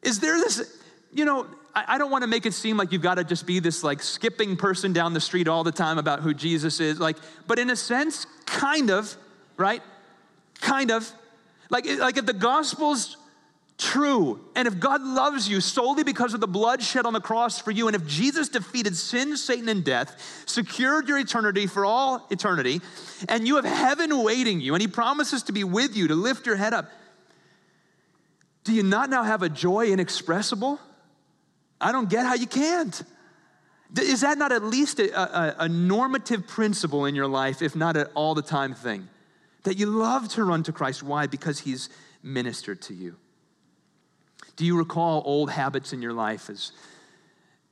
Is 0.00 0.20
there 0.20 0.38
this, 0.38 0.78
you 1.12 1.26
know, 1.26 1.46
I, 1.76 1.98
don't 1.98 2.10
want 2.10 2.22
to 2.22 2.28
make 2.28 2.46
it 2.46 2.54
seem 2.54 2.78
like 2.78 2.90
you've 2.90 3.02
got 3.02 3.16
to 3.16 3.24
just 3.24 3.46
be 3.46 3.60
this 3.60 3.84
like 3.84 4.02
skipping 4.02 4.56
person 4.56 4.94
down 4.94 5.12
the 5.12 5.20
street 5.20 5.46
all 5.46 5.62
the 5.62 5.72
time 5.72 5.98
about 5.98 6.20
who 6.20 6.32
Jesus 6.32 6.80
is, 6.80 6.98
like, 6.98 7.16
but 7.46 7.58
in 7.58 7.68
a 7.68 7.76
sense, 7.76 8.26
kind 8.46 8.90
of, 8.90 9.14
right? 9.58 9.82
Kind 10.60 10.90
of. 10.90 11.10
Like, 11.68 11.86
like 11.98 12.16
if 12.16 12.24
the 12.24 12.32
gospel's 12.32 13.18
true. 13.78 14.40
And 14.54 14.66
if 14.66 14.80
God 14.80 15.02
loves 15.02 15.48
you 15.48 15.60
solely 15.60 16.02
because 16.02 16.34
of 16.34 16.40
the 16.40 16.46
blood 16.46 16.82
shed 16.82 17.04
on 17.04 17.12
the 17.12 17.20
cross 17.20 17.60
for 17.60 17.70
you, 17.70 17.88
and 17.88 17.96
if 17.96 18.06
Jesus 18.06 18.48
defeated 18.48 18.96
sin, 18.96 19.36
Satan, 19.36 19.68
and 19.68 19.84
death, 19.84 20.44
secured 20.46 21.08
your 21.08 21.18
eternity 21.18 21.66
for 21.66 21.84
all 21.84 22.26
eternity, 22.30 22.80
and 23.28 23.46
you 23.46 23.56
have 23.56 23.64
heaven 23.64 24.22
waiting 24.22 24.60
you, 24.60 24.74
and 24.74 24.80
He 24.80 24.88
promises 24.88 25.42
to 25.44 25.52
be 25.52 25.64
with 25.64 25.96
you 25.96 26.08
to 26.08 26.14
lift 26.14 26.46
your 26.46 26.56
head 26.56 26.72
up, 26.72 26.90
do 28.64 28.72
you 28.72 28.82
not 28.82 29.10
now 29.10 29.22
have 29.22 29.42
a 29.42 29.48
joy 29.48 29.88
inexpressible? 29.88 30.80
I 31.80 31.92
don't 31.92 32.08
get 32.08 32.26
how 32.26 32.34
you 32.34 32.46
can't. 32.46 33.02
Is 33.98 34.22
that 34.22 34.38
not 34.38 34.52
at 34.52 34.64
least 34.64 34.98
a, 34.98 35.18
a, 35.18 35.56
a 35.60 35.68
normative 35.68 36.46
principle 36.46 37.04
in 37.04 37.14
your 37.14 37.28
life, 37.28 37.62
if 37.62 37.76
not 37.76 37.96
an 37.96 38.06
all 38.14 38.34
the 38.34 38.42
time 38.42 38.74
thing? 38.74 39.08
That 39.62 39.78
you 39.78 39.86
love 39.86 40.28
to 40.30 40.44
run 40.44 40.62
to 40.64 40.72
Christ. 40.72 41.02
Why? 41.02 41.26
Because 41.26 41.60
He's 41.60 41.88
ministered 42.22 42.82
to 42.82 42.94
you. 42.94 43.16
Do 44.56 44.64
you 44.64 44.76
recall 44.76 45.22
old 45.24 45.50
habits 45.50 45.92
in 45.92 46.02
your 46.02 46.12
life 46.12 46.48
as, 46.48 46.72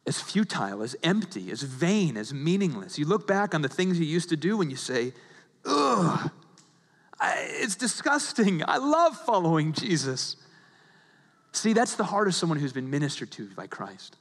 as 0.07 0.21
futile, 0.21 0.83
as 0.83 0.95
empty, 1.03 1.51
as 1.51 1.63
vain, 1.63 2.17
as 2.17 2.33
meaningless? 2.33 2.99
You 2.99 3.07
look 3.07 3.27
back 3.27 3.55
on 3.55 3.63
the 3.63 3.69
things 3.69 3.99
you 3.99 4.07
used 4.07 4.29
to 4.29 4.37
do 4.37 4.61
and 4.61 4.71
you 4.71 4.77
say, 4.77 5.13
ugh, 5.65 6.31
I, 7.21 7.47
it's 7.61 7.77
disgusting. 7.77 8.63
I 8.67 8.77
love 8.77 9.17
following 9.17 9.73
Jesus. 9.73 10.37
See, 11.55 11.73
that's 11.73 11.95
the 11.95 12.05
heart 12.05 12.27
of 12.27 12.35
someone 12.35 12.59
who's 12.59 12.73
been 12.73 12.91
ministered 12.91 13.31
to 13.33 13.47
by 13.51 13.69
Christ. 13.69 14.17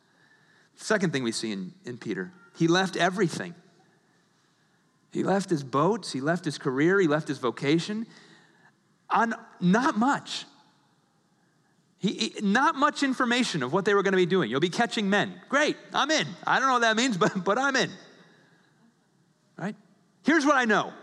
Second 0.75 1.11
thing 1.11 1.23
we 1.23 1.31
see 1.31 1.51
in, 1.51 1.73
in 1.83 1.97
Peter, 1.97 2.31
he 2.55 2.67
left 2.67 2.95
everything. 2.95 3.55
He 5.11 5.23
left 5.23 5.49
his 5.49 5.63
boats, 5.63 6.11
he 6.11 6.21
left 6.21 6.45
his 6.45 6.57
career, 6.57 6.99
he 6.99 7.07
left 7.07 7.27
his 7.27 7.39
vocation 7.39 8.05
on 9.09 9.33
not 9.59 9.97
much. 9.97 10.45
He, 11.97 12.33
not 12.41 12.75
much 12.75 13.01
information 13.01 13.63
of 13.63 13.73
what 13.73 13.85
they 13.85 13.93
were 13.93 14.03
going 14.03 14.11
to 14.11 14.17
be 14.17 14.25
doing. 14.25 14.49
You'll 14.51 14.59
be 14.59 14.69
catching 14.69 15.09
men. 15.09 15.33
Great, 15.49 15.77
I'm 15.93 16.11
in. 16.11 16.27
I 16.45 16.59
don't 16.59 16.67
know 16.67 16.73
what 16.73 16.81
that 16.81 16.97
means, 16.97 17.17
but, 17.23 17.43
but 17.43 17.57
I'm 17.57 17.75
in. 17.75 17.89
Right? 19.57 19.75
Here's 20.23 20.45
what 20.45 20.55
I 20.55 20.65
know 20.65 20.93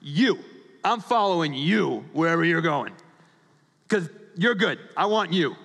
you. 0.00 0.38
I'm 0.84 1.00
following 1.00 1.54
you 1.54 2.04
wherever 2.12 2.44
you're 2.44 2.60
going 2.60 2.92
because 3.88 4.08
you're 4.36 4.54
good. 4.54 4.78
I 4.96 5.06
want 5.06 5.32
you. 5.32 5.56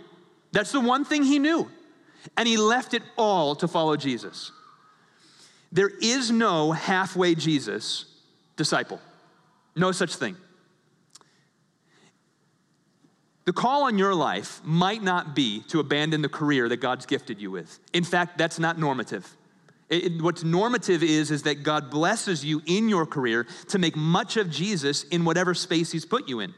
That's 0.52 0.72
the 0.72 0.80
one 0.80 1.06
thing 1.06 1.24
he 1.24 1.40
knew. 1.40 1.70
And 2.36 2.48
he 2.48 2.58
left 2.58 2.94
it 2.94 3.04
all 3.18 3.56
to 3.56 3.68
follow 3.68 3.96
Jesus. 3.96 4.52
There 5.72 5.92
is 6.02 6.32
no 6.32 6.72
halfway 6.72 7.36
Jesus 7.36 8.06
disciple. 8.56 9.00
No 9.76 9.92
such 9.92 10.16
thing. 10.16 10.36
The 13.46 13.54
call 13.54 13.84
on 13.84 13.98
your 13.98 14.14
life 14.14 14.60
might 14.66 15.02
not 15.02 15.34
be 15.34 15.62
to 15.70 15.80
abandon 15.80 16.22
the 16.22 16.30
career 16.30 16.68
that 16.68 16.78
God's 16.78 17.06
gifted 17.06 17.40
you 17.40 17.50
with. 17.50 17.80
In 17.94 18.04
fact, 18.04 18.38
that's 18.38 18.60
not 18.60 18.78
normative. 18.78 19.38
It, 19.90 20.22
what's 20.22 20.44
normative 20.44 21.02
is, 21.02 21.32
is 21.32 21.44
that 21.44 21.64
God 21.64 21.90
blesses 21.90 22.44
you 22.44 22.62
in 22.66 22.90
your 22.90 23.06
career 23.06 23.48
to 23.70 23.80
make 23.80 23.96
much 23.96 24.36
of 24.36 24.50
Jesus 24.50 25.04
in 25.04 25.24
whatever 25.24 25.54
space 25.54 25.94
He's 25.94 26.06
put 26.06 26.28
you 26.28 26.42
in. 26.42 26.54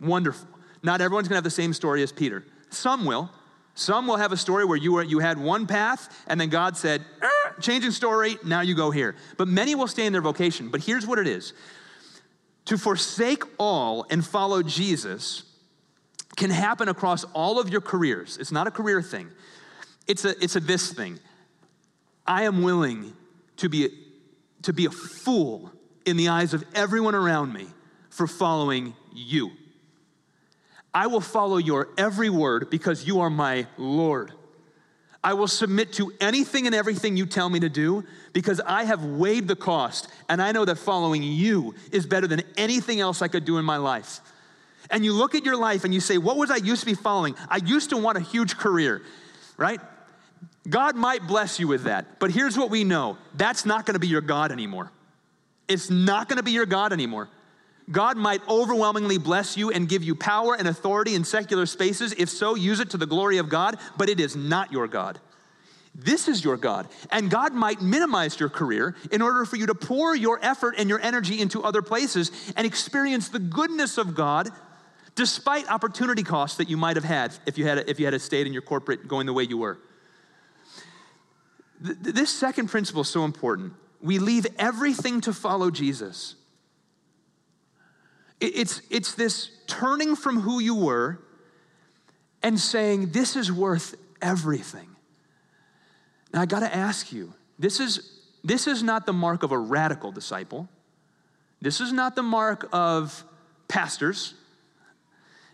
Wonderful. 0.00 0.48
Not 0.82 1.00
everyone's 1.00 1.28
gonna 1.28 1.36
have 1.36 1.44
the 1.44 1.50
same 1.50 1.72
story 1.72 2.02
as 2.02 2.10
Peter. 2.10 2.44
Some 2.70 3.04
will. 3.04 3.30
Some 3.74 4.06
will 4.06 4.16
have 4.16 4.32
a 4.32 4.36
story 4.36 4.64
where 4.64 4.76
you, 4.76 4.92
were, 4.92 5.02
you 5.02 5.20
had 5.20 5.38
one 5.38 5.66
path 5.66 6.24
and 6.26 6.40
then 6.40 6.48
God 6.48 6.76
said, 6.76 7.04
er, 7.22 7.56
changing 7.60 7.92
story, 7.92 8.36
now 8.44 8.60
you 8.60 8.74
go 8.74 8.90
here. 8.90 9.16
But 9.36 9.48
many 9.48 9.74
will 9.74 9.86
stay 9.86 10.06
in 10.06 10.12
their 10.12 10.22
vocation. 10.22 10.68
But 10.68 10.82
here's 10.82 11.06
what 11.06 11.18
it 11.18 11.26
is 11.26 11.52
to 12.66 12.78
forsake 12.78 13.42
all 13.58 14.06
and 14.10 14.24
follow 14.24 14.62
Jesus 14.62 15.44
can 16.36 16.50
happen 16.50 16.88
across 16.88 17.24
all 17.32 17.58
of 17.58 17.68
your 17.68 17.80
careers. 17.80 18.36
It's 18.38 18.52
not 18.52 18.66
a 18.66 18.70
career 18.70 19.02
thing, 19.02 19.30
it's 20.06 20.24
a, 20.24 20.30
it's 20.42 20.56
a 20.56 20.60
this 20.60 20.92
thing. 20.92 21.18
I 22.26 22.44
am 22.44 22.62
willing 22.62 23.14
to 23.56 23.68
be, 23.68 23.88
to 24.62 24.72
be 24.72 24.86
a 24.86 24.90
fool 24.90 25.72
in 26.06 26.16
the 26.16 26.28
eyes 26.28 26.54
of 26.54 26.64
everyone 26.74 27.14
around 27.14 27.52
me 27.52 27.66
for 28.08 28.26
following 28.26 28.94
you. 29.12 29.50
I 30.92 31.06
will 31.06 31.20
follow 31.20 31.56
your 31.56 31.88
every 31.96 32.30
word 32.30 32.70
because 32.70 33.06
you 33.06 33.20
are 33.20 33.30
my 33.30 33.66
Lord. 33.76 34.32
I 35.22 35.34
will 35.34 35.48
submit 35.48 35.92
to 35.94 36.12
anything 36.20 36.66
and 36.66 36.74
everything 36.74 37.16
you 37.16 37.26
tell 37.26 37.48
me 37.48 37.60
to 37.60 37.68
do 37.68 38.04
because 38.32 38.60
I 38.60 38.84
have 38.84 39.04
weighed 39.04 39.48
the 39.48 39.56
cost 39.56 40.08
and 40.28 40.40
I 40.40 40.52
know 40.52 40.64
that 40.64 40.76
following 40.76 41.22
you 41.22 41.74
is 41.92 42.06
better 42.06 42.26
than 42.26 42.42
anything 42.56 43.00
else 43.00 43.20
I 43.20 43.28
could 43.28 43.44
do 43.44 43.58
in 43.58 43.64
my 43.64 43.76
life. 43.76 44.20
And 44.90 45.04
you 45.04 45.12
look 45.12 45.34
at 45.34 45.44
your 45.44 45.56
life 45.56 45.84
and 45.84 45.92
you 45.92 46.00
say, 46.00 46.16
What 46.16 46.36
was 46.36 46.50
I 46.50 46.56
used 46.56 46.80
to 46.80 46.86
be 46.86 46.94
following? 46.94 47.36
I 47.48 47.58
used 47.58 47.90
to 47.90 47.98
want 47.98 48.16
a 48.16 48.20
huge 48.20 48.56
career, 48.56 49.02
right? 49.58 49.80
God 50.68 50.96
might 50.96 51.26
bless 51.26 51.60
you 51.60 51.68
with 51.68 51.84
that, 51.84 52.18
but 52.18 52.30
here's 52.30 52.56
what 52.56 52.70
we 52.70 52.84
know 52.84 53.18
that's 53.34 53.66
not 53.66 53.86
gonna 53.86 53.98
be 53.98 54.08
your 54.08 54.20
God 54.22 54.52
anymore. 54.52 54.90
It's 55.68 55.90
not 55.90 56.28
gonna 56.28 56.42
be 56.42 56.52
your 56.52 56.66
God 56.66 56.92
anymore. 56.92 57.28
God 57.90 58.16
might 58.16 58.46
overwhelmingly 58.48 59.18
bless 59.18 59.56
you 59.56 59.70
and 59.70 59.88
give 59.88 60.04
you 60.04 60.14
power 60.14 60.54
and 60.54 60.68
authority 60.68 61.14
in 61.14 61.24
secular 61.24 61.66
spaces. 61.66 62.14
If 62.16 62.28
so, 62.28 62.54
use 62.54 62.80
it 62.80 62.90
to 62.90 62.96
the 62.96 63.06
glory 63.06 63.38
of 63.38 63.48
God, 63.48 63.78
but 63.96 64.08
it 64.08 64.20
is 64.20 64.36
not 64.36 64.70
your 64.70 64.86
God. 64.86 65.18
This 65.94 66.28
is 66.28 66.44
your 66.44 66.56
God. 66.56 66.88
And 67.10 67.30
God 67.30 67.52
might 67.52 67.82
minimize 67.82 68.38
your 68.38 68.48
career 68.48 68.94
in 69.10 69.22
order 69.22 69.44
for 69.44 69.56
you 69.56 69.66
to 69.66 69.74
pour 69.74 70.14
your 70.14 70.38
effort 70.42 70.76
and 70.78 70.88
your 70.88 71.00
energy 71.00 71.40
into 71.40 71.62
other 71.62 71.82
places 71.82 72.30
and 72.56 72.66
experience 72.66 73.28
the 73.28 73.40
goodness 73.40 73.98
of 73.98 74.14
God 74.14 74.50
despite 75.16 75.70
opportunity 75.70 76.22
costs 76.22 76.58
that 76.58 76.70
you 76.70 76.76
might 76.76 76.96
have 76.96 77.04
had 77.04 77.34
if 77.44 77.58
you 77.58 77.66
had, 77.66 77.88
if 77.88 77.98
you 77.98 78.06
had 78.06 78.18
stayed 78.20 78.46
in 78.46 78.52
your 78.52 78.62
corporate 78.62 79.08
going 79.08 79.26
the 79.26 79.32
way 79.32 79.42
you 79.42 79.58
were. 79.58 79.78
This 81.80 82.30
second 82.30 82.68
principle 82.68 83.02
is 83.02 83.08
so 83.08 83.24
important. 83.24 83.72
We 84.00 84.18
leave 84.18 84.46
everything 84.58 85.20
to 85.22 85.32
follow 85.32 85.70
Jesus. 85.70 86.36
It's, 88.40 88.82
it's 88.90 89.14
this 89.14 89.50
turning 89.66 90.16
from 90.16 90.40
who 90.40 90.60
you 90.60 90.74
were 90.74 91.20
and 92.42 92.58
saying, 92.58 93.10
This 93.12 93.36
is 93.36 93.52
worth 93.52 93.94
everything. 94.22 94.88
Now, 96.32 96.42
I 96.42 96.46
got 96.46 96.60
to 96.60 96.74
ask 96.74 97.12
you 97.12 97.34
this 97.58 97.80
is, 97.80 98.20
this 98.42 98.66
is 98.66 98.82
not 98.82 99.04
the 99.04 99.12
mark 99.12 99.42
of 99.42 99.52
a 99.52 99.58
radical 99.58 100.12
disciple. 100.12 100.68
This 101.60 101.80
is 101.80 101.92
not 101.92 102.16
the 102.16 102.22
mark 102.22 102.68
of 102.72 103.22
pastors. 103.68 104.34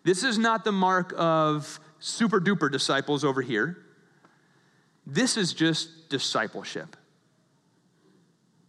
This 0.04 0.22
is 0.22 0.38
not 0.38 0.64
the 0.64 0.72
mark 0.72 1.12
of 1.16 1.80
super 1.98 2.40
duper 2.40 2.70
disciples 2.70 3.24
over 3.24 3.42
here. 3.42 3.78
This 5.04 5.36
is 5.36 5.52
just 5.52 6.08
discipleship. 6.08 6.96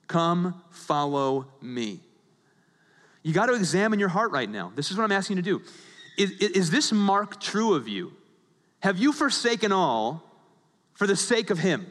Come 0.08 0.62
follow 0.72 1.48
me. 1.62 2.00
You 3.28 3.34
got 3.34 3.48
to 3.48 3.56
examine 3.56 4.00
your 4.00 4.08
heart 4.08 4.32
right 4.32 4.50
now. 4.50 4.72
This 4.74 4.90
is 4.90 4.96
what 4.96 5.04
I'm 5.04 5.12
asking 5.12 5.36
you 5.36 5.44
to 5.44 5.50
do. 5.50 5.62
Is, 6.18 6.32
is 6.32 6.72
this 6.72 6.94
mark 6.94 7.42
true 7.42 7.74
of 7.74 7.86
you? 7.86 8.14
Have 8.80 8.98
you 9.00 9.12
forsaken 9.12 9.74
all 9.74 10.24
for 10.94 11.06
the 11.06 11.16
sake 11.18 11.50
of 11.50 11.60
Him? 11.60 11.88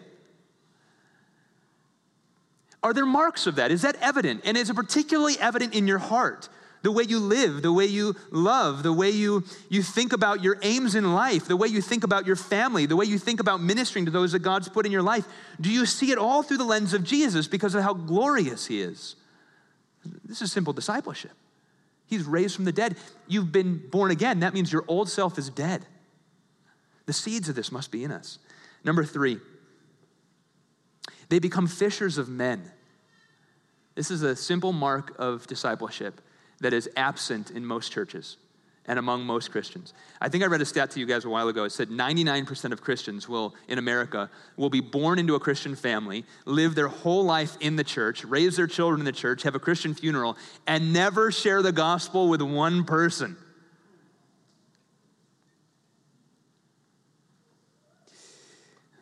Are 2.82 2.95
there 2.95 3.05
marks 3.05 3.47
of 3.47 3.57
that? 3.57 3.70
Is 3.70 3.82
that 3.82 3.97
evident? 4.01 4.45
And 4.47 4.57
is 4.57 4.70
it 4.70 4.76
particularly 4.76 5.34
evident 5.39 5.74
in 5.74 5.87
your 5.87 5.99
heart? 5.99 6.49
the 6.82 6.93
way 6.93 7.03
you 7.03 7.18
live, 7.18 7.62
the 7.62 7.72
way 7.72 7.87
you 7.87 8.14
love, 8.30 8.84
the 8.84 8.93
way 8.93 9.11
you, 9.11 9.43
you 9.68 9.82
think 9.82 10.12
about 10.12 10.45
your 10.45 10.57
aims 10.62 10.95
in 10.95 11.14
life, 11.14 11.49
the 11.49 11.57
way 11.57 11.66
you 11.66 11.82
think 11.82 12.05
about 12.05 12.26
your 12.26 12.37
family, 12.37 12.87
the 12.87 12.95
way 12.95 13.05
you 13.05 13.18
think 13.18 13.41
about 13.41 13.61
ministering 13.61 14.05
to 14.05 14.11
those 14.12 14.30
that 14.32 14.39
God's 14.39 14.68
put 14.68 14.87
in 14.87 14.93
your 14.93 15.03
life. 15.03 15.26
Do 15.61 15.68
you 15.68 15.84
see 15.84 16.12
it 16.12 16.18
all 16.18 16.45
through 16.45 16.59
the 16.59 16.64
lens 16.64 16.95
of 16.95 17.03
Jesus 17.03 17.49
because 17.49 17.74
of 17.74 17.82
how 17.82 17.93
glorious 17.93 18.66
He 18.66 18.80
is? 18.80 19.16
This 20.24 20.42
is 20.42 20.52
simple 20.52 20.72
discipleship. 20.72 21.32
He's 22.07 22.24
raised 22.24 22.54
from 22.54 22.64
the 22.64 22.72
dead. 22.72 22.96
You've 23.26 23.52
been 23.52 23.82
born 23.90 24.11
again. 24.11 24.40
That 24.40 24.54
means 24.54 24.72
your 24.72 24.84
old 24.86 25.09
self 25.09 25.38
is 25.38 25.50
dead. 25.50 25.86
The 27.07 27.12
seeds 27.12 27.48
of 27.48 27.54
this 27.54 27.72
must 27.72 27.90
be 27.90 28.04
in 28.04 28.11
us. 28.11 28.38
Number 28.84 29.04
three, 29.04 29.40
they 31.28 31.38
become 31.38 31.66
fishers 31.66 32.18
of 32.18 32.28
men. 32.28 32.70
This 33.94 34.11
is 34.11 34.22
a 34.22 34.36
simple 34.36 34.72
mark 34.72 35.14
of 35.18 35.46
discipleship 35.46 36.20
that 36.61 36.72
is 36.72 36.88
absent 36.96 37.50
in 37.50 37.64
most 37.64 37.90
churches 37.90 38.36
and 38.87 38.99
among 38.99 39.24
most 39.24 39.51
Christians. 39.51 39.93
I 40.20 40.28
think 40.28 40.45
I 40.45 40.47
read 40.47 40.61
a 40.61 40.64
stat 40.64 40.91
to 40.93 41.01
you 41.01 41.07
guys 41.07 41.24
a 41.24 41.28
while 41.28 41.49
ago. 41.49 41.64
It 41.64 41.72
said 41.72 41.89
99% 41.89 42.72
of 42.72 42.80
Christians 42.80 43.28
will 43.28 43.55
in 43.68 43.78
America 43.78 44.30
will 44.57 44.70
be 44.70 44.80
born 44.80 45.18
into 45.18 45.34
a 45.34 45.41
Christian 45.41 45.74
family, 45.74 46.24
live 46.45 46.74
their 46.74 46.89
whole 46.89 47.24
life 47.24 47.57
in 47.61 47.76
the 47.76 47.84
church, 47.84 48.24
raise 48.24 48.57
their 48.57 48.66
children 48.66 49.01
in 49.01 49.05
the 49.05 49.12
church, 49.12 49.43
have 49.43 49.55
a 49.55 49.61
Christian 49.61 49.95
funeral 49.95 50.37
and 50.66 50.93
never 50.93 51.32
share 51.32 51.62
the 51.62 51.72
gospel 51.72 52.28
with 52.28 52.43
one 52.43 52.84
person. 52.84 53.37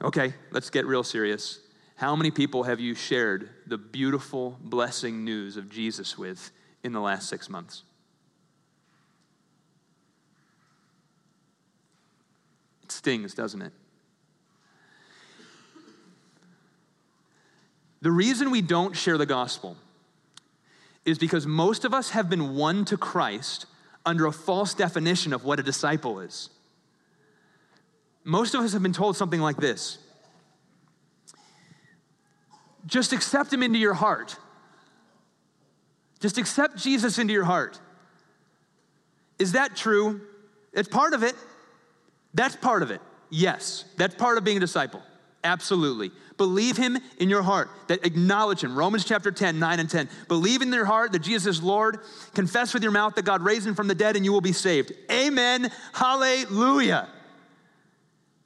Okay, 0.02 0.34
let's 0.50 0.68
get 0.68 0.86
real 0.86 1.02
serious. 1.02 1.60
How 1.96 2.14
many 2.16 2.30
people 2.30 2.64
have 2.64 2.80
you 2.80 2.94
shared 2.94 3.48
the 3.66 3.78
beautiful 3.78 4.58
blessing 4.60 5.24
news 5.24 5.56
of 5.56 5.70
Jesus 5.70 6.18
with 6.18 6.50
in 6.82 6.92
the 6.92 7.00
last 7.00 7.28
six 7.28 7.48
months? 7.48 7.84
Stings, 13.04 13.34
doesn't 13.34 13.60
it? 13.60 13.72
The 18.00 18.10
reason 18.10 18.50
we 18.50 18.62
don't 18.62 18.96
share 18.96 19.18
the 19.18 19.26
gospel 19.26 19.76
is 21.04 21.18
because 21.18 21.46
most 21.46 21.84
of 21.84 21.92
us 21.92 22.10
have 22.10 22.30
been 22.30 22.54
won 22.54 22.86
to 22.86 22.96
Christ 22.96 23.66
under 24.06 24.24
a 24.24 24.32
false 24.32 24.72
definition 24.72 25.34
of 25.34 25.44
what 25.44 25.60
a 25.60 25.62
disciple 25.62 26.20
is. 26.20 26.48
Most 28.24 28.54
of 28.54 28.62
us 28.62 28.72
have 28.72 28.82
been 28.82 28.94
told 28.94 29.18
something 29.18 29.40
like 29.40 29.58
this 29.58 29.98
just 32.86 33.12
accept 33.12 33.52
him 33.52 33.62
into 33.62 33.78
your 33.78 33.94
heart. 33.94 34.36
Just 36.20 36.38
accept 36.38 36.78
Jesus 36.78 37.18
into 37.18 37.34
your 37.34 37.44
heart. 37.44 37.78
Is 39.38 39.52
that 39.52 39.76
true? 39.76 40.22
It's 40.72 40.88
part 40.88 41.12
of 41.12 41.22
it. 41.22 41.34
That's 42.34 42.56
part 42.56 42.82
of 42.82 42.90
it. 42.90 43.00
Yes, 43.30 43.84
that's 43.96 44.14
part 44.14 44.38
of 44.38 44.44
being 44.44 44.58
a 44.58 44.60
disciple. 44.60 45.02
Absolutely. 45.42 46.10
Believe 46.36 46.76
him 46.76 46.98
in 47.18 47.28
your 47.28 47.42
heart, 47.42 47.70
that 47.88 48.04
acknowledge 48.04 48.64
him. 48.64 48.76
Romans 48.76 49.04
chapter 49.04 49.30
10, 49.30 49.58
9 49.58 49.80
and 49.80 49.88
10. 49.90 50.08
Believe 50.26 50.62
in 50.62 50.72
your 50.72 50.84
heart 50.84 51.12
that 51.12 51.20
Jesus 51.20 51.58
is 51.58 51.62
Lord. 51.62 51.98
Confess 52.34 52.74
with 52.74 52.82
your 52.82 52.92
mouth 52.92 53.14
that 53.14 53.24
God 53.24 53.42
raised 53.42 53.66
him 53.66 53.74
from 53.74 53.86
the 53.86 53.94
dead 53.94 54.16
and 54.16 54.24
you 54.24 54.32
will 54.32 54.40
be 54.40 54.52
saved. 54.52 54.92
Amen. 55.10 55.70
Hallelujah. 55.92 57.08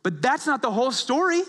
But 0.02 0.20
that's 0.20 0.46
not 0.46 0.60
the 0.60 0.70
whole 0.70 0.90
story. 0.90 1.42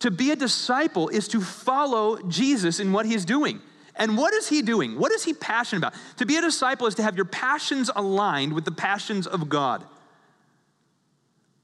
To 0.00 0.10
be 0.10 0.30
a 0.30 0.36
disciple 0.36 1.08
is 1.08 1.28
to 1.28 1.40
follow 1.40 2.18
Jesus 2.28 2.80
in 2.80 2.92
what 2.92 3.06
he's 3.06 3.24
doing. 3.24 3.60
And 3.96 4.16
what 4.16 4.34
is 4.34 4.48
he 4.48 4.62
doing? 4.62 4.98
What 4.98 5.12
is 5.12 5.24
he 5.24 5.34
passionate 5.34 5.78
about? 5.78 5.94
To 6.16 6.26
be 6.26 6.36
a 6.36 6.40
disciple 6.40 6.86
is 6.86 6.94
to 6.96 7.02
have 7.02 7.16
your 7.16 7.24
passions 7.24 7.90
aligned 7.94 8.52
with 8.52 8.64
the 8.64 8.72
passions 8.72 9.26
of 9.26 9.48
God. 9.48 9.84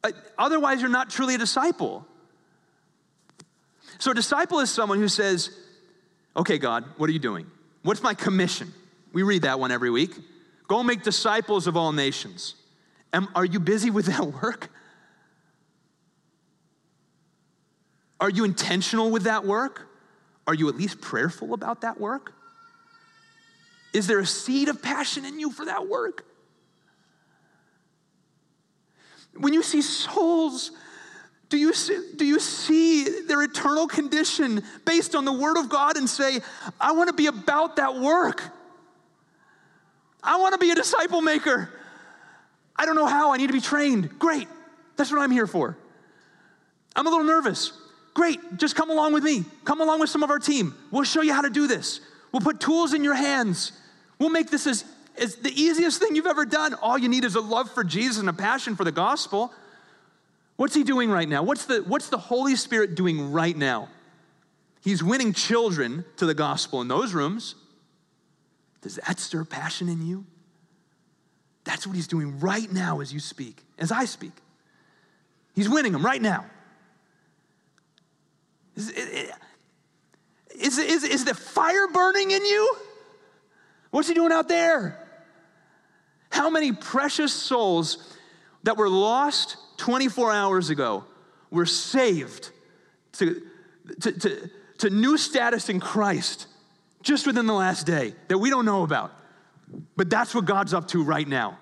Uh, 0.03 0.13
otherwise, 0.39 0.81
you're 0.81 0.91
not 0.91 1.11
truly 1.11 1.35
a 1.35 1.39
disciple. 1.39 2.07
So, 3.99 4.13
a 4.13 4.15
disciple 4.15 4.61
is 4.61 4.71
someone 4.71 4.99
who 4.99 5.09
says, 5.09 5.51
Okay, 6.37 6.59
God, 6.59 6.85
what 6.97 7.11
are 7.11 7.13
you 7.13 7.19
doing? 7.19 7.47
What's 7.83 8.03
my 8.03 8.15
commission? 8.15 8.73
We 9.13 9.23
read 9.23 9.43
that 9.43 9.59
one 9.59 9.73
every 9.73 9.91
week. 9.91 10.13
Go 10.69 10.83
make 10.83 11.03
disciples 11.03 11.67
of 11.67 11.77
all 11.77 11.93
nations. 11.93 12.55
Am, 13.13 13.29
are 13.35 13.45
you 13.45 13.59
busy 13.59 13.91
with 13.91 14.07
that 14.07 14.25
work? 14.43 14.71
Are 18.21 18.31
you 18.31 18.45
intentional 18.45 19.11
with 19.11 19.25
that 19.25 19.45
work? 19.45 19.89
Are 20.47 20.55
you 20.55 20.69
at 20.69 20.77
least 20.77 21.01
prayerful 21.01 21.55
about 21.55 21.81
that 21.81 22.01
work? 22.01 22.33
Is 23.93 24.07
there 24.07 24.21
a 24.21 24.27
seed 24.27 24.69
of 24.69 24.83
passion 24.83 25.25
in 25.25 25.41
you 25.41 25.51
for 25.51 25.65
that 25.65 25.89
work? 25.89 26.25
When 29.37 29.53
you 29.53 29.63
see 29.63 29.83
souls, 29.83 30.73
do 31.49 31.57
you, 31.57 31.73
see, 31.73 31.99
do 32.17 32.25
you 32.25 32.39
see 32.39 33.23
their 33.27 33.43
eternal 33.43 33.89
condition 33.89 34.63
based 34.85 35.15
on 35.15 35.25
the 35.25 35.33
Word 35.33 35.57
of 35.59 35.69
God 35.69 35.97
and 35.97 36.09
say, 36.09 36.41
I 36.81 36.93
want 36.93 37.09
to 37.09 37.15
be 37.15 37.27
about 37.27 37.77
that 37.77 37.97
work? 37.97 38.43
I 40.23 40.37
want 40.39 40.53
to 40.53 40.59
be 40.59 40.71
a 40.71 40.75
disciple 40.75 41.21
maker. 41.21 41.71
I 42.77 42.87
don't 42.87 42.95
know 42.95 43.07
how, 43.07 43.33
I 43.33 43.37
need 43.37 43.49
to 43.49 43.53
be 43.53 43.61
trained. 43.61 44.19
Great, 44.19 44.49
that's 44.97 45.11
what 45.11 45.21
I'm 45.21 45.31
here 45.31 45.47
for. 45.47 45.77
I'm 46.95 47.07
a 47.07 47.11
little 47.11 47.27
nervous. 47.27 47.73
Great, 48.15 48.39
just 48.57 48.77
come 48.77 48.91
along 48.91 49.13
with 49.13 49.25
me. 49.25 49.45
Come 49.65 49.81
along 49.81 50.01
with 50.01 50.11
some 50.11 50.23
of 50.23 50.31
our 50.31 50.39
team. 50.39 50.75
We'll 50.91 51.05
show 51.05 51.23
you 51.23 51.33
how 51.33 51.43
to 51.43 51.51
do 51.51 51.67
this. 51.67 52.01
We'll 52.33 52.43
put 52.43 52.61
tools 52.61 52.95
in 52.95 53.03
your 53.03 53.15
hands. 53.15 53.73
We'll 54.19 54.31
make 54.31 54.51
this 54.51 54.67
as, 54.67 54.85
as 55.21 55.37
the 55.37 55.51
easiest 55.51 56.01
thing 56.01 56.17
you've 56.17 56.27
ever 56.27 56.45
done. 56.45 56.75
All 56.75 56.99
you 56.99 57.09
need 57.09 57.25
is 57.25 57.35
a 57.35 57.41
love 57.41 57.71
for 57.71 57.85
Jesus 57.85 58.19
and 58.19 58.29
a 58.29 58.33
passion 58.33 58.75
for 58.75 58.85
the 58.85 58.93
gospel. 58.93 59.53
What's 60.57 60.75
he 60.75 60.83
doing 60.83 61.11
right 61.11 61.29
now? 61.29 61.43
What's 61.43 61.67
the, 61.67 61.83
what's 61.87 62.09
the 62.09 62.19
Holy 62.19 62.57
Spirit 62.57 62.95
doing 62.95 63.33
right 63.33 63.57
now? 63.57 63.89
He's 64.83 65.03
winning 65.03 65.33
children 65.33 66.05
to 66.17 66.27
the 66.27 66.35
gospel 66.35 66.81
in 66.81 66.89
those 66.89 67.13
rooms. 67.13 67.55
Does 68.83 68.97
that 68.97 69.19
stir 69.21 69.45
passion 69.45 69.89
in 69.89 70.07
you? 70.07 70.25
That's 71.65 71.87
what 71.87 71.95
he's 71.95 72.09
doing 72.09 72.41
right 72.41 72.71
now 72.73 73.01
as 73.01 73.13
you 73.13 73.21
speak, 73.21 73.63
as 73.79 73.93
I 73.93 74.07
speak. 74.07 74.33
He's 75.55 75.69
winning 75.69 75.93
them 75.93 76.05
right 76.05 76.21
now. 76.21 76.47
Is, 78.77 78.89
is, 78.89 80.79
is, 80.79 81.05
is 81.05 81.25
the 81.25 81.35
fire 81.35 81.89
burning 81.89 82.31
in 82.31 82.45
you? 82.45 82.77
What's 83.91 84.09
he 84.09 84.15
doing 84.15 84.33
out 84.33 84.49
there? 84.49 85.00
How 86.31 86.49
many 86.51 86.73
precious 86.73 87.33
souls 87.33 88.17
that 88.63 88.77
were 88.77 88.89
lost 88.89 89.57
24 89.79 90.33
hours 90.33 90.71
ago 90.71 91.05
were 91.51 91.67
saved 91.67 92.51
to, 93.13 93.43
to, 94.01 94.13
to, 94.13 94.51
to 94.79 94.91
new 94.91 95.19
status 95.19 95.69
in 95.69 95.81
Christ 95.81 96.47
just 97.03 97.27
within 97.27 97.47
the 97.47 97.55
last 97.55 97.87
day 97.87 98.15
that 98.29 98.39
we 98.39 98.51
don't 98.51 98.65
know 98.65 98.85
about? 98.85 99.13
But 99.97 100.11
that's 100.11 100.35
what 100.35 100.45
God's 100.45 100.75
up 100.75 100.89
to 100.89 101.03
right 101.03 101.27
now. 101.27 101.59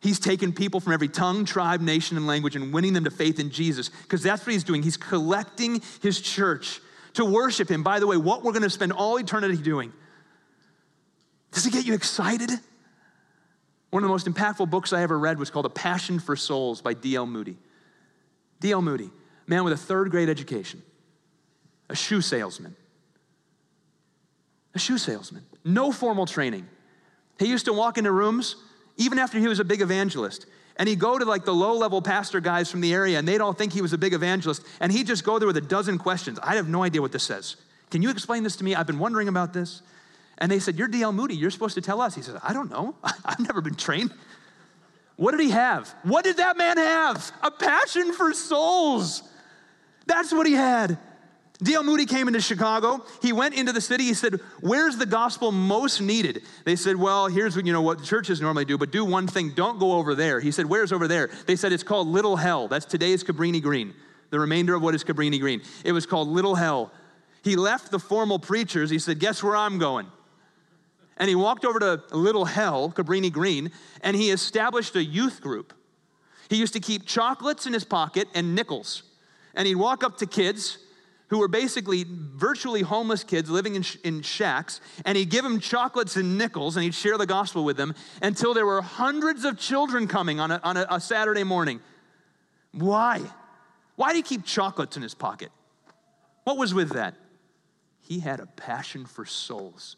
He's 0.00 0.18
taking 0.18 0.52
people 0.52 0.80
from 0.80 0.94
every 0.94 1.08
tongue, 1.08 1.44
tribe, 1.44 1.82
nation, 1.82 2.16
and 2.16 2.26
language 2.26 2.56
and 2.56 2.72
winning 2.72 2.94
them 2.94 3.04
to 3.04 3.10
faith 3.10 3.38
in 3.38 3.50
Jesus 3.50 3.90
because 3.90 4.22
that's 4.22 4.46
what 4.46 4.52
he's 4.52 4.64
doing. 4.64 4.82
He's 4.82 4.96
collecting 4.96 5.82
his 6.00 6.20
church 6.20 6.80
to 7.14 7.24
worship 7.24 7.70
him. 7.70 7.82
By 7.82 8.00
the 8.00 8.06
way, 8.06 8.16
what 8.16 8.42
we're 8.42 8.52
going 8.52 8.62
to 8.62 8.70
spend 8.70 8.92
all 8.92 9.18
eternity 9.18 9.58
doing. 9.58 9.92
Does 11.52 11.66
it 11.66 11.72
get 11.72 11.84
you 11.84 11.94
excited? 11.94 12.50
One 13.90 14.02
of 14.02 14.08
the 14.08 14.12
most 14.12 14.26
impactful 14.26 14.70
books 14.70 14.92
I 14.92 15.02
ever 15.02 15.18
read 15.18 15.38
was 15.38 15.50
called 15.50 15.66
A 15.66 15.70
Passion 15.70 16.20
for 16.20 16.36
Souls 16.36 16.80
by 16.80 16.94
D.L. 16.94 17.26
Moody. 17.26 17.58
D.L. 18.60 18.82
Moody, 18.82 19.10
man 19.46 19.64
with 19.64 19.72
a 19.72 19.76
third 19.76 20.10
grade 20.10 20.28
education, 20.28 20.82
a 21.88 21.96
shoe 21.96 22.20
salesman. 22.20 22.76
A 24.72 24.78
shoe 24.78 24.98
salesman, 24.98 25.44
no 25.64 25.90
formal 25.90 26.26
training. 26.26 26.68
He 27.40 27.46
used 27.46 27.64
to 27.64 27.72
walk 27.72 27.98
into 27.98 28.12
rooms 28.12 28.54
even 28.96 29.18
after 29.18 29.38
he 29.38 29.48
was 29.48 29.58
a 29.58 29.64
big 29.64 29.80
evangelist. 29.80 30.46
And 30.76 30.88
he'd 30.88 30.98
go 30.98 31.18
to 31.18 31.24
like 31.24 31.44
the 31.44 31.54
low 31.54 31.74
level 31.74 32.00
pastor 32.00 32.40
guys 32.40 32.70
from 32.70 32.80
the 32.80 32.94
area, 32.94 33.18
and 33.18 33.26
they'd 33.26 33.40
all 33.40 33.52
think 33.52 33.72
he 33.72 33.82
was 33.82 33.92
a 33.92 33.98
big 33.98 34.12
evangelist. 34.12 34.62
And 34.78 34.92
he'd 34.92 35.06
just 35.06 35.24
go 35.24 35.38
there 35.38 35.46
with 35.46 35.56
a 35.56 35.62
dozen 35.62 35.98
questions. 35.98 36.38
I 36.42 36.54
have 36.56 36.68
no 36.68 36.82
idea 36.82 37.00
what 37.00 37.12
this 37.12 37.24
says. 37.24 37.56
Can 37.90 38.02
you 38.02 38.10
explain 38.10 38.44
this 38.44 38.56
to 38.56 38.64
me? 38.64 38.74
I've 38.74 38.86
been 38.86 38.98
wondering 38.98 39.28
about 39.28 39.52
this. 39.52 39.82
And 40.40 40.50
they 40.50 40.58
said, 40.58 40.78
You're 40.78 40.88
D.L. 40.88 41.12
Moody. 41.12 41.36
You're 41.36 41.50
supposed 41.50 41.74
to 41.74 41.80
tell 41.80 42.00
us. 42.00 42.14
He 42.14 42.22
said, 42.22 42.36
I 42.42 42.52
don't 42.52 42.70
know. 42.70 42.96
I've 43.24 43.40
never 43.40 43.60
been 43.60 43.74
trained. 43.74 44.12
What 45.16 45.32
did 45.32 45.40
he 45.40 45.50
have? 45.50 45.94
What 46.02 46.24
did 46.24 46.38
that 46.38 46.56
man 46.56 46.78
have? 46.78 47.30
A 47.42 47.50
passion 47.50 48.14
for 48.14 48.32
souls. 48.32 49.22
That's 50.06 50.32
what 50.32 50.46
he 50.46 50.54
had. 50.54 50.98
D.L. 51.62 51.82
Moody 51.82 52.06
came 52.06 52.26
into 52.26 52.40
Chicago. 52.40 53.04
He 53.20 53.34
went 53.34 53.54
into 53.54 53.72
the 53.72 53.82
city. 53.82 54.04
He 54.04 54.14
said, 54.14 54.40
Where's 54.60 54.96
the 54.96 55.04
gospel 55.04 55.52
most 55.52 56.00
needed? 56.00 56.42
They 56.64 56.74
said, 56.74 56.96
Well, 56.96 57.26
here's 57.28 57.54
what, 57.54 57.66
you 57.66 57.72
know, 57.74 57.82
what 57.82 58.02
churches 58.02 58.40
normally 58.40 58.64
do, 58.64 58.78
but 58.78 58.90
do 58.90 59.04
one 59.04 59.26
thing. 59.26 59.50
Don't 59.50 59.78
go 59.78 59.92
over 59.92 60.14
there. 60.14 60.40
He 60.40 60.52
said, 60.52 60.64
Where's 60.64 60.90
over 60.90 61.06
there? 61.06 61.28
They 61.46 61.56
said, 61.56 61.72
It's 61.72 61.82
called 61.82 62.08
Little 62.08 62.36
Hell. 62.36 62.68
That's 62.68 62.86
today's 62.86 63.22
Cabrini 63.22 63.60
Green, 63.60 63.92
the 64.30 64.40
remainder 64.40 64.74
of 64.74 64.80
what 64.80 64.94
is 64.94 65.04
Cabrini 65.04 65.38
Green. 65.38 65.60
It 65.84 65.92
was 65.92 66.06
called 66.06 66.28
Little 66.28 66.54
Hell. 66.54 66.92
He 67.42 67.56
left 67.56 67.90
the 67.90 67.98
formal 67.98 68.38
preachers. 68.38 68.88
He 68.88 68.98
said, 68.98 69.18
Guess 69.18 69.42
where 69.42 69.54
I'm 69.54 69.78
going? 69.78 70.06
And 71.20 71.28
he 71.28 71.36
walked 71.36 71.66
over 71.66 71.78
to 71.78 72.02
Little 72.10 72.46
Hell, 72.46 72.90
Cabrini 72.90 73.30
Green, 73.30 73.70
and 74.00 74.16
he 74.16 74.30
established 74.30 74.96
a 74.96 75.04
youth 75.04 75.40
group. 75.42 75.74
He 76.48 76.56
used 76.56 76.72
to 76.72 76.80
keep 76.80 77.06
chocolates 77.06 77.66
in 77.66 77.74
his 77.74 77.84
pocket 77.84 78.26
and 78.34 78.54
nickels. 78.54 79.02
And 79.54 79.68
he'd 79.68 79.76
walk 79.76 80.02
up 80.02 80.16
to 80.18 80.26
kids 80.26 80.78
who 81.28 81.38
were 81.38 81.46
basically 81.46 82.06
virtually 82.08 82.80
homeless 82.80 83.22
kids 83.22 83.50
living 83.50 83.76
in, 83.76 83.82
sh- 83.82 83.98
in 84.02 84.22
shacks, 84.22 84.80
and 85.04 85.16
he'd 85.16 85.28
give 85.28 85.44
them 85.44 85.60
chocolates 85.60 86.16
and 86.16 86.38
nickels, 86.38 86.76
and 86.76 86.84
he'd 86.84 86.94
share 86.94 87.18
the 87.18 87.26
gospel 87.26 87.64
with 87.64 87.76
them 87.76 87.94
until 88.22 88.54
there 88.54 88.66
were 88.66 88.80
hundreds 88.80 89.44
of 89.44 89.58
children 89.58 90.08
coming 90.08 90.40
on 90.40 90.50
a, 90.50 90.60
on 90.64 90.78
a, 90.78 90.86
a 90.90 91.00
Saturday 91.00 91.44
morning. 91.44 91.80
Why? 92.72 93.20
Why 93.96 94.08
did 94.14 94.16
he 94.16 94.22
keep 94.22 94.46
chocolates 94.46 94.96
in 94.96 95.02
his 95.02 95.14
pocket? 95.14 95.50
What 96.44 96.56
was 96.56 96.72
with 96.72 96.94
that? 96.94 97.14
He 98.00 98.20
had 98.20 98.40
a 98.40 98.46
passion 98.46 99.04
for 99.04 99.26
souls. 99.26 99.96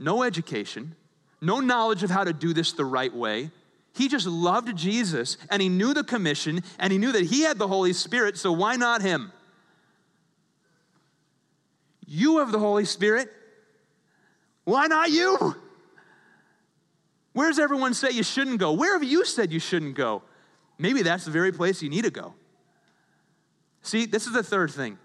No 0.00 0.22
education, 0.22 0.96
no 1.42 1.60
knowledge 1.60 2.02
of 2.02 2.10
how 2.10 2.24
to 2.24 2.32
do 2.32 2.54
this 2.54 2.72
the 2.72 2.86
right 2.86 3.14
way. 3.14 3.50
He 3.92 4.08
just 4.08 4.26
loved 4.26 4.74
Jesus 4.74 5.36
and 5.50 5.60
he 5.60 5.68
knew 5.68 5.92
the 5.92 6.02
commission 6.02 6.62
and 6.78 6.90
he 6.90 6.98
knew 6.98 7.12
that 7.12 7.24
he 7.24 7.42
had 7.42 7.58
the 7.58 7.68
Holy 7.68 7.92
Spirit, 7.92 8.38
so 8.38 8.50
why 8.50 8.76
not 8.76 9.02
him? 9.02 9.30
You 12.06 12.38
have 12.38 12.50
the 12.50 12.58
Holy 12.58 12.86
Spirit. 12.86 13.30
Why 14.64 14.86
not 14.86 15.10
you? 15.10 15.54
Where 17.34 17.48
does 17.48 17.58
everyone 17.58 17.92
say 17.92 18.10
you 18.10 18.22
shouldn't 18.22 18.58
go? 18.58 18.72
Where 18.72 18.94
have 18.94 19.04
you 19.04 19.26
said 19.26 19.52
you 19.52 19.60
shouldn't 19.60 19.96
go? 19.96 20.22
Maybe 20.78 21.02
that's 21.02 21.26
the 21.26 21.30
very 21.30 21.52
place 21.52 21.82
you 21.82 21.90
need 21.90 22.04
to 22.04 22.10
go. 22.10 22.32
See, 23.82 24.06
this 24.06 24.26
is 24.26 24.32
the 24.32 24.42
third 24.42 24.70
thing. 24.70 24.98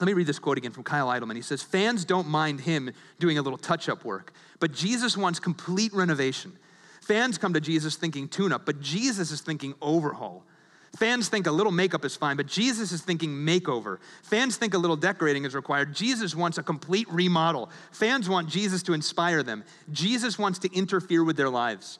Let 0.00 0.06
me 0.06 0.14
read 0.14 0.26
this 0.26 0.38
quote 0.38 0.56
again 0.56 0.72
from 0.72 0.82
Kyle 0.82 1.08
Idleman. 1.08 1.36
He 1.36 1.42
says, 1.42 1.62
Fans 1.62 2.06
don't 2.06 2.26
mind 2.26 2.62
him 2.62 2.90
doing 3.18 3.36
a 3.36 3.42
little 3.42 3.58
touch 3.58 3.88
up 3.88 4.02
work, 4.02 4.32
but 4.58 4.72
Jesus 4.72 5.14
wants 5.14 5.38
complete 5.38 5.92
renovation. 5.92 6.52
Fans 7.02 7.36
come 7.36 7.52
to 7.52 7.60
Jesus 7.60 7.96
thinking 7.96 8.26
tune 8.26 8.50
up, 8.50 8.64
but 8.64 8.80
Jesus 8.80 9.30
is 9.30 9.42
thinking 9.42 9.74
overhaul. 9.82 10.44
Fans 10.96 11.28
think 11.28 11.46
a 11.46 11.52
little 11.52 11.70
makeup 11.70 12.04
is 12.04 12.16
fine, 12.16 12.36
but 12.36 12.46
Jesus 12.46 12.92
is 12.92 13.02
thinking 13.02 13.30
makeover. 13.30 13.98
Fans 14.22 14.56
think 14.56 14.74
a 14.74 14.78
little 14.78 14.96
decorating 14.96 15.44
is 15.44 15.54
required. 15.54 15.94
Jesus 15.94 16.34
wants 16.34 16.58
a 16.58 16.62
complete 16.62 17.08
remodel. 17.10 17.70
Fans 17.92 18.28
want 18.28 18.48
Jesus 18.48 18.82
to 18.84 18.94
inspire 18.94 19.42
them. 19.42 19.64
Jesus 19.92 20.38
wants 20.38 20.58
to 20.60 20.74
interfere 20.74 21.22
with 21.22 21.36
their 21.36 21.50
lives. 21.50 21.98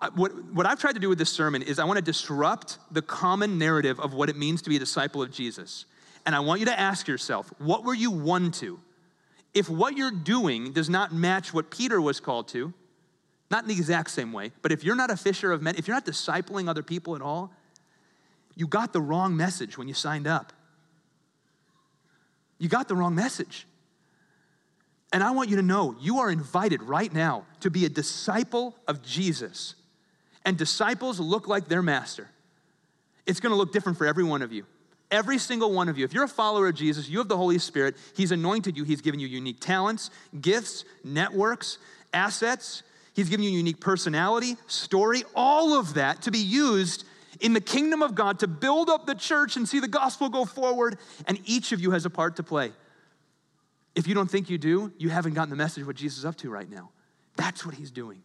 Uh, 0.00 0.10
what, 0.14 0.32
what 0.52 0.66
I've 0.66 0.78
tried 0.78 0.94
to 0.94 1.00
do 1.00 1.08
with 1.08 1.18
this 1.18 1.30
sermon 1.30 1.62
is 1.62 1.78
I 1.78 1.84
want 1.84 1.96
to 1.96 2.04
disrupt 2.04 2.78
the 2.90 3.02
common 3.02 3.58
narrative 3.58 3.98
of 3.98 4.14
what 4.14 4.28
it 4.28 4.36
means 4.36 4.62
to 4.62 4.68
be 4.68 4.76
a 4.76 4.80
disciple 4.80 5.22
of 5.22 5.30
Jesus. 5.32 5.86
And 6.24 6.34
I 6.34 6.40
want 6.40 6.60
you 6.60 6.66
to 6.66 6.78
ask 6.78 7.08
yourself, 7.08 7.52
what 7.58 7.84
were 7.84 7.94
you 7.94 8.10
won 8.10 8.50
to? 8.52 8.78
If 9.54 9.68
what 9.68 9.96
you're 9.96 10.10
doing 10.10 10.72
does 10.72 10.88
not 10.88 11.12
match 11.12 11.52
what 11.52 11.70
Peter 11.70 12.00
was 12.00 12.20
called 12.20 12.48
to, 12.48 12.72
not 13.50 13.64
in 13.64 13.68
the 13.68 13.74
exact 13.74 14.10
same 14.10 14.32
way, 14.32 14.52
but 14.62 14.72
if 14.72 14.82
you're 14.82 14.96
not 14.96 15.10
a 15.10 15.16
fisher 15.16 15.52
of 15.52 15.60
men, 15.60 15.74
if 15.76 15.86
you're 15.86 15.96
not 15.96 16.06
discipling 16.06 16.68
other 16.68 16.82
people 16.82 17.14
at 17.14 17.22
all, 17.22 17.52
you 18.54 18.66
got 18.66 18.92
the 18.92 19.00
wrong 19.00 19.36
message 19.36 19.76
when 19.76 19.88
you 19.88 19.94
signed 19.94 20.26
up. 20.26 20.52
You 22.58 22.68
got 22.68 22.88
the 22.88 22.94
wrong 22.94 23.14
message. 23.14 23.66
And 25.12 25.22
I 25.22 25.32
want 25.32 25.50
you 25.50 25.56
to 25.56 25.62
know 25.62 25.94
you 26.00 26.18
are 26.20 26.30
invited 26.30 26.82
right 26.82 27.12
now 27.12 27.44
to 27.60 27.70
be 27.70 27.84
a 27.84 27.88
disciple 27.88 28.74
of 28.88 29.02
Jesus. 29.02 29.74
And 30.44 30.56
disciples 30.56 31.20
look 31.20 31.46
like 31.46 31.68
their 31.68 31.82
master. 31.82 32.30
It's 33.26 33.40
gonna 33.40 33.54
look 33.54 33.72
different 33.72 33.98
for 33.98 34.06
every 34.06 34.24
one 34.24 34.42
of 34.42 34.52
you. 34.52 34.64
Every 35.12 35.38
single 35.38 35.72
one 35.72 35.88
of 35.88 35.98
you. 35.98 36.04
If 36.04 36.12
you're 36.12 36.24
a 36.24 36.28
follower 36.28 36.66
of 36.68 36.74
Jesus, 36.74 37.08
you 37.08 37.18
have 37.18 37.28
the 37.28 37.36
Holy 37.36 37.58
Spirit. 37.58 37.96
He's 38.16 38.32
anointed 38.32 38.76
you, 38.76 38.82
He's 38.82 39.02
given 39.02 39.20
you 39.20 39.28
unique 39.28 39.60
talents, 39.60 40.10
gifts, 40.40 40.84
networks, 41.04 41.78
assets. 42.12 42.82
He's 43.14 43.28
given 43.28 43.44
you 43.44 43.50
unique 43.50 43.78
personality, 43.78 44.56
story, 44.66 45.22
all 45.34 45.78
of 45.78 45.94
that 45.94 46.22
to 46.22 46.30
be 46.30 46.38
used 46.38 47.04
in 47.40 47.52
the 47.52 47.60
kingdom 47.60 48.02
of 48.02 48.14
God 48.14 48.38
to 48.38 48.48
build 48.48 48.88
up 48.88 49.06
the 49.06 49.14
church 49.14 49.56
and 49.56 49.68
see 49.68 49.80
the 49.80 49.88
gospel 49.88 50.28
go 50.28 50.44
forward, 50.44 50.98
and 51.26 51.38
each 51.44 51.72
of 51.72 51.80
you 51.80 51.90
has 51.90 52.06
a 52.06 52.10
part 52.10 52.36
to 52.36 52.42
play. 52.42 52.72
If 53.94 54.06
you 54.06 54.14
don't 54.14 54.30
think 54.30 54.48
you 54.48 54.56
do, 54.56 54.92
you 54.96 55.10
haven't 55.10 55.34
gotten 55.34 55.50
the 55.50 55.56
message 55.56 55.86
what 55.86 55.96
Jesus 55.96 56.20
is 56.20 56.24
up 56.24 56.36
to 56.36 56.50
right 56.50 56.70
now. 56.70 56.90
That's 57.36 57.66
what 57.66 57.74
he's 57.74 57.90
doing. 57.90 58.22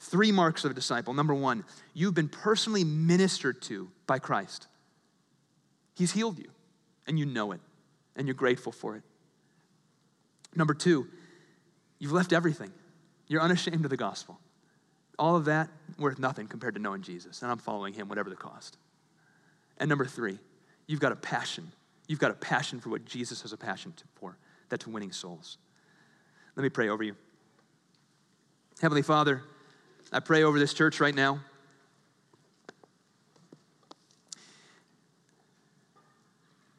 Three 0.00 0.32
marks 0.32 0.64
of 0.64 0.72
a 0.72 0.74
disciple. 0.74 1.14
Number 1.14 1.34
one, 1.34 1.64
you've 1.94 2.14
been 2.14 2.28
personally 2.28 2.82
ministered 2.82 3.62
to 3.62 3.88
by 4.06 4.18
Christ. 4.18 4.66
He's 5.94 6.12
healed 6.12 6.38
you, 6.38 6.50
and 7.06 7.18
you 7.18 7.26
know 7.26 7.52
it, 7.52 7.60
and 8.16 8.26
you're 8.26 8.34
grateful 8.34 8.72
for 8.72 8.96
it. 8.96 9.02
Number 10.54 10.74
two, 10.74 11.06
you've 11.98 12.12
left 12.12 12.32
everything. 12.32 12.72
You're 13.26 13.42
unashamed 13.42 13.84
of 13.84 13.90
the 13.90 13.96
gospel. 13.96 14.38
All 15.18 15.36
of 15.36 15.44
that 15.46 15.68
worth 15.98 16.18
nothing 16.18 16.46
compared 16.46 16.74
to 16.74 16.80
knowing 16.80 17.02
Jesus, 17.02 17.42
and 17.42 17.50
I'm 17.50 17.58
following 17.58 17.94
him, 17.94 18.08
whatever 18.08 18.30
the 18.30 18.36
cost. 18.36 18.76
And 19.78 19.88
number 19.88 20.04
three, 20.04 20.38
you've 20.86 21.00
got 21.00 21.12
a 21.12 21.16
passion. 21.16 21.70
You've 22.08 22.18
got 22.18 22.30
a 22.30 22.34
passion 22.34 22.80
for 22.80 22.90
what 22.90 23.04
Jesus 23.04 23.42
has 23.42 23.52
a 23.52 23.56
passion 23.56 23.94
for. 24.14 24.36
That's 24.68 24.86
winning 24.86 25.12
souls. 25.12 25.58
Let 26.56 26.62
me 26.62 26.68
pray 26.68 26.88
over 26.88 27.02
you. 27.02 27.14
Heavenly 28.80 29.02
Father, 29.02 29.42
I 30.12 30.20
pray 30.20 30.42
over 30.42 30.58
this 30.58 30.74
church 30.74 31.00
right 31.00 31.14
now. 31.14 31.40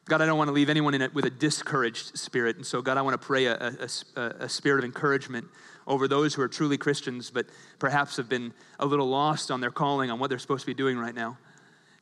God, 0.06 0.20
I 0.20 0.26
don't 0.26 0.36
want 0.36 0.48
to 0.48 0.52
leave 0.52 0.68
anyone 0.68 0.92
in 0.92 1.00
it 1.00 1.14
with 1.14 1.24
a 1.24 1.30
discouraged 1.30 2.18
spirit. 2.18 2.56
And 2.56 2.66
so, 2.66 2.82
God, 2.82 2.98
I 2.98 3.02
want 3.02 3.18
to 3.18 3.26
pray 3.26 3.46
a, 3.46 3.74
a, 4.16 4.20
a, 4.40 4.48
spirit 4.48 4.80
of 4.80 4.84
encouragement 4.84 5.46
over 5.86 6.06
those 6.06 6.34
who 6.34 6.42
are 6.42 6.48
truly 6.48 6.76
Christians, 6.76 7.30
but 7.30 7.46
perhaps 7.78 8.18
have 8.18 8.28
been 8.28 8.52
a 8.78 8.84
little 8.84 9.08
lost 9.08 9.50
on 9.50 9.62
their 9.62 9.70
calling, 9.70 10.10
on 10.10 10.18
what 10.18 10.28
they're 10.28 10.38
supposed 10.38 10.60
to 10.60 10.66
be 10.66 10.74
doing 10.74 10.98
right 10.98 11.14
now. 11.14 11.38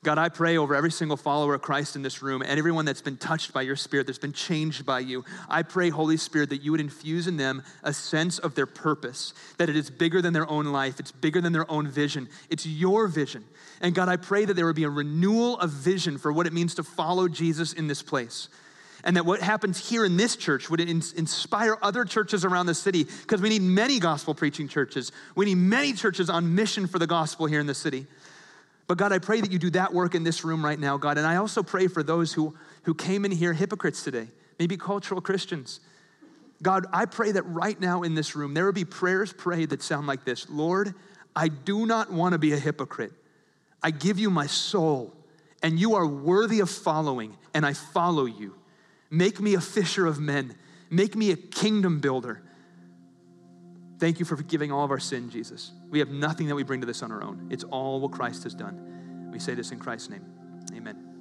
God, 0.04 0.18
I 0.18 0.30
pray 0.30 0.56
over 0.56 0.74
every 0.74 0.90
single 0.90 1.16
follower 1.16 1.54
of 1.54 1.62
Christ 1.62 1.94
in 1.94 2.02
this 2.02 2.22
room 2.22 2.42
and 2.42 2.58
everyone 2.58 2.84
that's 2.84 3.00
been 3.00 3.16
touched 3.16 3.52
by 3.52 3.62
your 3.62 3.76
spirit, 3.76 4.08
that's 4.08 4.18
been 4.18 4.32
changed 4.32 4.84
by 4.84 4.98
you. 4.98 5.24
I 5.48 5.62
pray, 5.62 5.90
Holy 5.90 6.16
Spirit, 6.16 6.50
that 6.50 6.60
you 6.60 6.72
would 6.72 6.80
infuse 6.80 7.28
in 7.28 7.36
them 7.36 7.62
a 7.84 7.92
sense 7.92 8.40
of 8.40 8.56
their 8.56 8.66
purpose, 8.66 9.32
that 9.58 9.68
it 9.68 9.76
is 9.76 9.90
bigger 9.90 10.20
than 10.20 10.32
their 10.32 10.50
own 10.50 10.66
life, 10.66 10.98
it's 10.98 11.12
bigger 11.12 11.40
than 11.40 11.52
their 11.52 11.70
own 11.70 11.86
vision. 11.86 12.28
It's 12.50 12.66
your 12.66 13.06
vision. 13.06 13.44
And 13.80 13.94
God, 13.94 14.08
I 14.08 14.16
pray 14.16 14.44
that 14.44 14.54
there 14.54 14.66
would 14.66 14.74
be 14.74 14.82
a 14.82 14.90
renewal 14.90 15.56
of 15.60 15.70
vision 15.70 16.18
for 16.18 16.32
what 16.32 16.48
it 16.48 16.52
means 16.52 16.74
to 16.74 16.82
follow 16.82 17.28
Jesus 17.28 17.72
in 17.72 17.86
this 17.86 18.02
place. 18.02 18.48
And 19.04 19.16
that 19.16 19.24
what 19.24 19.40
happens 19.40 19.88
here 19.88 20.04
in 20.04 20.16
this 20.16 20.34
church 20.34 20.68
would 20.68 20.80
inspire 20.80 21.76
other 21.80 22.04
churches 22.04 22.44
around 22.44 22.66
the 22.66 22.74
city 22.74 23.04
because 23.04 23.40
we 23.40 23.48
need 23.48 23.62
many 23.62 23.98
gospel 24.00 24.34
preaching 24.34 24.66
churches. 24.66 25.12
We 25.36 25.44
need 25.46 25.56
many 25.56 25.92
churches 25.92 26.28
on 26.28 26.54
mission 26.54 26.86
for 26.86 26.98
the 26.98 27.06
gospel 27.06 27.46
here 27.46 27.60
in 27.60 27.66
the 27.66 27.74
city. 27.74 28.06
But 28.86 28.98
God, 28.98 29.12
I 29.12 29.18
pray 29.18 29.40
that 29.40 29.52
you 29.52 29.58
do 29.58 29.70
that 29.70 29.92
work 29.92 30.14
in 30.14 30.24
this 30.24 30.44
room 30.44 30.64
right 30.64 30.78
now, 30.78 30.96
God. 30.96 31.18
And 31.18 31.26
I 31.26 31.36
also 31.36 31.62
pray 31.62 31.86
for 31.86 32.02
those 32.02 32.32
who, 32.32 32.54
who 32.82 32.94
came 32.94 33.24
in 33.24 33.30
here 33.30 33.52
hypocrites 33.52 34.02
today, 34.02 34.28
maybe 34.58 34.76
cultural 34.76 35.20
Christians. 35.20 35.80
God, 36.62 36.86
I 36.92 37.06
pray 37.06 37.32
that 37.32 37.42
right 37.42 37.78
now 37.80 38.02
in 38.02 38.14
this 38.14 38.36
room, 38.36 38.54
there 38.54 38.66
would 38.66 38.74
be 38.74 38.84
prayers 38.84 39.32
prayed 39.32 39.70
that 39.70 39.82
sound 39.82 40.06
like 40.06 40.24
this 40.24 40.48
Lord, 40.48 40.94
I 41.34 41.48
do 41.48 41.86
not 41.86 42.12
want 42.12 42.32
to 42.32 42.38
be 42.38 42.52
a 42.52 42.58
hypocrite. 42.58 43.12
I 43.82 43.90
give 43.90 44.18
you 44.18 44.30
my 44.30 44.46
soul, 44.46 45.12
and 45.62 45.78
you 45.78 45.94
are 45.94 46.06
worthy 46.06 46.60
of 46.60 46.70
following, 46.70 47.36
and 47.52 47.66
I 47.66 47.72
follow 47.72 48.26
you. 48.26 48.54
Make 49.10 49.40
me 49.40 49.54
a 49.54 49.60
fisher 49.60 50.06
of 50.06 50.20
men, 50.20 50.54
make 50.88 51.16
me 51.16 51.32
a 51.32 51.36
kingdom 51.36 52.00
builder. 52.00 52.42
Thank 53.98 54.18
you 54.18 54.24
for 54.24 54.36
forgiving 54.36 54.72
all 54.72 54.84
of 54.84 54.90
our 54.90 55.00
sin, 55.00 55.30
Jesus. 55.30 55.72
We 55.92 55.98
have 55.98 56.08
nothing 56.08 56.48
that 56.48 56.54
we 56.54 56.64
bring 56.64 56.80
to 56.80 56.86
this 56.86 57.02
on 57.02 57.12
our 57.12 57.22
own. 57.22 57.48
It's 57.50 57.64
all 57.64 58.00
what 58.00 58.12
Christ 58.12 58.44
has 58.44 58.54
done. 58.54 59.30
We 59.30 59.38
say 59.38 59.54
this 59.54 59.72
in 59.72 59.78
Christ's 59.78 60.08
name. 60.08 60.24
Amen. 60.74 61.11